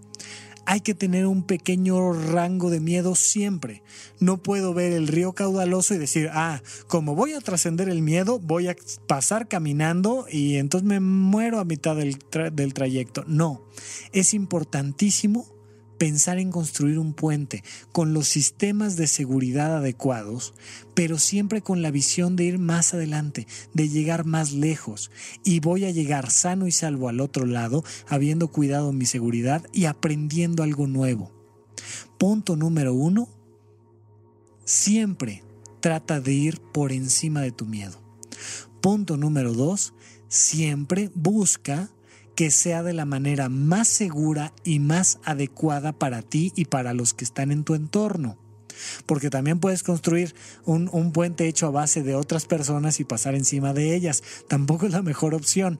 Hay 0.66 0.80
que 0.80 0.94
tener 0.94 1.26
un 1.28 1.44
pequeño 1.44 2.14
rango 2.14 2.70
de 2.70 2.80
miedo 2.80 3.16
siempre. 3.16 3.84
No 4.20 4.42
puedo 4.42 4.74
ver 4.74 4.94
el 4.94 5.10
río 5.10 5.34
caudaloso 5.34 5.94
y 5.94 5.98
decir, 5.98 6.30
ah, 6.32 6.62
como 6.88 7.16
voy 7.16 7.34
a 7.34 7.42
trascender 7.42 7.90
el 7.90 8.02
miedo, 8.02 8.40
voy 8.40 8.70
a 8.70 8.76
pasar 9.06 9.50
caminando 9.50 10.26
y 10.32 10.56
entonces 10.56 10.88
me 10.88 11.02
muero 11.02 11.60
a 11.60 11.66
mitad 11.66 11.98
del, 11.98 12.18
del 12.54 12.74
trayecto. 12.74 13.26
No, 13.28 13.66
es 14.14 14.34
importantísimo 14.34 15.53
pensar 15.98 16.40
en 16.40 16.52
construir 16.52 17.00
un 17.00 17.14
puente 17.14 17.64
con 17.92 18.14
los 18.14 18.28
sistemas 18.28 18.96
de 18.96 19.08
seguridad 19.08 19.78
adecuados, 19.78 20.54
pero 20.94 21.18
siempre 21.18 21.62
con 21.62 21.82
la 21.82 21.92
visión 21.92 22.36
de 22.36 22.46
ir 22.46 22.60
más 22.60 22.94
adelante, 22.94 23.48
de 23.74 23.90
llegar 23.90 24.26
más 24.26 24.52
lejos. 24.52 25.12
Y 25.44 25.60
voy 25.60 25.86
a 25.86 25.92
llegar 25.92 26.32
sano 26.32 26.68
y 26.68 26.72
salvo 26.72 27.10
al 27.10 27.20
otro 27.20 27.46
lado, 27.46 27.84
habiendo 28.08 28.50
cuidado 28.50 28.92
mi 28.92 29.06
seguridad 29.06 29.64
y 29.74 29.86
aprendiendo 29.86 30.64
algo 30.64 30.88
nuevo. 30.88 31.32
Punto 32.18 32.56
número 32.56 32.94
uno, 32.94 33.30
siempre 34.66 35.44
trata 35.80 36.22
de 36.22 36.34
ir 36.34 36.62
por 36.62 36.92
encima 36.92 37.42
de 37.42 37.52
tu 37.52 37.66
miedo. 37.66 38.02
Punto 38.82 39.18
número 39.18 39.54
dos, 39.54 39.94
siempre 40.28 41.12
busca 41.14 41.90
que 42.36 42.52
sea 42.52 42.84
de 42.84 42.94
la 42.94 43.06
manera 43.06 43.50
más 43.50 43.88
segura 43.88 44.54
y 44.64 44.80
más 44.80 45.20
adecuada 45.24 45.94
para 45.94 46.22
ti 46.22 46.52
y 46.56 46.66
para 46.66 46.94
los 46.94 47.14
que 47.14 47.24
están 47.24 47.52
en 47.52 47.64
tu 47.64 47.76
entorno. 47.76 48.38
Porque 49.06 49.30
también 49.30 49.60
puedes 49.60 49.84
construir 49.84 50.34
un, 50.66 51.12
puente 51.12 51.48
hecho 51.48 51.68
a 51.68 51.72
base 51.72 52.04
de 52.04 52.16
otras 52.16 52.46
personas 52.46 53.00
y 53.00 53.04
pasar 53.04 53.36
encima 53.36 53.74
de 53.74 53.96
ellas. 53.96 54.24
Tampoco 54.48 54.86
es 54.86 54.92
la 54.92 55.02
mejor 55.02 55.36
opción. 55.36 55.80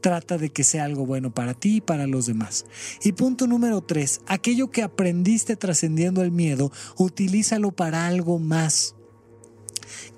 Trata 0.00 0.36
de 0.36 0.50
que 0.50 0.64
sea 0.64 0.84
algo 0.84 1.06
bueno 1.06 1.32
para 1.32 1.54
ti 1.54 1.76
y 1.76 1.80
para 1.80 2.08
los 2.08 2.26
demás. 2.26 2.66
Y 3.04 3.12
punto 3.12 3.46
número 3.46 3.80
tres, 3.82 4.20
aquello 4.26 4.70
que 4.72 4.82
aprendiste 4.82 5.54
trascendiendo 5.54 6.22
el 6.22 6.32
miedo, 6.32 6.72
utilízalo 6.96 7.70
para 7.70 8.06
algo 8.06 8.40
más. 8.40 8.96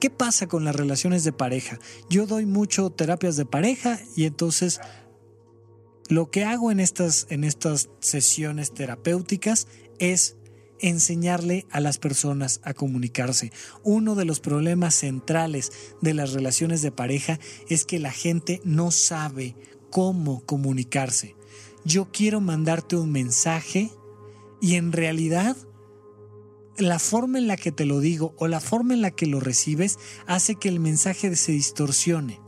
¿Qué 0.01 0.09
pasa 0.09 0.47
con 0.47 0.65
las 0.65 0.75
relaciones 0.75 1.25
de 1.25 1.33
pareja? 1.33 1.79
Yo 2.09 2.27
doy 2.27 2.47
mucho 2.47 2.91
terapias 2.91 3.37
de 3.37 3.45
pareja 3.45 4.01
y 4.17 4.25
entonces 4.25 4.81
lo 6.09 6.31
que 6.31 6.45
hago 6.45 6.71
en 6.71 6.81
estas, 6.81 7.27
en 7.31 7.45
estas 7.45 7.89
sesiones 8.01 8.75
terapéuticas 8.75 9.67
es 9.99 10.37
enseñarle 10.81 11.67
a 11.71 11.81
las 11.81 11.99
personas 11.99 12.61
a 12.63 12.75
comunicarse. 12.75 13.53
Uno 13.83 14.15
de 14.15 14.25
los 14.25 14.41
problemas 14.41 14.95
centrales 14.95 15.73
de 16.03 16.15
las 16.15 16.33
relaciones 16.33 16.83
de 16.83 16.93
pareja 16.93 17.39
es 17.69 17.85
que 17.85 17.99
la 17.99 18.13
gente 18.13 18.61
no 18.65 18.91
sabe 18.91 19.57
cómo 19.91 20.45
comunicarse. 20.45 21.37
Yo 21.85 22.11
quiero 22.13 22.41
mandarte 22.41 22.97
un 22.97 23.13
mensaje 23.13 23.91
y 24.61 24.75
en 24.75 24.93
realidad 24.93 25.57
la 26.77 26.99
forma 26.99 27.39
en 27.39 27.47
la 27.47 27.57
que 27.57 27.73
te 27.73 27.85
lo 27.85 28.01
digo 28.01 28.35
o 28.39 28.49
la 28.49 28.61
forma 28.61 28.95
en 28.95 29.03
la 29.03 29.13
que 29.13 29.27
lo 29.27 29.41
recibes 29.41 29.99
hace 30.27 30.57
que 30.57 30.69
el 30.69 30.81
mensaje 30.81 31.35
se 31.37 31.53
distorsione. 31.53 32.44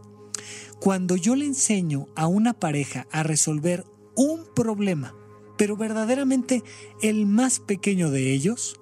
Cuando 0.87 1.17
yo 1.17 1.35
le 1.35 1.47
enseño 1.47 2.07
a 2.15 2.29
una 2.29 2.53
pareja 2.53 3.09
a 3.11 3.25
resolver 3.25 3.85
un 4.15 4.47
problema, 4.55 5.17
pero 5.59 5.77
verdaderamente 5.77 6.63
el 7.03 7.27
más 7.27 7.59
pequeño 7.59 8.09
de 8.09 8.33
ellos, 8.33 8.79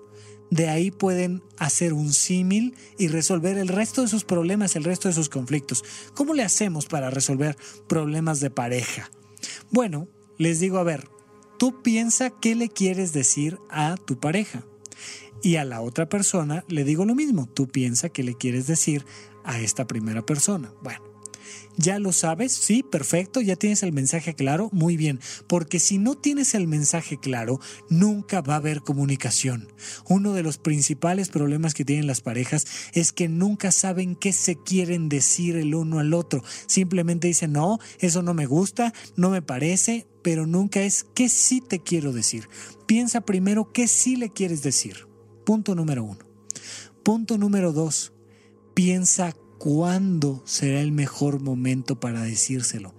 de 0.51 0.69
ahí 0.69 0.91
pueden 0.91 1.43
hacer 1.57 1.95
un 1.95 2.13
símil 2.13 2.75
y 2.99 3.09
resolver 3.09 3.57
el 3.57 3.69
resto 3.69 4.03
de 4.03 4.09
sus 4.09 4.23
problemas, 4.23 4.77
el 4.77 4.85
resto 4.85 5.09
de 5.09 5.15
sus 5.15 5.31
conflictos. 5.31 5.83
¿Cómo 6.13 6.35
le 6.35 6.43
hacemos 6.43 6.85
para 6.85 7.09
resolver 7.09 7.57
problemas 7.89 8.39
de 8.41 8.51
pareja? 8.51 9.11
Bueno, 9.71 10.07
les 10.37 10.61
digo, 10.61 10.77
a 10.77 10.85
ver, 10.85 11.09
tú 11.59 11.81
piensa 11.81 12.29
qué 12.29 12.55
le 12.55 12.69
quieres 12.69 13.15
decir 13.15 13.59
a 13.71 13.97
tu 13.97 14.21
pareja. 14.21 14.63
Y 15.43 15.57
a 15.57 15.65
la 15.65 15.81
otra 15.81 16.07
persona 16.11 16.67
le 16.69 16.85
digo 16.85 17.07
lo 17.07 17.15
mismo, 17.15 17.47
tú 17.47 17.67
piensa 17.67 18.11
qué 18.11 18.23
le 18.23 18.35
quieres 18.35 18.67
decir 18.67 19.07
a 19.43 19.59
esta 19.59 19.87
primera 19.87 20.27
persona. 20.27 20.71
Bueno, 20.83 21.14
¿Ya 21.77 21.99
lo 21.99 22.13
sabes? 22.13 22.53
Sí, 22.53 22.85
perfecto, 22.85 23.41
ya 23.41 23.57
tienes 23.57 23.83
el 23.83 23.93
mensaje 23.93 24.35
claro, 24.35 24.69
muy 24.73 24.97
bien, 24.97 25.21
porque 25.49 25.81
si 25.81 25.99
no 25.99 26.15
tienes 26.15 26.55
el 26.55 26.69
mensaje 26.69 27.19
claro, 27.19 27.61
nunca 27.89 28.41
va 28.43 28.55
a 28.55 28.59
haber 28.59 28.83
comunicación. 28.83 29.73
Uno 30.09 30.33
de 30.35 30.45
los 30.45 30.59
principales 30.59 31.31
problemas 31.31 31.75
que 31.75 31.85
tienen 31.85 32.07
las 32.07 32.21
parejas 32.21 32.67
es 32.93 33.13
que 33.13 33.29
nunca 33.29 33.73
saben 33.73 34.15
qué 34.15 34.33
se 34.33 34.57
quieren 34.57 35.09
decir 35.09 35.57
el 35.57 35.75
uno 35.75 35.99
al 35.99 36.15
otro. 36.15 36.45
Simplemente 36.67 37.27
dicen, 37.27 37.53
no, 37.53 37.79
eso 37.99 38.23
no 38.23 38.35
me 38.35 38.47
gusta, 38.47 38.93
no 39.17 39.31
me 39.31 39.43
parece, 39.43 40.07
pero 40.23 40.47
nunca 40.47 40.83
es 40.83 41.05
qué 41.15 41.29
sí 41.29 41.61
te 41.61 41.81
quiero 41.81 42.13
decir. 42.13 42.49
Piensa 42.87 43.23
primero 43.23 43.73
qué 43.73 43.89
sí 43.89 44.17
le 44.17 44.31
quieres 44.31 44.63
decir. 44.63 45.09
Punto 45.45 45.75
número 45.75 46.05
uno. 46.05 46.21
Punto 47.03 47.37
número 47.37 47.73
dos. 47.73 48.13
Piensa 48.75 49.35
¿Cuándo 49.65 50.43
será 50.45 50.83
el 50.83 50.93
mejor 50.93 51.41
momento 51.41 51.99
para 51.99 52.21
decírselo? 52.21 52.93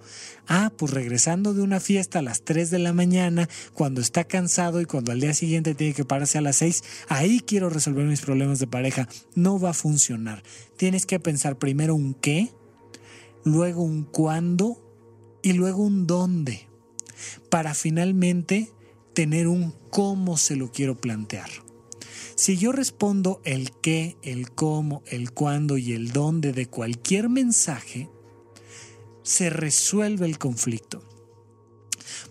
Ah, 0.48 0.72
pues 0.76 0.90
regresando 0.92 1.54
de 1.54 1.62
una 1.62 1.78
fiesta 1.78 2.18
a 2.18 2.22
las 2.22 2.42
3 2.42 2.72
de 2.72 2.80
la 2.80 2.92
mañana, 2.92 3.48
cuando 3.72 4.00
está 4.00 4.24
cansado 4.24 4.80
y 4.80 4.84
cuando 4.84 5.12
al 5.12 5.20
día 5.20 5.32
siguiente 5.32 5.76
tiene 5.76 5.94
que 5.94 6.04
pararse 6.04 6.38
a 6.38 6.40
las 6.40 6.56
6, 6.56 6.82
ahí 7.06 7.38
quiero 7.38 7.70
resolver 7.70 8.04
mis 8.06 8.20
problemas 8.20 8.58
de 8.58 8.66
pareja. 8.66 9.08
No 9.36 9.60
va 9.60 9.70
a 9.70 9.74
funcionar. 9.74 10.42
Tienes 10.76 11.06
que 11.06 11.20
pensar 11.20 11.56
primero 11.56 11.94
un 11.94 12.14
qué, 12.14 12.50
luego 13.44 13.84
un 13.84 14.02
cuándo 14.02 14.82
y 15.44 15.52
luego 15.52 15.84
un 15.84 16.08
dónde, 16.08 16.66
para 17.48 17.74
finalmente 17.74 18.72
tener 19.14 19.46
un 19.46 19.72
cómo 19.90 20.36
se 20.36 20.56
lo 20.56 20.72
quiero 20.72 21.00
plantear. 21.00 21.65
Si 22.36 22.58
yo 22.58 22.70
respondo 22.70 23.40
el 23.44 23.70
qué, 23.70 24.18
el 24.20 24.50
cómo, 24.50 25.02
el 25.06 25.32
cuándo 25.32 25.78
y 25.78 25.94
el 25.94 26.12
dónde 26.12 26.52
de 26.52 26.66
cualquier 26.66 27.30
mensaje, 27.30 28.10
se 29.22 29.48
resuelve 29.48 30.26
el 30.26 30.36
conflicto. 30.36 31.02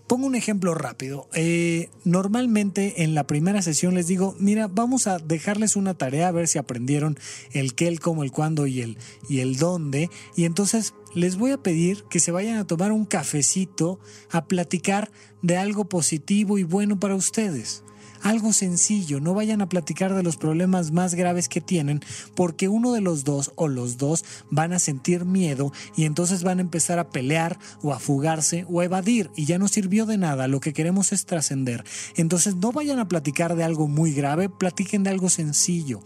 Pongo 0.06 0.28
un 0.28 0.36
ejemplo 0.36 0.74
rápido. 0.74 1.28
Eh, 1.34 1.90
normalmente 2.04 3.02
en 3.02 3.16
la 3.16 3.26
primera 3.26 3.62
sesión 3.62 3.94
les 3.94 4.06
digo, 4.06 4.36
mira, 4.38 4.68
vamos 4.68 5.08
a 5.08 5.18
dejarles 5.18 5.74
una 5.74 5.94
tarea 5.94 6.28
a 6.28 6.32
ver 6.32 6.46
si 6.46 6.58
aprendieron 6.58 7.18
el 7.50 7.74
qué, 7.74 7.88
el 7.88 7.98
cómo, 7.98 8.22
el 8.22 8.30
cuándo 8.30 8.68
y 8.68 8.82
el, 8.82 8.98
y 9.28 9.40
el 9.40 9.56
dónde. 9.56 10.08
Y 10.36 10.44
entonces 10.44 10.94
les 11.16 11.36
voy 11.36 11.50
a 11.50 11.58
pedir 11.58 12.04
que 12.04 12.20
se 12.20 12.30
vayan 12.30 12.58
a 12.58 12.66
tomar 12.68 12.92
un 12.92 13.06
cafecito 13.06 13.98
a 14.30 14.44
platicar 14.44 15.10
de 15.42 15.56
algo 15.56 15.88
positivo 15.88 16.58
y 16.58 16.62
bueno 16.62 17.00
para 17.00 17.16
ustedes 17.16 17.82
algo 18.22 18.52
sencillo, 18.52 19.20
no 19.20 19.34
vayan 19.34 19.60
a 19.60 19.68
platicar 19.68 20.14
de 20.14 20.22
los 20.22 20.36
problemas 20.36 20.90
más 20.90 21.14
graves 21.14 21.48
que 21.48 21.60
tienen 21.60 22.00
porque 22.34 22.68
uno 22.68 22.92
de 22.92 23.00
los 23.00 23.24
dos 23.24 23.52
o 23.56 23.68
los 23.68 23.98
dos 23.98 24.24
van 24.50 24.72
a 24.72 24.78
sentir 24.78 25.24
miedo 25.24 25.72
y 25.96 26.04
entonces 26.04 26.42
van 26.42 26.58
a 26.58 26.62
empezar 26.62 26.98
a 26.98 27.10
pelear 27.10 27.58
o 27.82 27.92
a 27.92 27.98
fugarse 27.98 28.66
o 28.68 28.80
a 28.80 28.84
evadir 28.84 29.30
y 29.36 29.44
ya 29.44 29.58
no 29.58 29.68
sirvió 29.68 30.06
de 30.06 30.18
nada, 30.18 30.48
lo 30.48 30.60
que 30.60 30.72
queremos 30.72 31.12
es 31.12 31.26
trascender. 31.26 31.84
Entonces 32.16 32.56
no 32.56 32.72
vayan 32.72 32.98
a 32.98 33.08
platicar 33.08 33.56
de 33.56 33.64
algo 33.64 33.88
muy 33.88 34.12
grave, 34.12 34.48
platiquen 34.48 35.02
de 35.02 35.10
algo 35.10 35.30
sencillo. 35.30 36.00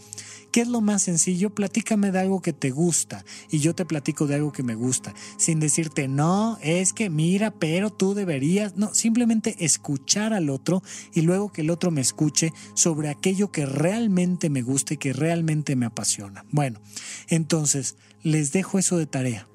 ¿Qué 0.52 0.62
es 0.62 0.68
lo 0.68 0.80
más 0.80 1.02
sencillo? 1.02 1.50
Platícame 1.50 2.10
de 2.10 2.18
algo 2.18 2.42
que 2.42 2.52
te 2.52 2.70
gusta 2.70 3.24
y 3.50 3.60
yo 3.60 3.74
te 3.74 3.84
platico 3.84 4.26
de 4.26 4.34
algo 4.34 4.52
que 4.52 4.62
me 4.62 4.74
gusta, 4.74 5.14
sin 5.36 5.60
decirte, 5.60 6.08
no, 6.08 6.58
es 6.62 6.92
que 6.92 7.10
mira, 7.10 7.52
pero 7.52 7.90
tú 7.90 8.14
deberías, 8.14 8.76
no, 8.76 8.92
simplemente 8.94 9.56
escuchar 9.64 10.32
al 10.32 10.50
otro 10.50 10.82
y 11.14 11.22
luego 11.22 11.52
que 11.52 11.60
el 11.60 11.70
otro 11.70 11.90
me 11.90 12.00
escuche 12.00 12.52
sobre 12.74 13.08
aquello 13.08 13.52
que 13.52 13.66
realmente 13.66 14.50
me 14.50 14.62
gusta 14.62 14.94
y 14.94 14.96
que 14.96 15.12
realmente 15.12 15.76
me 15.76 15.86
apasiona. 15.86 16.44
Bueno, 16.50 16.80
entonces 17.28 17.96
les 18.22 18.52
dejo 18.52 18.78
eso 18.78 18.98
de 18.98 19.06
tarea. 19.06 19.46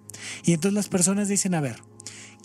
Y 0.43 0.53
entonces 0.53 0.75
las 0.75 0.87
personas 0.87 1.27
dicen, 1.27 1.55
a 1.55 1.61
ver, 1.61 1.81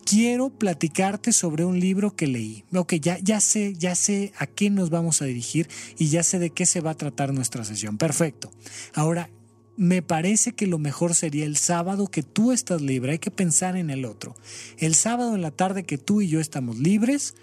quiero 0.04 0.50
platicarte 0.50 1.32
sobre 1.32 1.64
un 1.64 1.78
libro 1.78 2.14
que 2.14 2.26
leí. 2.26 2.64
Ok, 2.74 2.94
ya, 2.94 3.18
ya 3.18 3.40
sé, 3.40 3.74
ya 3.78 3.94
sé 3.94 4.32
a 4.38 4.46
qué 4.46 4.70
nos 4.70 4.90
vamos 4.90 5.22
a 5.22 5.26
dirigir 5.26 5.68
y 5.98 6.08
ya 6.08 6.22
sé 6.22 6.38
de 6.38 6.50
qué 6.50 6.66
se 6.66 6.80
va 6.80 6.92
a 6.92 6.96
tratar 6.96 7.32
nuestra 7.32 7.64
sesión. 7.64 7.98
Perfecto. 7.98 8.50
Ahora, 8.94 9.30
me 9.76 10.02
parece 10.02 10.52
que 10.52 10.66
lo 10.66 10.78
mejor 10.78 11.14
sería 11.14 11.46
el 11.46 11.56
sábado 11.56 12.08
que 12.08 12.22
tú 12.22 12.52
estás 12.52 12.82
libre, 12.82 13.12
hay 13.12 13.18
que 13.18 13.30
pensar 13.30 13.78
en 13.78 13.88
el 13.88 14.04
otro. 14.04 14.34
El 14.76 14.94
sábado 14.94 15.34
en 15.34 15.40
la 15.40 15.52
tarde 15.52 15.84
que 15.84 15.96
tú 15.96 16.20
y 16.20 16.28
yo 16.28 16.38
estamos 16.38 16.78
libres, 16.78 17.34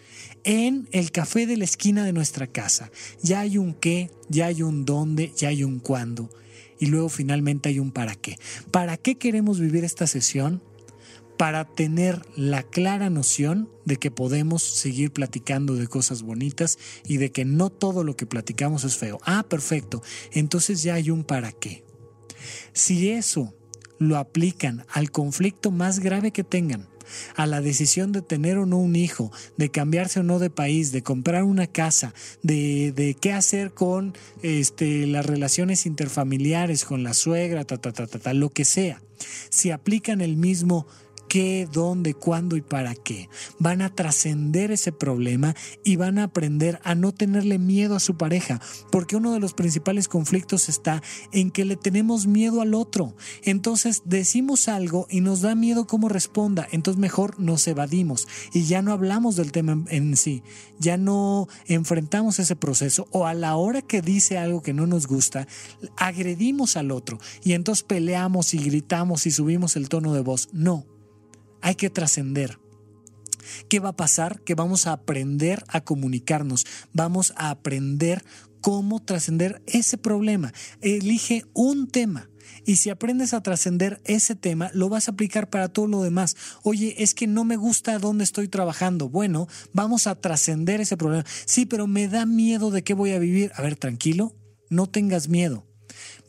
en 0.43 0.87
el 0.91 1.11
café 1.11 1.47
de 1.47 1.57
la 1.57 1.63
esquina 1.63 2.05
de 2.05 2.13
nuestra 2.13 2.45
casa. 2.45 2.91
Ya 3.23 3.39
hay 3.39 3.57
un 3.57 3.73
qué, 3.73 4.11
ya 4.29 4.45
hay 4.45 4.61
un 4.61 4.85
dónde, 4.85 5.33
ya 5.35 5.47
hay 5.47 5.63
un 5.63 5.79
cuándo. 5.79 6.29
Y 6.79 6.85
luego 6.85 7.09
finalmente 7.09 7.69
hay 7.69 7.79
un 7.79 7.91
para 7.91 8.13
qué. 8.13 8.37
¿Para 8.69 8.97
qué 8.97 9.15
queremos 9.15 9.59
vivir 9.59 9.83
esta 9.83 10.05
sesión? 10.05 10.61
Para 11.37 11.65
tener 11.65 12.25
la 12.35 12.63
clara 12.63 13.09
noción 13.09 13.69
de 13.85 13.97
que 13.97 14.11
podemos 14.11 14.63
seguir 14.63 15.11
platicando 15.11 15.75
de 15.75 15.87
cosas 15.87 16.23
bonitas 16.23 16.77
y 17.05 17.17
de 17.17 17.31
que 17.31 17.45
no 17.45 17.69
todo 17.69 18.03
lo 18.03 18.15
que 18.15 18.25
platicamos 18.25 18.83
es 18.83 18.97
feo. 18.97 19.19
Ah, 19.23 19.45
perfecto. 19.47 20.01
Entonces 20.31 20.83
ya 20.83 20.95
hay 20.95 21.09
un 21.09 21.23
para 21.23 21.51
qué. 21.51 21.83
Si 22.73 23.09
eso 23.09 23.53
lo 23.99 24.17
aplican 24.17 24.85
al 24.89 25.11
conflicto 25.11 25.71
más 25.71 25.99
grave 25.99 26.31
que 26.31 26.43
tengan, 26.43 26.87
a 27.35 27.45
la 27.45 27.61
decisión 27.61 28.11
de 28.11 28.21
tener 28.21 28.57
o 28.57 28.65
no 28.65 28.77
un 28.77 28.95
hijo, 28.95 29.31
de 29.57 29.69
cambiarse 29.69 30.19
o 30.19 30.23
no 30.23 30.39
de 30.39 30.49
país, 30.49 30.91
de 30.91 31.03
comprar 31.03 31.43
una 31.43 31.67
casa, 31.67 32.13
de, 32.43 32.91
de 32.91 33.15
qué 33.15 33.33
hacer 33.33 33.73
con 33.73 34.13
este, 34.41 35.07
las 35.07 35.25
relaciones 35.25 35.85
interfamiliares, 35.85 36.85
con 36.85 37.03
la 37.03 37.13
suegra, 37.13 37.63
ta, 37.65 38.33
lo 38.33 38.49
que 38.49 38.65
sea. 38.65 39.01
Si 39.49 39.71
aplican 39.71 40.21
el 40.21 40.37
mismo 40.37 40.87
qué, 41.27 41.67
dónde, 41.71 42.13
cuándo 42.13 42.55
y 42.55 42.61
para 42.61 42.95
qué. 42.95 43.29
Van 43.59 43.81
a 43.81 43.93
trascender 43.93 44.71
ese 44.71 44.91
problema 44.91 45.55
y 45.83 45.95
van 45.95 46.19
a 46.19 46.23
aprender 46.23 46.79
a 46.83 46.95
no 46.95 47.13
tenerle 47.13 47.59
miedo 47.59 47.95
a 47.95 47.99
su 47.99 48.17
pareja, 48.17 48.61
porque 48.91 49.15
uno 49.15 49.33
de 49.33 49.39
los 49.39 49.53
principales 49.53 50.07
conflictos 50.07 50.69
está 50.69 51.01
en 51.31 51.51
que 51.51 51.65
le 51.65 51.75
tenemos 51.75 52.27
miedo 52.27 52.61
al 52.61 52.73
otro. 52.73 53.15
Entonces 53.43 54.01
decimos 54.05 54.67
algo 54.67 55.07
y 55.09 55.21
nos 55.21 55.41
da 55.41 55.55
miedo 55.55 55.87
cómo 55.87 56.09
responda, 56.09 56.67
entonces 56.71 56.99
mejor 56.99 57.39
nos 57.39 57.67
evadimos 57.67 58.27
y 58.53 58.63
ya 58.63 58.81
no 58.81 58.91
hablamos 58.91 59.35
del 59.35 59.51
tema 59.51 59.83
en 59.89 60.17
sí, 60.17 60.43
ya 60.79 60.97
no 60.97 61.47
enfrentamos 61.65 62.39
ese 62.39 62.55
proceso 62.55 63.07
o 63.11 63.25
a 63.25 63.33
la 63.33 63.55
hora 63.55 63.81
que 63.81 64.01
dice 64.01 64.37
algo 64.37 64.61
que 64.61 64.73
no 64.73 64.87
nos 64.87 65.07
gusta, 65.07 65.47
agredimos 65.95 66.77
al 66.77 66.91
otro 66.91 67.19
y 67.43 67.53
entonces 67.53 67.83
peleamos 67.83 68.53
y 68.53 68.59
gritamos 68.59 69.25
y 69.25 69.31
subimos 69.31 69.75
el 69.75 69.89
tono 69.89 70.13
de 70.13 70.21
voz. 70.21 70.49
No 70.51 70.96
hay 71.61 71.75
que 71.75 71.89
trascender. 71.89 72.59
¿Qué 73.69 73.79
va 73.79 73.89
a 73.89 73.95
pasar? 73.95 74.41
Que 74.41 74.55
vamos 74.55 74.87
a 74.87 74.93
aprender 74.93 75.63
a 75.67 75.81
comunicarnos, 75.81 76.65
vamos 76.93 77.33
a 77.37 77.49
aprender 77.49 78.23
cómo 78.61 79.01
trascender 79.01 79.61
ese 79.65 79.97
problema. 79.97 80.53
Elige 80.81 81.45
un 81.53 81.87
tema. 81.87 82.29
Y 82.65 82.77
si 82.77 82.89
aprendes 82.89 83.33
a 83.33 83.41
trascender 83.41 84.01
ese 84.03 84.35
tema, 84.35 84.69
lo 84.73 84.89
vas 84.89 85.07
a 85.07 85.11
aplicar 85.11 85.49
para 85.49 85.69
todo 85.69 85.87
lo 85.87 86.03
demás. 86.03 86.35
Oye, 86.63 86.95
es 87.01 87.13
que 87.13 87.27
no 87.27 87.45
me 87.45 87.55
gusta 87.55 87.99
dónde 87.99 88.23
estoy 88.23 88.47
trabajando. 88.47 89.09
Bueno, 89.09 89.47
vamos 89.73 90.07
a 90.07 90.15
trascender 90.15 90.81
ese 90.81 90.97
problema. 90.97 91.25
Sí, 91.45 91.65
pero 91.65 91.87
me 91.87 92.07
da 92.07 92.25
miedo 92.25 92.71
de 92.71 92.83
qué 92.83 92.93
voy 92.93 93.11
a 93.11 93.19
vivir. 93.19 93.51
A 93.55 93.61
ver, 93.61 93.77
tranquilo, 93.77 94.35
no 94.69 94.87
tengas 94.87 95.29
miedo. 95.29 95.65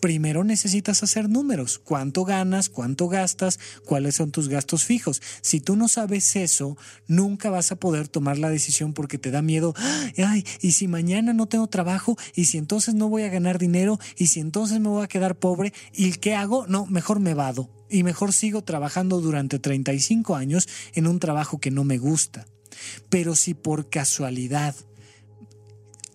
Primero 0.01 0.45
necesitas 0.45 1.03
hacer 1.03 1.29
números. 1.29 1.79
¿Cuánto 1.79 2.25
ganas? 2.25 2.69
¿Cuánto 2.69 3.09
gastas? 3.09 3.59
¿Cuáles 3.85 4.17
son 4.17 4.31
tus 4.31 4.49
gastos 4.49 4.85
fijos? 4.85 5.23
Si 5.41 5.61
tú 5.61 5.77
no 5.77 5.89
sabes 5.89 6.37
eso, 6.37 6.77
nunca 7.07 7.51
vas 7.51 7.73
a 7.73 7.77
poder 7.77 8.09
tomar 8.09 8.39
la 8.39 8.51
decisión 8.51 8.93
porque 8.93 9.19
te 9.19 9.31
da 9.31 9.43
miedo. 9.43 9.75
Ay, 10.17 10.45
y 10.61 10.73
si 10.73 10.89
mañana 10.89 11.33
no 11.33 11.47
tengo 11.47 11.67
trabajo, 11.67 12.17
y 12.35 12.47
si 12.47 12.59
entonces 12.59 12.95
no 12.95 13.09
voy 13.09 13.23
a 13.23 13.29
ganar 13.29 13.59
dinero, 13.59 13.99
y 14.17 14.29
si 14.29 14.41
entonces 14.41 14.81
me 14.81 14.89
voy 14.89 15.05
a 15.05 15.09
quedar 15.09 15.37
pobre, 15.37 15.73
¿y 15.93 16.13
qué 16.13 16.35
hago? 16.35 16.67
No, 16.67 16.87
mejor 16.87 17.21
me 17.21 17.35
vado. 17.35 17.71
Y 17.91 18.03
mejor 18.03 18.33
sigo 18.33 18.63
trabajando 18.63 19.21
durante 19.21 19.59
35 19.59 20.37
años 20.37 20.69
en 20.95 21.07
un 21.07 21.21
trabajo 21.21 21.59
que 21.59 21.71
no 21.71 21.85
me 21.85 21.99
gusta. 21.99 22.47
Pero 23.09 23.35
si 23.35 23.55
por 23.55 23.89
casualidad 23.89 24.75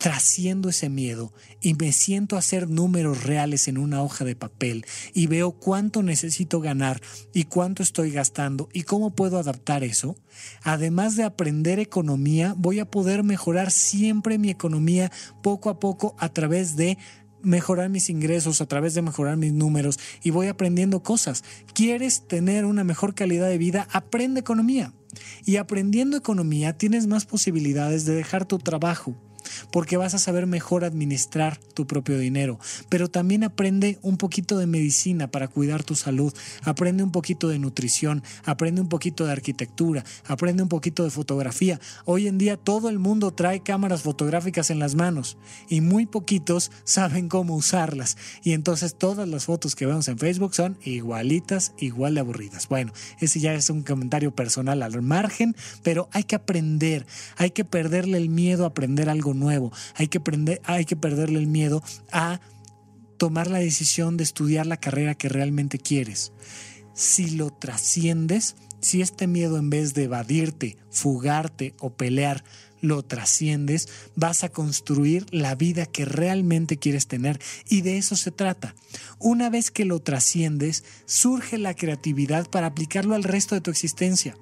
trasciendo 0.03 0.67
ese 0.67 0.89
miedo 0.89 1.31
y 1.61 1.75
me 1.75 1.93
siento 1.93 2.35
hacer 2.35 2.69
números 2.69 3.23
reales 3.23 3.69
en 3.69 3.77
una 3.77 4.03
hoja 4.03 4.25
de 4.25 4.35
papel 4.35 4.85
y 5.13 5.27
veo 5.27 5.53
cuánto 5.53 6.03
necesito 6.03 6.59
ganar 6.59 6.99
y 7.33 7.45
cuánto 7.45 7.83
estoy 7.83 8.11
gastando 8.11 8.67
y 8.73 8.83
cómo 8.83 9.15
puedo 9.15 9.39
adaptar 9.39 9.81
eso, 9.81 10.17
además 10.61 11.15
de 11.15 11.23
aprender 11.23 11.79
economía, 11.79 12.53
voy 12.57 12.81
a 12.81 12.91
poder 12.91 13.23
mejorar 13.23 13.71
siempre 13.71 14.37
mi 14.37 14.49
economía 14.49 15.09
poco 15.41 15.69
a 15.69 15.79
poco 15.79 16.17
a 16.19 16.27
través 16.27 16.75
de 16.75 16.97
mejorar 17.41 17.87
mis 17.87 18.09
ingresos, 18.09 18.59
a 18.59 18.65
través 18.65 18.95
de 18.95 19.03
mejorar 19.03 19.37
mis 19.37 19.53
números 19.53 19.97
y 20.21 20.31
voy 20.31 20.47
aprendiendo 20.47 21.01
cosas. 21.01 21.45
¿Quieres 21.73 22.27
tener 22.27 22.65
una 22.65 22.83
mejor 22.83 23.15
calidad 23.15 23.47
de 23.47 23.57
vida? 23.57 23.87
Aprende 23.93 24.41
economía. 24.41 24.91
Y 25.45 25.55
aprendiendo 25.55 26.17
economía 26.17 26.77
tienes 26.77 27.07
más 27.07 27.25
posibilidades 27.25 28.03
de 28.03 28.15
dejar 28.15 28.43
tu 28.43 28.57
trabajo 28.59 29.15
porque 29.71 29.97
vas 29.97 30.13
a 30.13 30.19
saber 30.19 30.47
mejor 30.47 30.83
administrar 30.83 31.57
tu 31.73 31.85
propio 31.85 32.17
dinero. 32.17 32.59
Pero 32.89 33.09
también 33.09 33.43
aprende 33.43 33.99
un 34.01 34.17
poquito 34.17 34.57
de 34.57 34.67
medicina 34.67 35.27
para 35.27 35.47
cuidar 35.47 35.83
tu 35.83 35.95
salud, 35.95 36.33
aprende 36.63 37.03
un 37.03 37.11
poquito 37.11 37.49
de 37.49 37.59
nutrición, 37.59 38.23
aprende 38.45 38.81
un 38.81 38.89
poquito 38.89 39.25
de 39.25 39.31
arquitectura, 39.31 40.03
aprende 40.25 40.63
un 40.63 40.69
poquito 40.69 41.03
de 41.03 41.09
fotografía. 41.09 41.79
Hoy 42.05 42.27
en 42.27 42.37
día 42.37 42.57
todo 42.57 42.89
el 42.89 42.99
mundo 42.99 43.31
trae 43.31 43.61
cámaras 43.61 44.01
fotográficas 44.01 44.69
en 44.69 44.79
las 44.79 44.95
manos 44.95 45.37
y 45.69 45.81
muy 45.81 46.05
poquitos 46.05 46.71
saben 46.83 47.29
cómo 47.29 47.55
usarlas. 47.55 48.17
Y 48.43 48.53
entonces 48.53 48.95
todas 48.95 49.27
las 49.27 49.45
fotos 49.45 49.75
que 49.75 49.85
vemos 49.85 50.07
en 50.07 50.17
Facebook 50.17 50.55
son 50.55 50.77
igualitas, 50.83 51.73
igual 51.77 52.15
de 52.15 52.21
aburridas. 52.21 52.67
Bueno, 52.67 52.93
ese 53.19 53.39
ya 53.39 53.53
es 53.53 53.69
un 53.69 53.83
comentario 53.83 54.33
personal 54.33 54.81
al 54.81 55.01
margen, 55.01 55.55
pero 55.81 56.09
hay 56.11 56.23
que 56.23 56.35
aprender, 56.35 57.05
hay 57.37 57.51
que 57.51 57.65
perderle 57.65 58.17
el 58.17 58.29
miedo 58.29 58.63
a 58.63 58.67
aprender 58.67 59.09
algo 59.09 59.32
nuevo. 59.33 59.71
Hay 59.95 60.07
que, 60.07 60.21
hay 60.63 60.85
que 60.85 60.95
perderle 60.95 61.39
el 61.39 61.47
miedo 61.47 61.83
a 62.11 62.39
tomar 63.17 63.47
la 63.47 63.59
decisión 63.59 64.17
de 64.17 64.23
estudiar 64.23 64.65
la 64.65 64.77
carrera 64.77 65.15
que 65.15 65.29
realmente 65.29 65.77
quieres. 65.77 66.33
Si 66.93 67.31
lo 67.31 67.51
trasciendes, 67.51 68.55
si 68.81 69.01
este 69.01 69.27
miedo 69.27 69.57
en 69.57 69.69
vez 69.69 69.93
de 69.93 70.03
evadirte, 70.03 70.77
fugarte 70.91 71.73
o 71.79 71.93
pelear, 71.93 72.43
lo 72.81 73.01
trasciendes, 73.01 73.87
vas 74.15 74.43
a 74.43 74.49
construir 74.49 75.25
la 75.31 75.55
vida 75.55 75.85
que 75.85 76.03
realmente 76.03 76.77
quieres 76.77 77.07
tener 77.07 77.39
y 77.69 77.79
de 77.79 77.97
eso 77.97 78.17
se 78.17 78.31
trata. 78.31 78.75
Una 79.19 79.49
vez 79.49 79.71
que 79.71 79.85
lo 79.85 80.01
trasciendes, 80.01 80.83
surge 81.05 81.57
la 81.57 81.75
creatividad 81.75 82.49
para 82.49 82.67
aplicarlo 82.67 83.15
al 83.15 83.23
resto 83.23 83.55
de 83.55 83.61
tu 83.61 83.71
existencia 83.71 84.35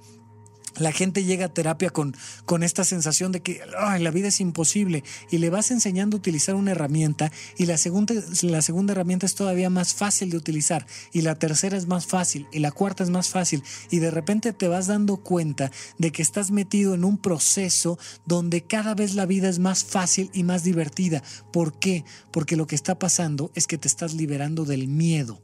la 0.78 0.91
gente 0.91 1.24
llega 1.24 1.45
a 1.45 1.53
terapia 1.53 1.89
con, 1.89 2.15
con 2.45 2.63
esta 2.63 2.84
sensación 2.84 3.32
de 3.32 3.41
que 3.41 3.61
la 3.99 4.11
vida 4.11 4.30
es 4.30 4.39
imposible 4.39 5.03
y 5.30 5.38
le 5.38 5.49
vas 5.49 5.72
enseñando 5.72 6.15
a 6.15 6.19
utilizar 6.19 6.55
una 6.55 6.72
herramienta 6.72 7.32
y 7.57 7.65
la 7.65 7.78
segunda, 7.78 8.15
la 8.41 8.61
segunda 8.61 8.93
herramienta 8.93 9.26
es 9.26 9.36
todavía 9.36 9.69
más 9.69 9.93
fácil 9.93 10.30
de 10.30 10.38
utilizar 10.38 10.86
y 11.11 11.22
la 11.22 11.36
tercera 11.36 11.78
es 11.78 11.88
más 11.88 12.05
fácil 12.05 12.47
y 12.51 12.59
la 12.59 12.72
cuarta 12.72 13.03
es 13.03 13.09
más 13.09 13.30
fácil 13.30 13.63
y 13.89 13.99
de 13.99 14.11
repente 14.11 14.53
te 14.53 14.67
vas 14.67 14.88
dando 14.88 15.17
cuenta 15.17 15.72
de 15.97 16.11
que 16.11 16.22
estás 16.22 16.51
metido 16.51 16.93
en 16.93 17.03
un 17.03 17.17
proceso 17.17 17.99
donde 18.26 18.63
cada 18.63 18.95
vez 18.95 19.15
la 19.15 19.26
vida 19.26 19.49
es 19.49 19.59
más 19.59 19.84
fácil 19.84 20.30
y 20.34 20.43
más 20.43 20.63
divertida. 20.63 21.24
¿Por 21.51 21.78
qué? 21.80 22.05
Porque 22.32 22.55
lo 22.55 22.67
que 22.67 22.76
está 22.76 22.97
pasando 22.99 23.51
es 23.55 23.67
que 23.67 23.78
te 23.78 23.88
estás 23.88 24.13
liberando 24.13 24.65
del 24.65 24.88
miedo. 24.88 25.41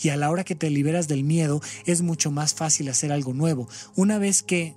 Y 0.00 0.10
a 0.10 0.16
la 0.16 0.30
hora 0.30 0.44
que 0.44 0.54
te 0.54 0.70
liberas 0.70 1.08
del 1.08 1.24
miedo 1.24 1.60
es 1.86 2.02
mucho 2.02 2.30
más 2.30 2.54
fácil 2.54 2.88
hacer 2.88 3.12
algo 3.12 3.34
nuevo. 3.34 3.68
Una 3.94 4.18
vez 4.18 4.42
que 4.42 4.76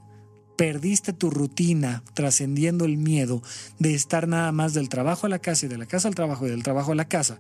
perdiste 0.56 1.14
tu 1.14 1.30
rutina 1.30 2.04
trascendiendo 2.14 2.86
el 2.86 2.98
miedo 2.98 3.42
de 3.80 3.96
estar 3.96 4.28
nada 4.28 4.52
más 4.52 4.74
del 4.74 4.90
trabajo 4.90 5.26
a 5.26 5.30
la 5.30 5.40
casa 5.40 5.66
y 5.66 5.70
de 5.70 5.78
la 5.78 5.88
casa 5.88 6.08
al 6.08 6.16
trabajo 6.16 6.46
y 6.46 6.52
del 6.52 6.62
trabajo 6.62 6.92
a 6.92 6.96
la 6.96 7.08
casa, 7.08 7.40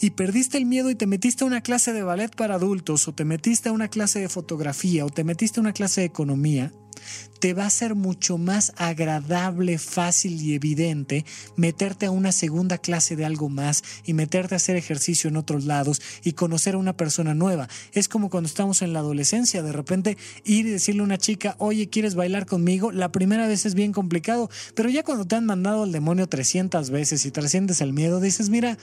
y 0.00 0.10
perdiste 0.10 0.58
el 0.58 0.66
miedo 0.66 0.90
y 0.90 0.96
te 0.96 1.06
metiste 1.06 1.44
a 1.44 1.46
una 1.46 1.60
clase 1.60 1.92
de 1.92 2.02
ballet 2.02 2.34
para 2.34 2.56
adultos 2.56 3.06
o 3.06 3.14
te 3.14 3.24
metiste 3.24 3.68
a 3.68 3.72
una 3.72 3.86
clase 3.86 4.18
de 4.18 4.28
fotografía 4.28 5.06
o 5.06 5.10
te 5.10 5.22
metiste 5.22 5.60
a 5.60 5.62
una 5.62 5.72
clase 5.72 6.00
de 6.00 6.08
economía, 6.08 6.72
te 7.38 7.54
va 7.54 7.66
a 7.66 7.70
ser 7.70 7.94
mucho 7.94 8.38
más 8.38 8.72
agradable, 8.76 9.78
fácil 9.78 10.40
y 10.40 10.54
evidente 10.54 11.24
meterte 11.56 12.06
a 12.06 12.10
una 12.10 12.30
segunda 12.30 12.78
clase 12.78 13.16
de 13.16 13.24
algo 13.24 13.48
más 13.48 13.82
y 14.04 14.14
meterte 14.14 14.54
a 14.54 14.56
hacer 14.56 14.76
ejercicio 14.76 15.28
en 15.28 15.36
otros 15.36 15.64
lados 15.64 16.00
y 16.22 16.34
conocer 16.34 16.74
a 16.74 16.78
una 16.78 16.96
persona 16.96 17.34
nueva. 17.34 17.68
Es 17.92 18.08
como 18.08 18.30
cuando 18.30 18.46
estamos 18.46 18.82
en 18.82 18.92
la 18.92 19.00
adolescencia, 19.00 19.62
de 19.62 19.72
repente 19.72 20.16
ir 20.44 20.66
y 20.66 20.70
decirle 20.70 21.00
a 21.00 21.04
una 21.04 21.18
chica, 21.18 21.56
oye, 21.58 21.88
¿quieres 21.88 22.14
bailar 22.14 22.46
conmigo? 22.46 22.92
La 22.92 23.10
primera 23.10 23.46
vez 23.46 23.66
es 23.66 23.74
bien 23.74 23.92
complicado, 23.92 24.48
pero 24.74 24.88
ya 24.88 25.02
cuando 25.02 25.24
te 25.24 25.36
han 25.36 25.46
mandado 25.46 25.82
al 25.82 25.92
demonio 25.92 26.28
300 26.28 26.90
veces 26.90 27.26
y 27.26 27.30
trasciendes 27.30 27.80
el 27.80 27.92
miedo, 27.92 28.20
dices, 28.20 28.50
mira, 28.50 28.78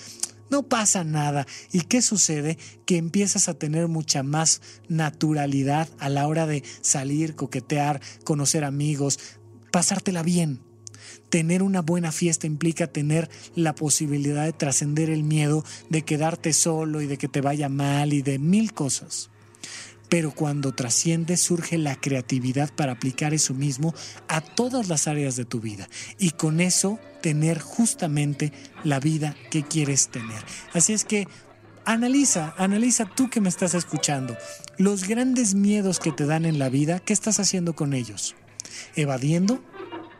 no 0.50 0.64
pasa 0.64 1.04
nada. 1.04 1.46
¿Y 1.72 1.82
qué 1.82 2.02
sucede? 2.02 2.58
Que 2.86 2.98
empiezas 2.98 3.50
a 3.50 3.54
tener 3.54 3.88
mucha 3.88 4.24
más 4.24 4.62
naturalidad 4.88 5.90
a 6.00 6.10
la 6.10 6.28
hora 6.28 6.46
de 6.46 6.64
salir, 6.82 7.36
coquetear, 7.36 8.02
conocer 8.24 8.64
amigos, 8.64 9.20
pasártela 9.72 10.24
bien. 10.24 10.62
Tener 11.30 11.62
una 11.62 11.82
buena 11.82 12.12
fiesta 12.12 12.48
implica 12.48 12.88
tener 12.88 13.30
la 13.56 13.76
posibilidad 13.76 14.46
de 14.46 14.54
trascender 14.54 15.10
el 15.10 15.24
miedo 15.24 15.64
de 15.90 16.02
quedarte 16.04 16.54
solo 16.54 17.02
y 17.02 17.08
de 17.08 17.18
que 17.18 17.28
te 17.28 17.42
vaya 17.42 17.70
mal 17.70 18.14
y 18.14 18.22
de 18.22 18.40
mil 18.40 18.74
cosas. 18.74 19.30
Pero 20.10 20.32
cuando 20.32 20.74
trasciende 20.74 21.38
surge 21.38 21.78
la 21.78 21.96
creatividad 21.96 22.74
para 22.74 22.94
aplicar 22.94 23.34
eso 23.34 23.54
mismo 23.54 23.94
a 24.28 24.42
todas 24.42 24.90
las 24.90 25.08
áreas 25.08 25.36
de 25.36 25.46
tu 25.46 25.60
vida 25.60 25.88
y 26.18 26.32
con 26.32 26.60
eso 26.60 27.00
tener 27.22 27.60
justamente 27.60 28.52
la 28.84 29.00
vida 29.00 29.36
que 29.52 29.64
quieres 29.64 30.10
tener. 30.10 30.44
Así 30.74 30.94
es 30.94 31.06
que 31.06 31.28
analiza, 31.86 32.54
analiza 32.58 33.06
tú 33.06 33.30
que 33.30 33.42
me 33.42 33.50
estás 33.50 33.74
escuchando, 33.74 34.38
los 34.78 35.08
grandes 35.08 35.56
miedos 35.56 36.00
que 36.00 36.12
te 36.12 36.26
dan 36.26 36.46
en 36.46 36.60
la 36.60 36.70
vida, 36.70 37.00
¿qué 37.00 37.14
estás 37.14 37.40
haciendo 37.40 37.76
con 37.76 37.94
ellos? 37.94 38.36
¿Evadiendo? 38.96 39.64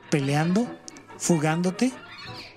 ¿Peleando? 0.10 0.68
¿Fugándote? 1.18 1.92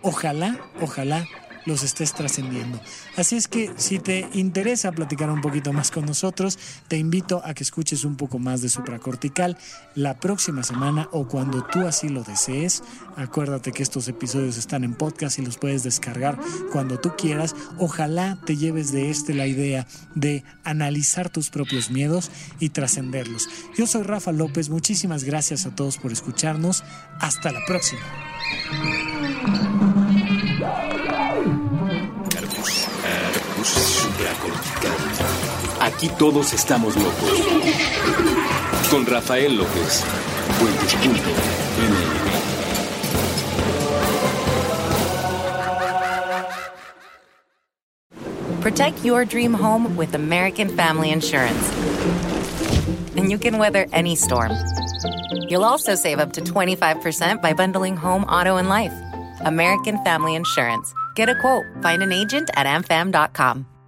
Ojalá, 0.02 0.60
ojalá 0.80 1.28
los 1.66 1.82
estés 1.82 2.12
trascendiendo. 2.12 2.80
Así 3.16 3.36
es 3.36 3.48
que 3.48 3.72
si 3.76 3.98
te 3.98 4.28
interesa 4.34 4.92
platicar 4.92 5.30
un 5.30 5.40
poquito 5.40 5.72
más 5.72 5.90
con 5.90 6.06
nosotros, 6.06 6.58
te 6.88 6.98
invito 6.98 7.42
a 7.44 7.54
que 7.54 7.62
escuches 7.62 8.04
un 8.04 8.16
poco 8.16 8.38
más 8.38 8.62
de 8.62 8.68
supracortical 8.68 9.56
la 9.94 10.18
próxima 10.18 10.62
semana 10.62 11.08
o 11.12 11.28
cuando 11.28 11.64
tú 11.64 11.86
así 11.86 12.08
lo 12.08 12.22
desees. 12.22 12.82
Acuérdate 13.16 13.72
que 13.72 13.82
estos 13.82 14.08
episodios 14.08 14.56
están 14.56 14.84
en 14.84 14.94
podcast 14.94 15.38
y 15.38 15.42
los 15.42 15.58
puedes 15.58 15.82
descargar 15.82 16.38
cuando 16.72 16.98
tú 16.98 17.14
quieras. 17.16 17.54
Ojalá 17.78 18.38
te 18.44 18.56
lleves 18.56 18.92
de 18.92 19.10
este 19.10 19.34
la 19.34 19.46
idea 19.46 19.86
de 20.14 20.44
analizar 20.64 21.30
tus 21.30 21.50
propios 21.50 21.90
miedos 21.90 22.30
y 22.58 22.70
trascenderlos. 22.70 23.48
Yo 23.76 23.86
soy 23.86 24.02
Rafa 24.02 24.32
López, 24.32 24.68
muchísimas 24.68 25.24
gracias 25.24 25.66
a 25.66 25.74
todos 25.74 25.98
por 25.98 26.12
escucharnos. 26.12 26.84
Hasta 27.20 27.52
la 27.52 27.60
próxima. 27.66 28.02
Aquí 36.02 36.10
todos 36.18 36.52
estamos 36.52 36.96
locos. 36.96 37.30
Con 38.90 39.06
Rafael 39.06 39.56
López. 39.56 40.02
Protect 48.60 49.04
your 49.04 49.24
dream 49.24 49.54
home 49.54 49.96
with 49.96 50.16
American 50.16 50.76
Family 50.76 51.12
Insurance. 51.12 51.70
And 53.14 53.30
you 53.30 53.38
can 53.38 53.58
weather 53.58 53.86
any 53.92 54.16
storm. 54.16 54.50
You'll 55.48 55.62
also 55.62 55.94
save 55.94 56.18
up 56.18 56.32
to 56.32 56.40
25% 56.40 57.40
by 57.40 57.52
bundling 57.52 57.96
home, 57.96 58.24
auto, 58.24 58.56
and 58.56 58.68
life. 58.68 58.92
American 59.44 60.02
Family 60.02 60.34
Insurance. 60.34 60.92
Get 61.14 61.28
a 61.28 61.36
quote. 61.36 61.64
Find 61.80 62.02
an 62.02 62.10
agent 62.10 62.50
at 62.56 62.66
amfam.com. 62.66 63.66